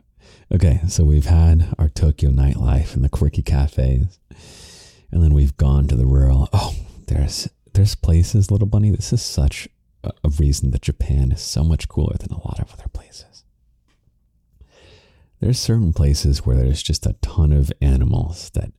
Okay, 0.51 0.81
so 0.87 1.03
we've 1.03 1.27
had 1.27 1.73
our 1.77 1.89
Tokyo 1.89 2.31
nightlife 2.31 2.95
and 2.95 3.03
the 3.03 3.09
quirky 3.09 3.43
cafes, 3.43 4.19
and 5.11 5.21
then 5.21 5.33
we've 5.33 5.55
gone 5.57 5.87
to 5.87 5.95
the 5.95 6.07
rural. 6.07 6.49
Oh, 6.53 6.75
there's 7.07 7.49
there's 7.73 7.93
places, 7.95 8.49
little 8.49 8.67
bunny. 8.67 8.89
This 8.89 9.13
is 9.13 9.21
such 9.21 9.67
a, 10.03 10.11
a 10.23 10.29
reason 10.29 10.71
that 10.71 10.81
Japan 10.81 11.31
is 11.31 11.41
so 11.41 11.63
much 11.63 11.87
cooler 11.87 12.15
than 12.17 12.31
a 12.31 12.43
lot 12.47 12.59
of 12.59 12.73
other 12.73 12.87
places. 12.91 13.28
There's 15.39 15.59
certain 15.59 15.93
places 15.93 16.45
where 16.45 16.57
there's 16.57 16.83
just 16.83 17.05
a 17.05 17.15
ton 17.21 17.53
of 17.53 17.71
animals 17.81 18.49
that 18.55 18.73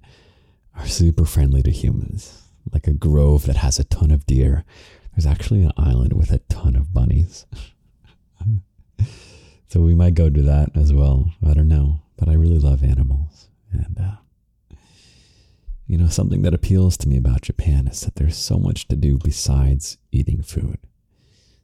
are 0.77 0.87
super 0.87 1.25
friendly 1.25 1.63
to 1.63 1.71
humans, 1.71 2.43
like 2.71 2.87
a 2.87 2.93
grove 2.93 3.47
that 3.47 3.57
has 3.57 3.79
a 3.79 3.85
ton 3.85 4.11
of 4.11 4.27
deer. 4.27 4.65
There's 5.13 5.25
actually 5.25 5.63
an 5.63 5.73
island 5.79 6.13
with 6.13 6.31
a 6.31 6.41
ton 6.51 6.77
of 6.77 6.93
bunnies. 6.93 7.47
so 9.69 9.81
we 9.81 9.95
might 9.95 10.15
go 10.15 10.29
to 10.29 10.43
that 10.43 10.77
as 10.77 10.93
well. 10.93 11.33
I 11.47 11.55
don't 11.55 11.69
know, 11.69 12.03
but 12.19 12.29
I 12.29 12.35
really 12.35 12.59
love 12.59 12.85
animals. 12.85 13.49
And, 13.73 13.99
uh, 13.99 14.77
you 15.87 15.97
know, 15.97 16.09
something 16.09 16.43
that 16.43 16.55
appeals 16.55 16.99
to 16.99 17.09
me 17.09 17.17
about 17.17 17.43
Japan 17.43 17.89
is 17.89 18.03
that 18.03 18.17
there's 18.17 18.37
so 18.37 18.59
much 18.59 18.87
to 18.89 18.97
do 18.97 19.17
besides 19.17 19.97
eating 20.13 20.43
food. 20.43 20.79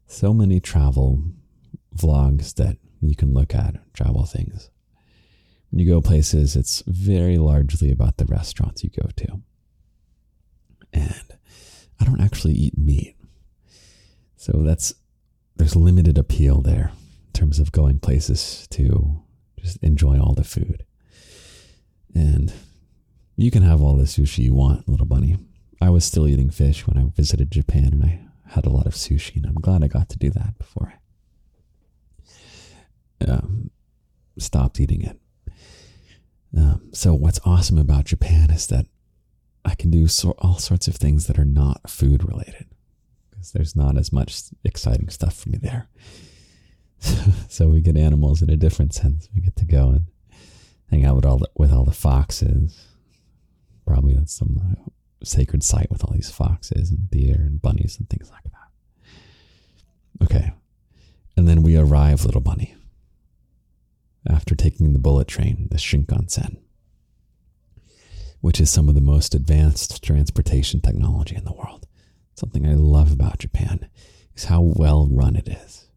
So 0.07 0.33
many 0.33 0.59
travel 0.59 1.23
vlogs 1.95 2.55
that 2.55 2.79
you 3.03 3.15
can 3.15 3.35
look 3.35 3.55
at, 3.55 3.93
travel 3.93 4.25
things 4.25 4.71
when 5.71 5.81
you 5.81 5.87
go 5.87 6.01
places, 6.01 6.57
it's 6.57 6.83
very 6.87 7.39
largely 7.39 7.91
about 7.91 8.17
the 8.17 8.25
restaurants 8.25 8.85
you 8.85 8.91
go 8.91 9.09
to. 9.17 9.43
And 10.93 11.25
I 12.01 12.05
don't 12.05 12.21
actually 12.21 12.55
eat 12.55 12.79
meat. 12.79 13.17
So 14.37 14.63
that's, 14.63 14.95
there's 15.57 15.77
limited 15.77 16.19
appeal 16.19 16.61
there 16.61 16.93
in 17.27 17.33
terms 17.33 17.59
of 17.59 17.73
going 17.73 17.99
places 17.99 18.67
to 18.71 19.23
just 19.59 19.83
enjoy 19.83 20.21
all 20.21 20.35
the 20.35 20.45
food. 20.45 20.85
And 22.15 22.53
you 23.37 23.51
can 23.51 23.63
have 23.63 23.83
all 23.83 23.97
the 23.97 24.05
sushi 24.05 24.45
you 24.45 24.55
want, 24.55 24.89
little 24.89 25.07
bunny. 25.07 25.37
I 25.81 25.91
was 25.91 26.05
still 26.05 26.27
eating 26.27 26.51
fish 26.51 26.87
when 26.87 26.97
I 26.97 27.11
visited 27.15 27.51
Japan 27.51 27.93
and 27.93 28.05
I 28.05 28.21
had 28.49 28.65
a 28.65 28.71
lot 28.71 28.87
of 28.87 28.95
sushi, 28.95 29.37
and 29.37 29.47
I'm 29.47 29.55
glad 29.55 29.83
I 29.83 29.89
got 29.89 30.09
to 30.11 30.19
do 30.19 30.31
that 30.31 30.57
before 30.59 30.95
I 33.21 33.25
um, 33.25 33.71
stopped 34.39 34.81
eating 34.81 35.03
it. 35.03 35.19
Um, 36.57 36.89
so 36.93 37.13
what's 37.15 37.41
awesome 37.45 37.79
about 37.79 38.07
Japan 38.07 38.51
is 38.51 38.67
that 38.69 38.87
I 39.65 39.75
can 39.75 39.91
do 39.91 40.09
so, 40.09 40.35
all 40.39 40.59
sorts 40.59 40.89
of 40.89 40.97
things 40.97 41.27
that 41.27 41.39
are 41.39 41.45
not 41.45 41.91
food 41.91 42.25
related 42.25 42.67
because 43.31 43.53
there's 43.53 43.77
not 43.77 43.99
as 43.99 44.13
much 44.13 44.45
exciting 44.65 45.09
stuff 45.11 45.35
for 45.35 45.51
me 45.51 45.59
there. 45.59 45.89
so 47.49 47.69
we 47.69 47.81
get 47.81 47.97
animals 47.97 48.41
in 48.41 48.49
a 48.49 48.57
different 48.57 48.95
sense. 48.95 49.29
We 49.35 49.43
get 49.43 49.57
to 49.57 49.67
go 49.67 49.91
and 49.91 50.07
hang 50.91 51.05
out 51.05 51.17
with 51.17 51.27
all 51.27 51.39
the, 51.39 51.51
with 51.57 51.73
all 51.73 51.85
the 51.85 51.93
foxes. 51.93 52.87
Probably 53.87 54.15
that's 54.15 54.35
some 54.35 54.59
uh, 54.59 54.91
sacred 55.23 55.63
site 55.63 55.91
with 55.91 56.05
all 56.05 56.15
these 56.15 56.31
foxes 56.31 56.91
and 56.91 57.11
deer 57.11 57.35
and 57.35 57.61
bunnies 57.61 57.99
and 57.99 58.09
things 58.09 58.31
like 58.31 58.45
that. 58.45 60.25
Okay. 60.25 60.53
And 61.37 61.47
then 61.47 61.63
we 61.63 61.77
arrive, 61.77 62.25
little 62.25 62.41
bunny 62.41 62.77
after 64.29 64.55
taking 64.55 64.93
the 64.93 64.99
bullet 64.99 65.29
train, 65.29 65.69
the 65.71 65.77
Shinkansen, 65.77 66.59
which 68.41 68.61
is 68.61 68.71
some 68.71 68.89
of 68.89 68.95
the 68.95 69.01
most 69.01 69.35
advanced 69.35 70.03
transportation 70.03 70.81
technology 70.81 71.37
in 71.37 71.45
the 71.45 71.53
world. 71.53 71.87
Something 72.35 72.67
I 72.67 72.75
love 72.75 73.13
about 73.13 73.39
Japan 73.39 73.89
is 74.35 74.45
how 74.45 74.61
well 74.61 75.09
run 75.11 75.37
it 75.37 75.49
is. 75.49 75.89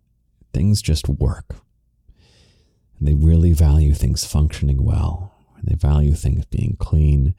Things 0.54 0.82
just 0.82 1.10
work. 1.10 1.56
And 2.98 3.08
they 3.08 3.14
really 3.14 3.54
value 3.54 3.94
things 3.94 4.26
functioning 4.26 4.84
well, 4.84 5.34
and 5.58 5.66
they 5.68 5.76
value 5.76 6.14
things 6.14 6.46
being 6.46 6.76
clean 6.80 7.36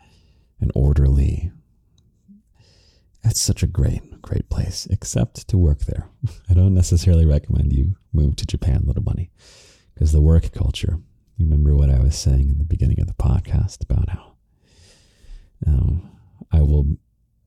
and 0.61 0.70
orderly. 0.74 1.51
It's 3.22 3.41
such 3.41 3.62
a 3.62 3.66
great, 3.66 4.22
great 4.22 4.49
place, 4.49 4.86
except 4.91 5.47
to 5.49 5.59
work 5.59 5.80
there. 5.80 6.09
I 6.51 6.55
don't 6.55 6.74
necessarily 6.74 7.26
recommend 7.26 7.72
you 7.72 7.97
move 8.12 8.36
to 8.36 8.47
Japan, 8.47 8.84
little 8.86 9.03
bunny 9.03 9.30
is 10.01 10.13
the 10.13 10.21
work 10.21 10.53
culture. 10.53 10.99
You 11.37 11.47
remember 11.47 11.77
what 11.77 11.91
I 11.91 12.01
was 12.01 12.17
saying 12.17 12.51
in 12.51 12.59
the 12.59 12.65
beginning 12.65 13.01
of 13.01 13.07
the 13.07 13.15
podcast 13.15 13.83
about 13.83 14.09
how 14.09 14.33
um, 15.67 16.11
I 16.51 16.63
will 16.63 16.97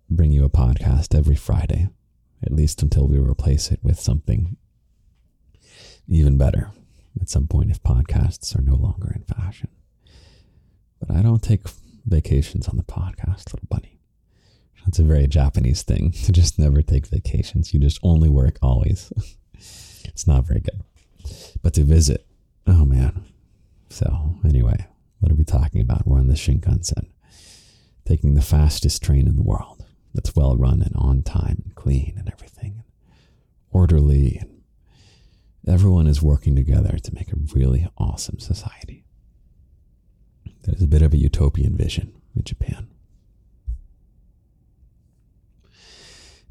bring 0.10 0.32
you 0.32 0.46
a 0.46 0.50
podcast 0.50 1.18
every 1.18 1.36
Friday, 1.36 1.90
at 2.44 2.52
least 2.52 2.82
until 2.82 3.08
we 3.08 3.18
replace 3.18 3.72
it 3.72 3.80
with 3.84 4.00
something 4.00 4.56
even 6.08 6.38
better 6.38 6.72
at 7.20 7.30
some 7.30 7.48
point 7.48 7.72
if 7.72 7.82
podcasts 7.82 8.58
are 8.58 8.62
no 8.62 8.76
longer 8.76 9.12
in 9.14 9.24
fashion. 9.24 9.70
But 11.00 11.16
I 11.16 11.22
don't 11.22 11.42
take 11.42 11.62
vacations 12.06 12.68
on 12.68 12.78
the 12.78 12.84
podcast, 12.84 13.54
little 13.54 13.68
bunny. 13.70 14.00
That's 14.86 15.00
a 15.00 15.04
very 15.04 15.28
Japanese 15.28 15.84
thing 15.84 16.12
to 16.26 16.32
just 16.32 16.60
never 16.60 16.82
take 16.82 17.08
vacations. 17.08 17.74
You 17.74 17.80
just 17.80 18.00
only 18.04 18.30
work 18.30 18.60
always. 18.62 19.12
it's 19.54 20.28
not 20.28 20.46
very 20.46 20.60
good. 20.60 20.84
But 21.62 21.74
to 21.76 21.84
visit 21.84 22.28
Oh 22.66 22.86
man. 22.86 23.26
So 23.90 24.36
anyway, 24.44 24.88
what 25.20 25.32
are 25.32 25.36
we 25.36 25.44
talking 25.44 25.82
about? 25.82 26.08
We're 26.08 26.20
on 26.20 26.28
the 26.28 26.34
Shinkansen, 26.36 27.08
taking 28.06 28.34
the 28.34 28.42
fastest 28.42 29.04
train 29.04 29.28
in 29.28 29.36
the 29.36 29.44
world 29.44 29.86
that's 30.14 30.36
well 30.36 30.56
run 30.56 30.82
and 30.82 30.96
on 30.96 31.24
time 31.24 31.62
and 31.66 31.76
clean 31.76 32.16
and 32.18 32.30
everything, 32.32 32.84
orderly 33.72 34.38
and 34.40 34.54
everyone 35.68 36.08
is 36.08 36.22
working 36.22 36.56
together 36.56 36.98
to 36.98 37.16
make 37.16 37.32
a 37.32 37.38
really 37.56 37.88
awesome 37.98 38.40
society. 38.40 39.06
There's 40.64 40.84
a 40.84 40.88
bit 40.88 41.02
of 41.02 41.14
a 41.14 41.18
utopian 41.18 41.76
vision 41.76 42.14
in 42.36 42.44
Japan. 42.44 42.88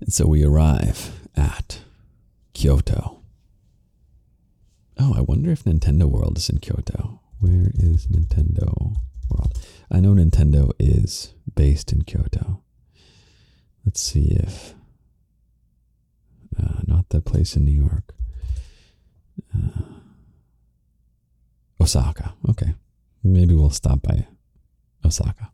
And 0.01 0.13
so 0.13 0.27
we 0.27 0.45
arrive 0.45 1.21
at 1.37 1.81
Kyoto. 2.55 3.22
Oh, 4.99 5.14
I 5.16 5.20
wonder 5.20 5.51
if 5.51 5.64
Nintendo 5.64 6.05
World 6.05 6.38
is 6.38 6.49
in 6.49 6.59
Kyoto. 6.59 7.20
Where 7.40 7.70
is 7.74 8.07
Nintendo 8.07 8.97
World? 9.30 9.59
I 9.90 10.01
know 10.01 10.14
Nintendo 10.14 10.70
is 10.78 11.34
based 11.55 11.93
in 11.93 12.03
Kyoto. 12.03 12.62
Let's 13.84 14.01
see 14.01 14.28
if. 14.30 14.74
Uh, 16.61 16.80
not 16.86 17.09
the 17.09 17.20
place 17.20 17.57
in 17.57 17.64
New 17.64 17.72
York. 17.72 18.14
Uh, 19.55 19.82
Osaka. 21.80 22.34
Okay. 22.49 22.74
Maybe 23.24 23.55
we'll 23.55 23.70
stop 23.70 24.03
by 24.03 24.26
Osaka. 25.05 25.51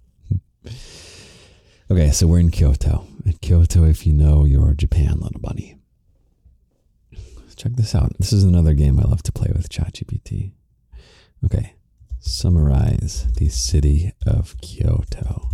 okay, 1.91 2.11
so 2.11 2.27
we're 2.27 2.41
in 2.41 2.51
Kyoto. 2.51 3.07
Kyoto, 3.41 3.85
if 3.85 4.07
you 4.07 4.13
know 4.13 4.45
your 4.45 4.75
Japan, 4.75 5.21
little 5.21 5.41
bunny. 5.41 5.78
Check 7.59 7.73
this 7.73 7.93
out. 7.93 8.17
This 8.19 8.33
is 8.33 8.45
another 8.45 8.73
game 8.73 9.01
I 9.01 9.03
love 9.03 9.25
to 9.25 9.33
play 9.33 9.51
with 9.53 9.69
ChatGPT. 9.69 10.53
Okay, 11.45 11.75
summarize 12.21 13.27
the 13.33 13.49
city 13.49 14.13
of 14.25 14.55
Kyoto 14.61 15.51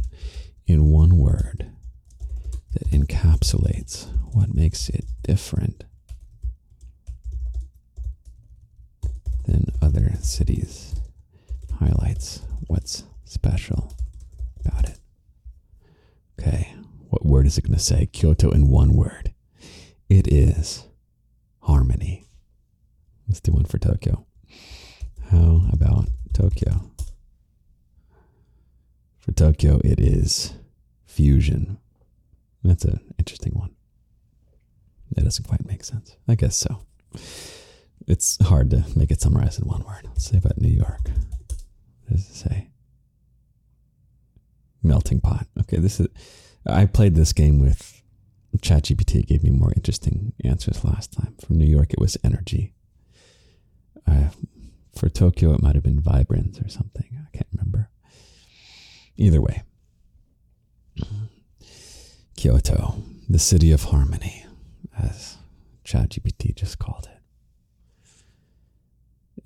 in 0.66 0.90
one 0.90 1.16
word 1.16 1.70
that 2.74 2.90
encapsulates 2.90 4.06
what 4.34 4.54
makes 4.54 4.90
it 4.90 5.06
different 5.22 5.84
than 9.46 9.68
other 9.80 10.12
cities. 10.20 10.94
Highlights 11.78 12.42
what's 12.66 13.04
special 13.24 13.96
about 14.62 14.90
it. 14.90 14.98
Okay, 16.38 16.74
what 17.08 17.24
word 17.24 17.46
is 17.46 17.56
it 17.56 17.62
going 17.62 17.78
to 17.78 17.82
say? 17.82 18.04
Kyoto 18.04 18.50
in 18.50 18.68
one 18.68 18.92
word. 18.92 19.32
It 20.10 20.30
is 20.30 20.84
harmony. 21.64 22.26
Let's 23.28 23.40
do 23.40 23.52
one 23.52 23.64
for 23.64 23.78
Tokyo. 23.78 24.26
How 25.30 25.62
about 25.72 26.08
Tokyo? 26.32 26.90
For 29.18 29.32
Tokyo, 29.32 29.80
it 29.82 29.98
is 29.98 30.52
fusion. 31.06 31.78
That's 32.62 32.84
an 32.84 33.00
interesting 33.18 33.52
one. 33.54 33.74
That 35.12 35.24
doesn't 35.24 35.46
quite 35.46 35.66
make 35.66 35.84
sense. 35.84 36.16
I 36.28 36.34
guess 36.34 36.56
so. 36.56 36.80
It's 38.06 38.42
hard 38.44 38.70
to 38.70 38.84
make 38.96 39.10
it 39.10 39.20
summarize 39.20 39.58
in 39.58 39.66
one 39.66 39.84
word. 39.84 40.06
Let's 40.06 40.26
say 40.26 40.38
about 40.38 40.58
New 40.58 40.68
York. 40.68 41.10
What 42.06 42.16
does 42.16 42.28
it 42.28 42.34
say? 42.34 42.68
Melting 44.82 45.20
pot. 45.20 45.46
Okay, 45.60 45.78
this 45.78 46.00
is. 46.00 46.08
I 46.66 46.86
played 46.86 47.14
this 47.14 47.32
game 47.32 47.58
with 47.58 47.93
ChatGPT. 48.62 49.26
Gave 49.26 49.42
me 49.42 49.50
more 49.50 49.72
interesting 49.74 50.32
answers 50.44 50.84
last 50.84 51.12
time. 51.12 51.34
For 51.44 51.52
New 51.52 51.66
York, 51.66 51.92
it 51.92 52.00
was 52.00 52.16
energy. 52.24 52.74
Uh, 54.06 54.28
for 54.94 55.08
Tokyo, 55.08 55.52
it 55.54 55.62
might 55.62 55.74
have 55.74 55.84
been 55.84 56.00
vibrance 56.00 56.60
or 56.60 56.68
something. 56.68 57.18
I 57.18 57.36
can't 57.36 57.48
remember. 57.52 57.90
Either 59.16 59.40
way, 59.40 59.62
Kyoto, 62.36 63.02
the 63.28 63.38
city 63.38 63.72
of 63.72 63.84
harmony, 63.84 64.44
as 64.98 65.36
ChatGPT 65.84 66.54
just 66.54 66.78
called 66.78 67.08
it. 67.10 67.10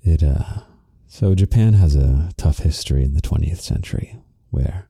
It 0.01 0.23
uh, 0.23 0.61
so 1.07 1.35
Japan 1.35 1.73
has 1.73 1.95
a 1.95 2.31
tough 2.37 2.59
history 2.59 3.03
in 3.03 3.13
the 3.13 3.21
20th 3.21 3.59
century, 3.59 4.17
where 4.49 4.89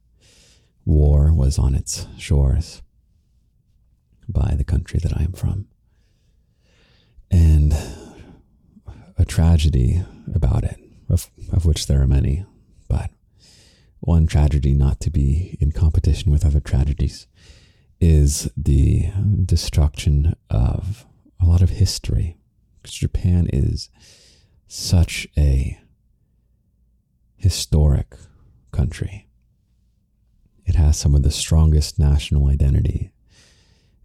war 0.86 1.34
was 1.34 1.58
on 1.58 1.76
its 1.76 2.08
shores 2.18 2.82
by 4.30 4.56
the 4.56 4.64
country 4.64 5.00
that 5.00 5.18
I 5.18 5.24
am 5.24 5.34
from, 5.34 5.68
and 7.32 7.74
a 9.18 9.26
tragedy 9.26 10.04
about 10.34 10.64
it, 10.64 10.80
of, 11.10 11.30
of 11.52 11.66
which 11.66 11.88
there 11.88 12.02
are 12.02 12.08
many, 12.08 12.46
but 12.88 13.12
one 14.00 14.28
tragedy 14.28 14.74
not 14.74 15.00
to 15.02 15.10
be 15.10 15.58
in 15.60 15.72
competition 15.72 16.32
with 16.32 16.46
other 16.46 16.60
tragedies 16.62 17.28
is 18.00 18.50
the 18.56 19.10
destruction 19.46 20.36
of 20.50 21.06
a 21.42 21.46
lot 21.46 21.62
of 21.62 21.72
history. 21.72 22.38
Because 22.82 22.96
Japan 22.96 23.50
is 23.52 23.90
such 24.68 25.28
a 25.38 25.78
historic 27.36 28.16
country. 28.72 29.28
It 30.66 30.76
has 30.76 30.98
some 30.98 31.16
of 31.16 31.24
the 31.24 31.32
strongest 31.32 32.00
national 32.00 32.48
identity 32.48 33.12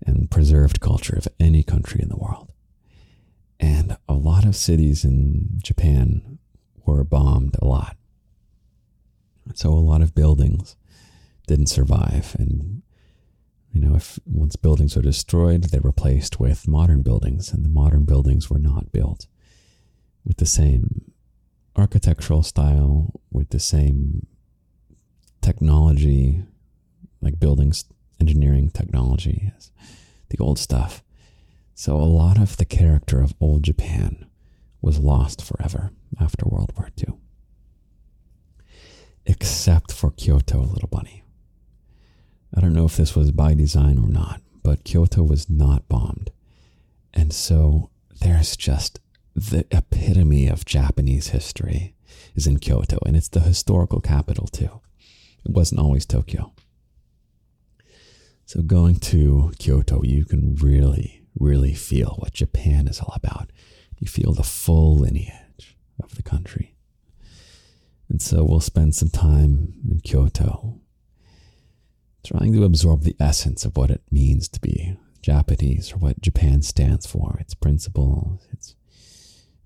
and 0.07 0.31
preserved 0.31 0.81
culture 0.81 1.17
of 1.17 1.29
any 1.41 1.63
country 1.63 2.01
in 2.03 2.09
the 2.09 2.17
world. 2.17 2.53
And 3.61 3.97
a 4.09 4.15
lot 4.15 4.45
of 4.45 4.57
cities 4.57 5.05
in 5.05 5.59
Japan 5.63 6.39
were 6.85 7.05
bombed 7.05 7.57
a 7.61 7.67
lot. 7.67 7.97
So 9.55 9.71
a 9.71 9.75
lot 9.75 10.03
of 10.03 10.15
buildings 10.15 10.77
didn't 11.47 11.69
survive. 11.69 12.37
And, 12.39 12.83
you 13.73 13.81
know, 13.81 13.95
if 13.95 14.19
once 14.27 14.57
buildings 14.57 14.97
were 14.97 15.03
destroyed, 15.03 15.65
they 15.65 15.79
were 15.79 15.91
replaced 15.91 16.41
with 16.41 16.69
modern 16.69 17.03
buildings. 17.03 17.53
And 17.53 17.65
the 17.65 17.71
modern 17.71 18.05
buildings 18.05 18.51
were 18.51 18.59
not 18.59 18.93
built 18.93 19.27
with 20.25 20.39
the 20.39 20.47
same 20.47 21.13
architectural 21.77 22.43
style, 22.43 23.21
with 23.31 23.51
the 23.51 23.61
same 23.61 24.27
technology, 25.41 26.43
like 27.21 27.39
buildings 27.39 27.85
engineering 28.21 28.71
technology 28.71 29.53
as 29.57 29.71
the 30.31 30.39
old 30.39 30.59
stuff. 30.59 31.03
So 31.75 31.97
a 31.97 32.03
lot 32.03 32.39
of 32.39 32.57
the 32.57 32.65
character 32.65 33.21
of 33.21 33.35
old 33.41 33.63
Japan 33.63 34.27
was 34.81 34.99
lost 34.99 35.43
forever 35.43 35.91
after 36.21 36.47
World 36.47 36.73
War 36.77 36.91
II. 36.99 37.15
Except 39.27 39.91
for 39.91 40.11
Kyoto, 40.11 40.61
little 40.61 40.89
bunny. 40.89 41.25
I 42.55 42.61
don't 42.61 42.75
know 42.75 42.85
if 42.85 42.97
this 42.97 43.17
was 43.17 43.33
by 43.33 43.55
design 43.55 43.99
or 43.99 44.09
not, 44.09 44.41
but 44.63 44.85
Kyoto 44.85 45.23
was 45.23 45.51
not 45.51 45.89
bombed. 45.89 46.31
And 47.13 47.33
so 47.33 47.91
there's 48.21 48.57
just 48.57 49.01
the 49.35 49.67
epitome 49.71 50.47
of 50.47 50.65
Japanese 50.65 51.29
history 51.29 51.95
is 52.37 52.47
in 52.47 52.59
Kyoto, 52.59 52.99
and 53.05 53.17
it's 53.17 53.29
the 53.29 53.41
historical 53.41 54.01
capital 54.01 54.47
too. 54.47 54.81
It 55.45 55.51
wasn't 55.51 55.81
always 55.81 56.07
Tokyo. 56.07 56.53
So 58.47 58.63
going 58.63 58.97
to 58.97 59.53
Kyoto, 59.59 60.03
you 60.03 60.25
can 60.25 60.55
really 60.57 61.25
really 61.39 61.75
feel 61.75 62.17
what 62.19 62.33
Japan 62.33 62.87
is 62.87 63.01
all 63.01 63.13
about. 63.15 63.51
You 63.99 64.07
feel 64.07 64.33
the 64.33 64.43
full 64.43 64.97
lineage 64.97 65.77
of 66.03 66.15
the 66.15 66.23
country. 66.23 66.75
And 68.09 68.21
so 68.21 68.45
we'll 68.45 68.61
spend 68.61 68.95
some 68.95 69.09
time 69.09 69.75
in 69.89 70.01
Kyoto 70.01 70.81
trying 72.25 72.53
to 72.53 72.65
absorb 72.65 73.03
the 73.03 73.17
essence 73.21 73.65
of 73.65 73.77
what 73.77 73.91
it 73.91 74.03
means 74.11 74.49
to 74.49 74.61
be 74.61 74.97
Japanese 75.21 75.93
or 75.93 75.97
what 75.97 76.21
Japan 76.21 76.63
stands 76.63 77.07
for, 77.07 77.37
its 77.41 77.55
principles, 77.55 78.47
its 78.53 78.77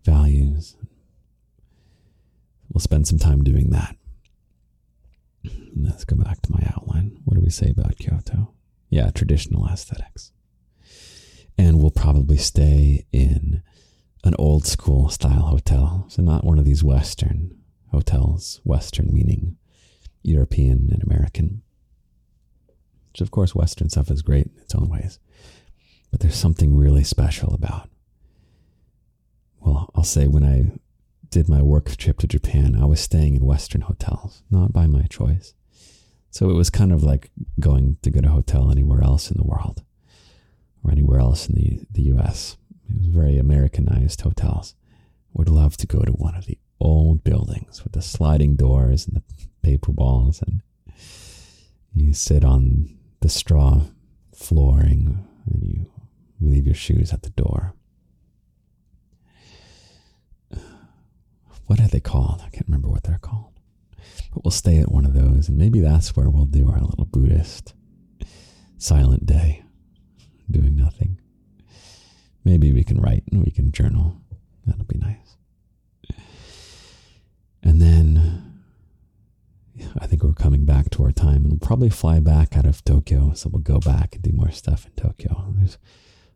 values. 0.04 0.76
We'll 2.72 2.80
spend 2.80 3.08
some 3.08 3.18
time 3.18 3.42
doing 3.42 3.70
that. 3.70 3.96
Let's 5.76 6.04
go 6.04 6.16
back 6.16 6.42
to 6.42 6.52
my 6.52 6.62
outline. 6.74 7.18
What 7.24 7.34
do 7.34 7.40
we 7.40 7.50
say 7.50 7.70
about 7.70 7.96
Kyoto? 7.98 8.54
Yeah, 8.90 9.10
traditional 9.10 9.66
aesthetics 9.66 10.32
and 11.58 11.80
we'll 11.80 11.90
probably 11.90 12.36
stay 12.36 13.04
in 13.12 13.62
an 14.24 14.34
old 14.38 14.64
school 14.64 15.08
style 15.08 15.42
hotel. 15.42 16.06
So, 16.08 16.22
not 16.22 16.44
one 16.44 16.58
of 16.58 16.64
these 16.64 16.84
Western 16.84 17.56
hotels, 17.90 18.60
Western 18.64 19.12
meaning 19.12 19.56
European 20.22 20.88
and 20.92 21.02
American. 21.02 21.62
Which, 23.12 23.20
of 23.20 23.30
course, 23.30 23.54
Western 23.54 23.88
stuff 23.90 24.10
is 24.10 24.22
great 24.22 24.46
in 24.46 24.62
its 24.62 24.74
own 24.74 24.88
ways. 24.88 25.18
But 26.10 26.20
there's 26.20 26.36
something 26.36 26.76
really 26.76 27.04
special 27.04 27.52
about, 27.52 27.90
well, 29.60 29.90
I'll 29.94 30.04
say 30.04 30.26
when 30.28 30.44
I 30.44 30.78
did 31.28 31.48
my 31.48 31.60
work 31.60 31.94
trip 31.96 32.18
to 32.20 32.26
Japan, 32.26 32.76
I 32.80 32.86
was 32.86 33.00
staying 33.00 33.34
in 33.34 33.44
Western 33.44 33.82
hotels, 33.82 34.42
not 34.50 34.72
by 34.72 34.86
my 34.86 35.02
choice. 35.02 35.54
So 36.30 36.50
it 36.50 36.54
was 36.54 36.70
kind 36.70 36.92
of 36.92 37.02
like 37.02 37.30
going 37.58 37.96
to 38.02 38.10
get 38.10 38.24
a 38.24 38.30
hotel 38.30 38.70
anywhere 38.70 39.02
else 39.02 39.30
in 39.30 39.38
the 39.38 39.46
world 39.46 39.82
or 40.84 40.90
anywhere 40.90 41.20
else 41.20 41.48
in 41.48 41.54
the, 41.54 41.80
the 41.90 42.02
US. 42.14 42.56
It 42.88 42.98
was 42.98 43.06
very 43.08 43.38
Americanized 43.38 44.20
hotels. 44.20 44.74
Would 45.34 45.48
love 45.48 45.76
to 45.78 45.86
go 45.86 46.02
to 46.02 46.12
one 46.12 46.34
of 46.34 46.46
the 46.46 46.58
old 46.80 47.24
buildings 47.24 47.82
with 47.82 47.92
the 47.92 48.02
sliding 48.02 48.56
doors 48.56 49.06
and 49.06 49.16
the 49.16 49.22
paper 49.62 49.92
walls, 49.92 50.42
and 50.42 50.62
you 51.94 52.12
sit 52.12 52.44
on 52.44 52.96
the 53.20 53.28
straw 53.28 53.82
flooring 54.34 55.26
and 55.50 55.62
you 55.62 55.90
leave 56.40 56.66
your 56.66 56.74
shoes 56.74 57.12
at 57.12 57.22
the 57.22 57.30
door. 57.30 57.74
what 61.66 61.80
are 61.80 61.88
they 61.88 62.00
called? 62.00 62.42
I 62.46 62.50
can't 62.50 62.66
remember 62.66 62.88
what 62.88 63.04
they're 63.04 63.18
called. 63.18 63.47
But 64.32 64.44
we'll 64.44 64.50
stay 64.50 64.78
at 64.78 64.92
one 64.92 65.04
of 65.04 65.14
those, 65.14 65.48
and 65.48 65.56
maybe 65.56 65.80
that's 65.80 66.14
where 66.16 66.28
we'll 66.28 66.46
do 66.46 66.68
our 66.68 66.80
little 66.80 67.06
Buddhist 67.06 67.74
silent 68.76 69.26
day, 69.26 69.64
doing 70.50 70.76
nothing. 70.76 71.20
Maybe 72.44 72.72
we 72.72 72.84
can 72.84 73.00
write 73.00 73.24
and 73.30 73.44
we 73.44 73.50
can 73.50 73.72
journal. 73.72 74.16
That'll 74.66 74.84
be 74.84 74.98
nice. 74.98 75.36
And 77.62 77.80
then 77.80 78.62
I 79.98 80.06
think 80.06 80.22
we're 80.22 80.32
coming 80.32 80.64
back 80.64 80.90
to 80.90 81.04
our 81.04 81.12
time 81.12 81.42
and 81.44 81.50
we'll 81.50 81.58
probably 81.58 81.90
fly 81.90 82.20
back 82.20 82.56
out 82.56 82.64
of 82.64 82.84
Tokyo. 82.84 83.32
So 83.34 83.50
we'll 83.50 83.62
go 83.62 83.78
back 83.80 84.14
and 84.14 84.22
do 84.22 84.32
more 84.32 84.50
stuff 84.50 84.86
in 84.86 84.92
Tokyo. 84.92 85.52
There's 85.56 85.78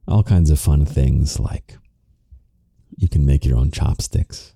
all 0.06 0.22
kinds 0.22 0.50
of 0.50 0.58
fun 0.58 0.84
things 0.84 1.38
like 1.38 1.78
you 2.96 3.08
can 3.08 3.24
make 3.24 3.44
your 3.44 3.56
own 3.56 3.70
chopsticks. 3.70 4.54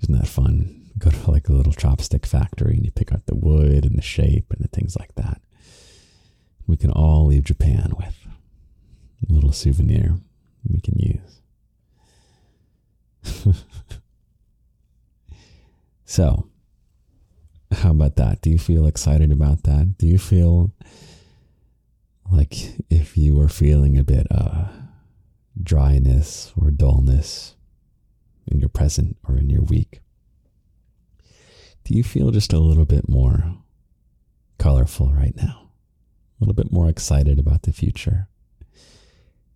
Isn't 0.00 0.16
that 0.18 0.28
fun? 0.28 0.81
Go 0.98 1.10
to 1.10 1.30
like 1.30 1.48
a 1.48 1.52
little 1.52 1.72
chopstick 1.72 2.26
factory 2.26 2.74
and 2.74 2.84
you 2.84 2.90
pick 2.90 3.12
out 3.12 3.26
the 3.26 3.34
wood 3.34 3.84
and 3.84 3.96
the 3.96 4.02
shape 4.02 4.52
and 4.52 4.62
the 4.62 4.68
things 4.68 4.96
like 4.96 5.14
that. 5.14 5.40
We 6.66 6.76
can 6.76 6.90
all 6.90 7.26
leave 7.26 7.44
Japan 7.44 7.92
with 7.96 8.26
a 9.28 9.32
little 9.32 9.52
souvenir 9.52 10.18
we 10.68 10.80
can 10.80 10.98
use. 10.98 11.40
so, 16.04 16.48
how 17.72 17.90
about 17.90 18.16
that? 18.16 18.40
Do 18.42 18.50
you 18.50 18.58
feel 18.58 18.86
excited 18.86 19.32
about 19.32 19.64
that? 19.64 19.96
Do 19.98 20.06
you 20.06 20.18
feel 20.18 20.72
like 22.30 22.54
if 22.90 23.16
you 23.16 23.34
were 23.34 23.48
feeling 23.48 23.98
a 23.98 24.04
bit 24.04 24.26
uh, 24.30 24.68
dryness 25.62 26.52
or 26.56 26.70
dullness 26.70 27.54
in 28.46 28.60
your 28.60 28.68
present 28.68 29.16
or 29.28 29.36
in 29.36 29.50
your 29.50 29.62
week, 29.62 30.01
do 31.84 31.94
you 31.94 32.04
feel 32.04 32.30
just 32.30 32.52
a 32.52 32.58
little 32.58 32.84
bit 32.84 33.08
more 33.08 33.56
colorful 34.58 35.12
right 35.12 35.34
now? 35.36 35.70
A 36.40 36.44
little 36.44 36.54
bit 36.54 36.72
more 36.72 36.88
excited 36.88 37.38
about 37.38 37.62
the 37.62 37.72
future? 37.72 38.28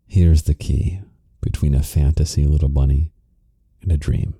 Here's 0.06 0.42
the 0.42 0.54
key 0.54 1.00
between 1.40 1.74
a 1.74 1.82
fantasy 1.82 2.44
little 2.44 2.68
bunny 2.68 3.12
and 3.82 3.92
a 3.92 3.96
dream, 3.96 4.34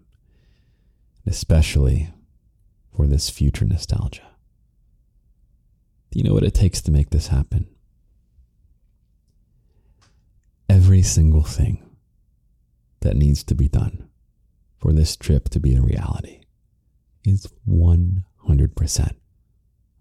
especially 1.26 2.10
for 2.94 3.06
this 3.06 3.30
future 3.30 3.64
nostalgia. 3.64 4.26
Do 6.10 6.18
you 6.18 6.24
know 6.24 6.34
what 6.34 6.44
it 6.44 6.54
takes 6.54 6.80
to 6.82 6.90
make 6.90 7.10
this 7.10 7.28
happen? 7.28 7.68
Every 10.68 11.02
single 11.02 11.42
thing 11.42 11.82
that 13.00 13.16
needs 13.16 13.44
to 13.44 13.54
be 13.54 13.68
done 13.68 14.08
for 14.78 14.92
this 14.92 15.16
trip 15.16 15.48
to 15.50 15.60
be 15.60 15.76
a 15.76 15.80
reality 15.80 16.40
is 17.26 17.46
100% 17.68 19.14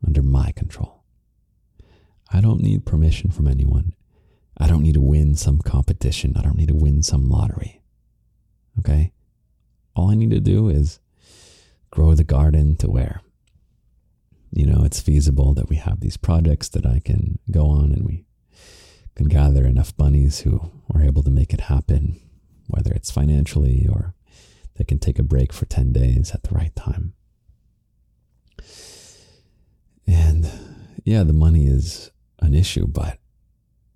under 0.05 0.21
my 0.21 0.51
control. 0.51 1.03
I 2.31 2.41
don't 2.41 2.61
need 2.61 2.85
permission 2.85 3.31
from 3.31 3.47
anyone. 3.47 3.93
I 4.57 4.67
don't 4.67 4.83
need 4.83 4.93
to 4.93 5.01
win 5.01 5.35
some 5.35 5.59
competition. 5.59 6.35
I 6.37 6.41
don't 6.41 6.57
need 6.57 6.69
to 6.69 6.75
win 6.75 7.03
some 7.03 7.29
lottery. 7.29 7.81
Okay? 8.79 9.11
All 9.95 10.11
I 10.11 10.15
need 10.15 10.31
to 10.31 10.39
do 10.39 10.69
is 10.69 10.99
grow 11.91 12.13
the 12.13 12.23
garden 12.23 12.75
to 12.77 12.89
where, 12.89 13.21
you 14.51 14.65
know, 14.65 14.83
it's 14.83 14.99
feasible 15.01 15.53
that 15.53 15.69
we 15.69 15.77
have 15.77 15.99
these 15.99 16.17
projects 16.17 16.69
that 16.69 16.85
I 16.85 16.99
can 16.99 17.39
go 17.51 17.67
on 17.67 17.91
and 17.91 18.05
we 18.05 18.25
can 19.15 19.27
gather 19.27 19.65
enough 19.65 19.95
bunnies 19.95 20.41
who 20.41 20.71
are 20.93 21.01
able 21.01 21.23
to 21.23 21.29
make 21.29 21.53
it 21.53 21.61
happen, 21.61 22.19
whether 22.67 22.91
it's 22.91 23.11
financially 23.11 23.87
or 23.89 24.14
they 24.77 24.83
can 24.83 24.99
take 24.99 25.19
a 25.19 25.23
break 25.23 25.53
for 25.53 25.65
10 25.65 25.93
days 25.93 26.31
at 26.33 26.43
the 26.43 26.55
right 26.55 26.75
time. 26.75 27.13
And 30.07 30.49
yeah, 31.03 31.23
the 31.23 31.33
money 31.33 31.67
is 31.67 32.11
an 32.39 32.53
issue, 32.53 32.87
but 32.87 33.19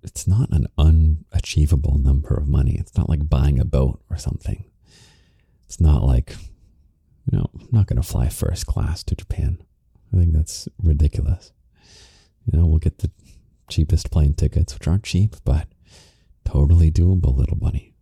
it's 0.02 0.26
not 0.26 0.50
an 0.50 0.66
unachievable 0.78 1.98
number 1.98 2.34
of 2.34 2.48
money. 2.48 2.76
It's 2.78 2.96
not 2.96 3.08
like 3.08 3.28
buying 3.28 3.60
a 3.60 3.64
boat 3.64 4.00
or 4.10 4.16
something. 4.16 4.64
It's 5.66 5.80
not 5.80 6.04
like, 6.04 6.34
you 7.30 7.38
know, 7.38 7.50
I'm 7.54 7.68
not 7.70 7.86
going 7.86 8.00
to 8.00 8.08
fly 8.08 8.28
first 8.28 8.66
class 8.66 9.04
to 9.04 9.14
Japan. 9.14 9.62
I 10.12 10.16
think 10.16 10.32
that's 10.32 10.68
ridiculous. 10.82 11.52
You 12.46 12.58
know, 12.58 12.66
we'll 12.66 12.78
get 12.78 12.98
the 12.98 13.10
cheapest 13.68 14.10
plane 14.10 14.34
tickets, 14.34 14.74
which 14.74 14.88
aren't 14.88 15.04
cheap, 15.04 15.36
but 15.44 15.68
totally 16.44 16.90
doable, 16.90 17.36
little 17.36 17.56
bunny. 17.56 17.94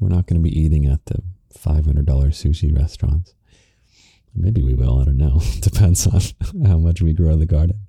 We're 0.00 0.08
not 0.08 0.26
going 0.26 0.42
to 0.42 0.48
be 0.48 0.58
eating 0.58 0.86
at 0.86 1.04
the 1.06 1.22
$500 1.54 2.04
sushi 2.04 2.76
restaurants. 2.76 3.34
Maybe 4.34 4.62
we 4.62 4.74
will, 4.74 5.00
I 5.00 5.04
don't 5.04 5.16
know. 5.16 5.40
Depends 5.60 6.06
on 6.06 6.20
how 6.66 6.78
much 6.78 7.02
we 7.02 7.12
grow 7.12 7.30
in 7.30 7.40
the 7.40 7.46
garden. 7.46 7.80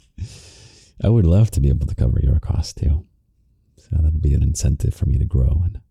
I 1.03 1.09
would 1.09 1.25
love 1.25 1.51
to 1.51 1.59
be 1.59 1.69
able 1.69 1.87
to 1.87 1.95
cover 1.95 2.19
your 2.21 2.39
costs 2.39 2.73
too. 2.73 3.05
So 3.77 3.89
that'll 3.91 4.11
be 4.11 4.33
an 4.33 4.43
incentive 4.43 4.93
for 4.93 5.05
me 5.05 5.17
to 5.17 5.25
grow 5.25 5.61
and 5.63 5.81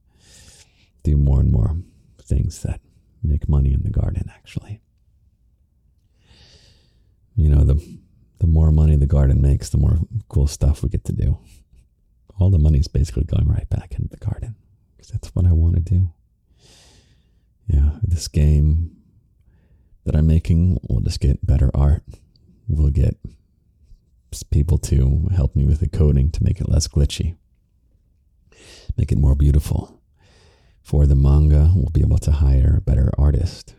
do 1.03 1.17
more 1.17 1.41
and 1.41 1.51
more 1.51 1.77
things 2.23 2.63
that 2.63 2.81
make 3.23 3.49
money 3.49 3.73
in 3.73 3.83
the 3.83 3.91
garden, 3.91 4.31
actually. 4.35 4.81
You 7.37 7.49
know, 7.49 7.65
the, 7.65 7.99
the 8.39 8.47
more 8.47 8.71
money 8.71 8.97
the 8.97 9.07
garden 9.07 9.41
makes, 9.41 9.71
the 9.71 9.79
more 9.79 9.99
cool 10.29 10.47
stuff 10.47 10.83
we 10.83 10.89
get 10.89 11.05
to 11.05 11.13
do. 11.13 11.39
All 12.39 12.51
the 12.51 12.59
money 12.59 12.79
is 12.79 12.89
basically 12.89 13.25
going 13.25 13.49
right 13.49 13.69
back 13.69 13.95
into 13.95 14.09
the 14.09 14.17
garden 14.17 14.57
because 14.97 15.09
that's 15.11 15.35
what 15.35 15.47
I 15.47 15.53
want 15.53 15.75
to 15.75 15.81
do. 15.81 16.11
Yeah, 17.73 17.91
this 18.03 18.29
game 18.29 18.97
that 20.05 20.17
I'm 20.17 20.27
making 20.27 20.79
will 20.89 21.01
just 21.01 21.21
get 21.21 21.47
better 21.47 21.71
art. 21.75 22.03
We'll 22.69 22.91
get 22.91 23.17
people 24.51 24.79
to 24.79 25.29
help 25.35 25.55
me 25.55 25.65
with 25.65 25.81
the 25.81 25.89
coding 25.89 26.31
to 26.31 26.43
make 26.43 26.61
it 26.61 26.69
less 26.69 26.89
glitchy 26.89 27.37
make 28.97 29.13
it 29.13 29.19
more 29.19 29.35
beautiful. 29.35 30.01
For 30.83 31.07
the 31.07 31.15
manga, 31.15 31.73
we'll 31.75 31.91
be 31.91 32.01
able 32.01 32.19
to 32.19 32.33
hire 32.33 32.75
a 32.77 32.81
better 32.81 33.11
artist 33.17 33.75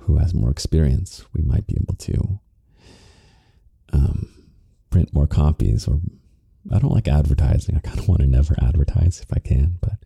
who 0.00 0.16
has 0.18 0.34
more 0.34 0.50
experience. 0.50 1.24
We 1.32 1.42
might 1.42 1.66
be 1.66 1.76
able 1.80 1.94
to 1.94 2.40
um, 3.92 4.28
print 4.90 5.12
more 5.12 5.26
copies, 5.26 5.86
or 5.86 6.00
I 6.72 6.78
don't 6.78 6.92
like 6.92 7.08
advertising. 7.08 7.76
I 7.76 7.80
kind 7.80 7.98
of 7.98 8.08
want 8.08 8.20
to 8.20 8.26
never 8.26 8.56
advertise 8.60 9.20
if 9.20 9.32
I 9.32 9.40
can, 9.40 9.78
but 9.80 9.98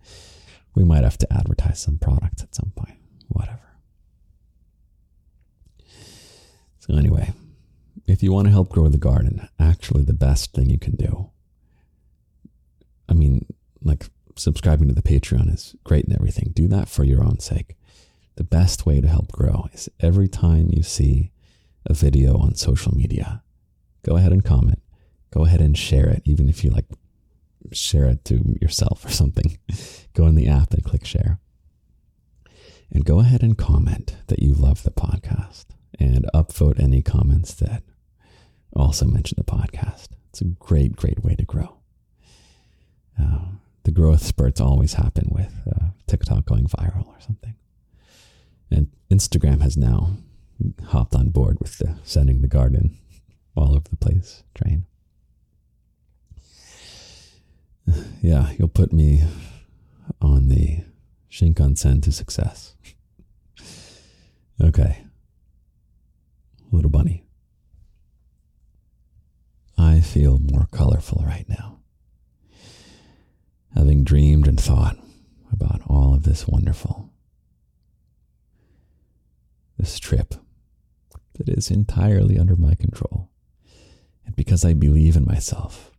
we 0.75 0.85
might 0.85 1.05
have 1.05 1.19
to 1.19 1.33
advertise 1.33 1.81
some 1.81 1.99
products 1.99 2.43
at 2.43 2.55
some 2.55 2.73
point. 2.77 2.97
Whatever. 3.29 3.61
So, 6.79 6.95
anyway, 6.97 7.33
if 8.07 8.23
you 8.23 8.33
want 8.33 8.47
to 8.47 8.53
help 8.53 8.71
grow 8.71 8.89
the 8.89 8.99
garden, 8.99 9.49
actually, 9.59 10.05
the 10.05 10.13
best 10.13 10.53
thing 10.53 10.71
you 10.71 10.79
can 10.79 10.97
do, 10.97 11.31
I 13.09 13.15
mean, 13.15 13.47
like 13.83 14.07
subscribing 14.37 14.89
to 14.89 14.95
the 14.95 15.03
Patreon 15.03 15.53
is 15.53 15.75
great 15.85 16.07
and 16.07 16.15
everything. 16.15 16.53
Do 16.55 16.69
that 16.69 16.89
for 16.89 17.05
your 17.05 17.23
own 17.23 17.41
sake. 17.41 17.77
The 18.37 18.45
best 18.45 18.87
way 18.87 19.01
to 19.01 19.09
help 19.09 19.31
grow 19.33 19.69
is 19.73 19.89
every 20.01 20.29
time 20.29 20.71
you 20.73 20.83
see 20.83 21.31
a 21.87 21.95
video 21.95 22.39
on 22.39 22.55
social 22.55 22.95
media, 22.95 23.43
go 24.05 24.17
ahead 24.17 24.33
and 24.33 24.45
comment. 24.45 24.81
Go 25.31 25.45
ahead 25.45 25.61
and 25.61 25.77
share 25.77 26.09
it, 26.09 26.23
even 26.25 26.49
if 26.49 26.65
you 26.65 26.71
like 26.71 26.87
share 27.73 28.07
it 28.07 28.25
to 28.27 28.57
yourself 28.61 29.05
or 29.05 29.11
something. 29.11 29.59
go 30.15 30.27
in 30.27 30.35
the 30.35 30.49
app 30.49 30.73
and 30.73 30.85
click 30.85 31.05
share. 31.05 31.39
And 32.93 33.05
go 33.05 33.21
ahead 33.21 33.43
and 33.43 33.57
comment 33.57 34.17
that 34.27 34.41
you 34.41 34.53
love 34.53 34.83
the 34.83 34.91
podcast 34.91 35.67
and 35.99 36.27
upvote 36.35 36.81
any 36.81 37.03
comments 37.03 37.55
that 37.55 37.85
also 38.75 39.07
mention 39.07 39.37
the 39.39 39.45
podcast. 39.45 40.09
It's 40.31 40.41
a 40.41 40.45
great, 40.45 40.97
great 40.97 41.23
way 41.23 41.35
to 41.37 41.45
grow. 41.45 41.77
Uh, 43.21 43.47
the 43.85 43.91
growth 43.93 44.23
spurts 44.23 44.61
always 44.61 44.95
happen 44.95 45.29
with 45.31 45.55
uh, 45.67 45.87
TikTok 46.07 46.47
going 46.47 46.65
viral 46.65 47.07
or 47.07 47.21
something. 47.21 47.55
And 48.71 48.89
Instagram 49.11 49.61
has 49.63 49.77
now 49.77 50.17
hopped 50.89 51.15
on 51.15 51.31
board 51.31 51.59
with 51.61 51.79
the 51.79 51.97
sending 52.05 52.43
the 52.43 52.49
garden 52.49 52.99
all 53.57 53.73
over 53.73 53.89
the 53.89 53.97
place 53.97 54.43
train. 54.55 54.87
Yeah, 58.23 58.53
you'll 58.59 58.69
put 58.69 58.93
me 58.93 59.25
on 60.21 60.49
the 60.49 60.85
Shinkansen 61.31 62.03
to 62.03 62.13
success. 62.13 62.75
okay. 64.61 65.05
Little 66.71 66.91
bunny. 66.91 67.25
I 69.77 70.01
feel 70.01 70.39
more 70.39 70.69
colorful 70.71 71.25
right 71.27 71.49
now 71.49 71.81
having 73.75 74.05
dreamed 74.05 74.47
and 74.47 74.61
thought 74.61 74.97
about 75.53 75.83
all 75.87 76.15
of 76.15 76.25
this 76.25 76.47
wonderful, 76.47 77.11
this 79.79 79.99
trip 79.99 80.35
that 81.35 81.49
is 81.49 81.71
entirely 81.71 82.39
under 82.39 82.57
my 82.57 82.75
control. 82.75 83.31
And 84.27 84.37
because 84.37 84.65
I 84.65 84.75
believe 84.75 85.17
in 85.17 85.25
myself, 85.25 85.91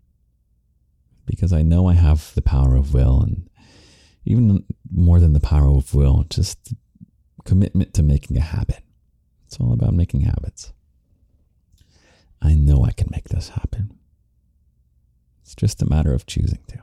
because 1.26 1.54
I 1.54 1.62
know 1.62 1.88
I 1.88 1.94
have 1.94 2.34
the 2.36 2.42
power 2.42 2.76
of 2.76 2.94
will, 2.94 3.22
and 3.22 3.50
even 4.26 4.64
more 4.94 5.20
than 5.20 5.34
the 5.34 5.40
power 5.40 5.70
of 5.70 5.94
will, 5.94 6.26
just 6.30 6.74
commitment 7.46 7.94
to 7.96 8.04
making 8.04 8.38
a 8.38 8.42
habit. 8.42 8.84
It's 9.46 9.60
all 9.60 9.74
about 9.74 9.94
making 9.94 10.22
habits. 10.22 10.74
I 12.42 12.56
know 12.56 12.84
I 12.86 12.92
can 12.92 13.08
make 13.12 13.30
this 13.30 13.50
happen. 13.50 13.98
It's 15.42 15.56
just 15.56 15.82
a 15.82 15.90
matter 15.90 16.14
of 16.14 16.26
choosing 16.26 16.64
to. 16.70 16.78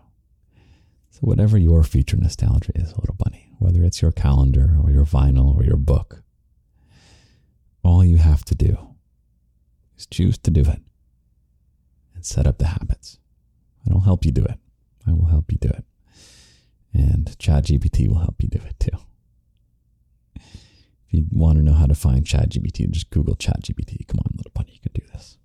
So, 1.11 1.21
whatever 1.21 1.59
your 1.59 1.83
future 1.83 2.17
nostalgia 2.17 2.73
is, 2.75 2.97
little 2.97 3.17
bunny, 3.19 3.51
whether 3.59 3.83
it's 3.83 4.03
your 4.03 4.13
calendar 4.13 4.77
or 4.83 4.91
your 4.91 5.05
vinyl 5.05 5.57
or 5.57 5.65
your 5.65 5.77
book, 5.77 6.23
all 7.83 8.05
you 8.05 8.19
have 8.19 8.45
to 8.47 8.55
do 8.55 8.77
is 9.97 10.07
choose 10.07 10.39
to 10.39 10.51
do 10.51 10.61
it 10.61 10.81
and 12.15 12.25
set 12.25 12.47
up 12.47 12.59
the 12.59 12.67
habits. 12.67 13.19
And 13.85 13.95
I'll 13.95 14.01
help 14.01 14.25
you 14.25 14.31
do 14.33 14.45
it. 14.45 14.59
I 15.07 15.13
will 15.13 15.27
help 15.27 15.51
you 15.51 15.59
do 15.59 15.69
it. 15.69 15.85
And 16.93 17.27
ChatGPT 17.39 18.09
will 18.09 18.19
help 18.19 18.43
you 18.43 18.49
do 18.49 18.61
it 18.67 18.79
too. 18.81 18.99
If 20.35 21.15
you 21.15 21.27
want 21.31 21.59
to 21.59 21.65
know 21.65 21.75
how 21.75 21.87
to 21.87 21.95
find 21.95 22.25
ChatGPT, 22.25 22.91
just 22.91 23.11
Google 23.11 23.35
ChatGPT. 23.37 24.07
Come 24.07 24.21
on, 24.21 24.33
little 24.37 24.53
bunny, 24.55 24.73
you 24.73 24.81
can 24.81 24.93
do 24.93 25.07
this. 25.13 25.39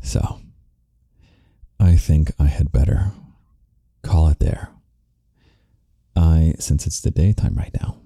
So, 0.00 0.40
I 1.80 1.96
think 1.96 2.32
I 2.38 2.46
had 2.46 2.72
better 2.72 3.12
call 4.02 4.28
it 4.28 4.40
there. 4.40 4.70
I, 6.14 6.54
since 6.58 6.86
it's 6.86 7.00
the 7.00 7.10
daytime 7.10 7.54
right 7.54 7.74
now, 7.80 7.98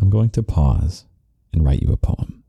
I'm 0.00 0.10
going 0.10 0.30
to 0.30 0.42
pause 0.42 1.04
and 1.52 1.64
write 1.64 1.82
you 1.82 1.92
a 1.92 1.96
poem. 1.96 2.42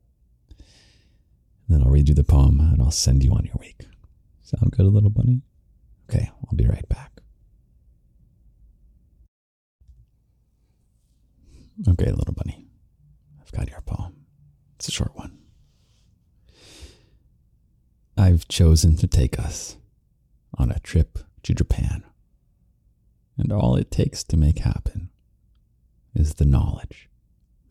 Then 1.68 1.84
I'll 1.84 1.90
read 1.90 2.10
you 2.10 2.16
the 2.16 2.24
poem 2.24 2.60
and 2.60 2.82
I'll 2.82 2.92
send 2.92 3.24
you 3.24 3.34
on 3.34 3.46
your 3.46 3.56
week. 3.60 3.86
Sound 4.42 4.72
good, 4.72 4.86
little 4.86 5.10
bunny? 5.10 5.42
Okay, 6.10 6.30
I'll 6.46 6.56
be 6.56 6.68
right 6.68 6.88
back. 6.90 7.21
Okay, 11.88 12.12
little 12.12 12.34
bunny. 12.34 12.68
I've 13.42 13.52
got 13.52 13.70
your 13.70 13.82
poem. 13.82 14.16
It's 14.76 14.88
a 14.88 14.92
short 14.92 15.16
one. 15.16 15.38
I've 18.18 18.48
chosen 18.48 18.98
to 18.98 19.08
take 19.08 19.40
us 19.40 19.78
on 20.58 20.72
a 20.72 20.80
trip 20.80 21.20
to 21.44 21.54
Japan. 21.56 22.04
And 23.38 23.52
all 23.52 23.76
it 23.76 23.90
takes 23.90 24.24
to 24.26 24.38
make 24.38 24.60
happen 24.60 25.10
is 26.14 26.36
the 26.36 26.46
knowledge 26.46 27.10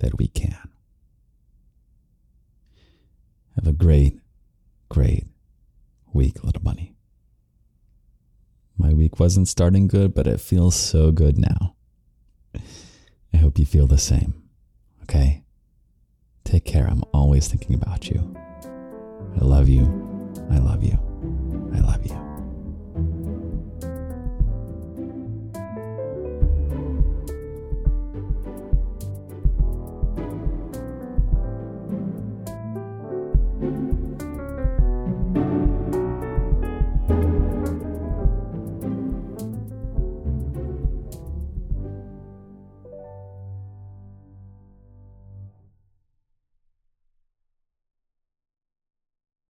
that 0.01 0.19
we 0.19 0.27
can. 0.27 0.71
Have 3.55 3.69
a 3.69 3.73
great, 3.73 4.19
great 4.89 5.27
week, 6.13 6.43
little 6.43 6.63
bunny. 6.63 6.95
My 8.77 8.93
week 8.93 9.21
wasn't 9.21 9.47
starting 9.47 9.87
good, 9.87 10.15
but 10.15 10.27
it 10.27 10.41
feels 10.41 10.75
so 10.75 11.13
good 11.13 11.39
now. 11.39 11.77
I 13.33 13.39
hope 13.39 13.59
you 13.59 13.67
feel 13.67 13.87
the 13.87 13.99
same. 13.99 14.35
Okay? 15.05 15.43
Take 16.45 16.65
care. 16.65 16.87
I'm 16.87 17.05
always 17.13 17.49
thinking 17.49 17.75
about 17.75 18.09
you. 18.09 18.35
I 19.41 19.45
love 19.45 19.69
you. 19.69 19.85
I 20.51 20.59
love 20.59 20.83
you. 20.83 20.99
I 21.75 21.81
love 21.81 22.07
you. 22.07 22.30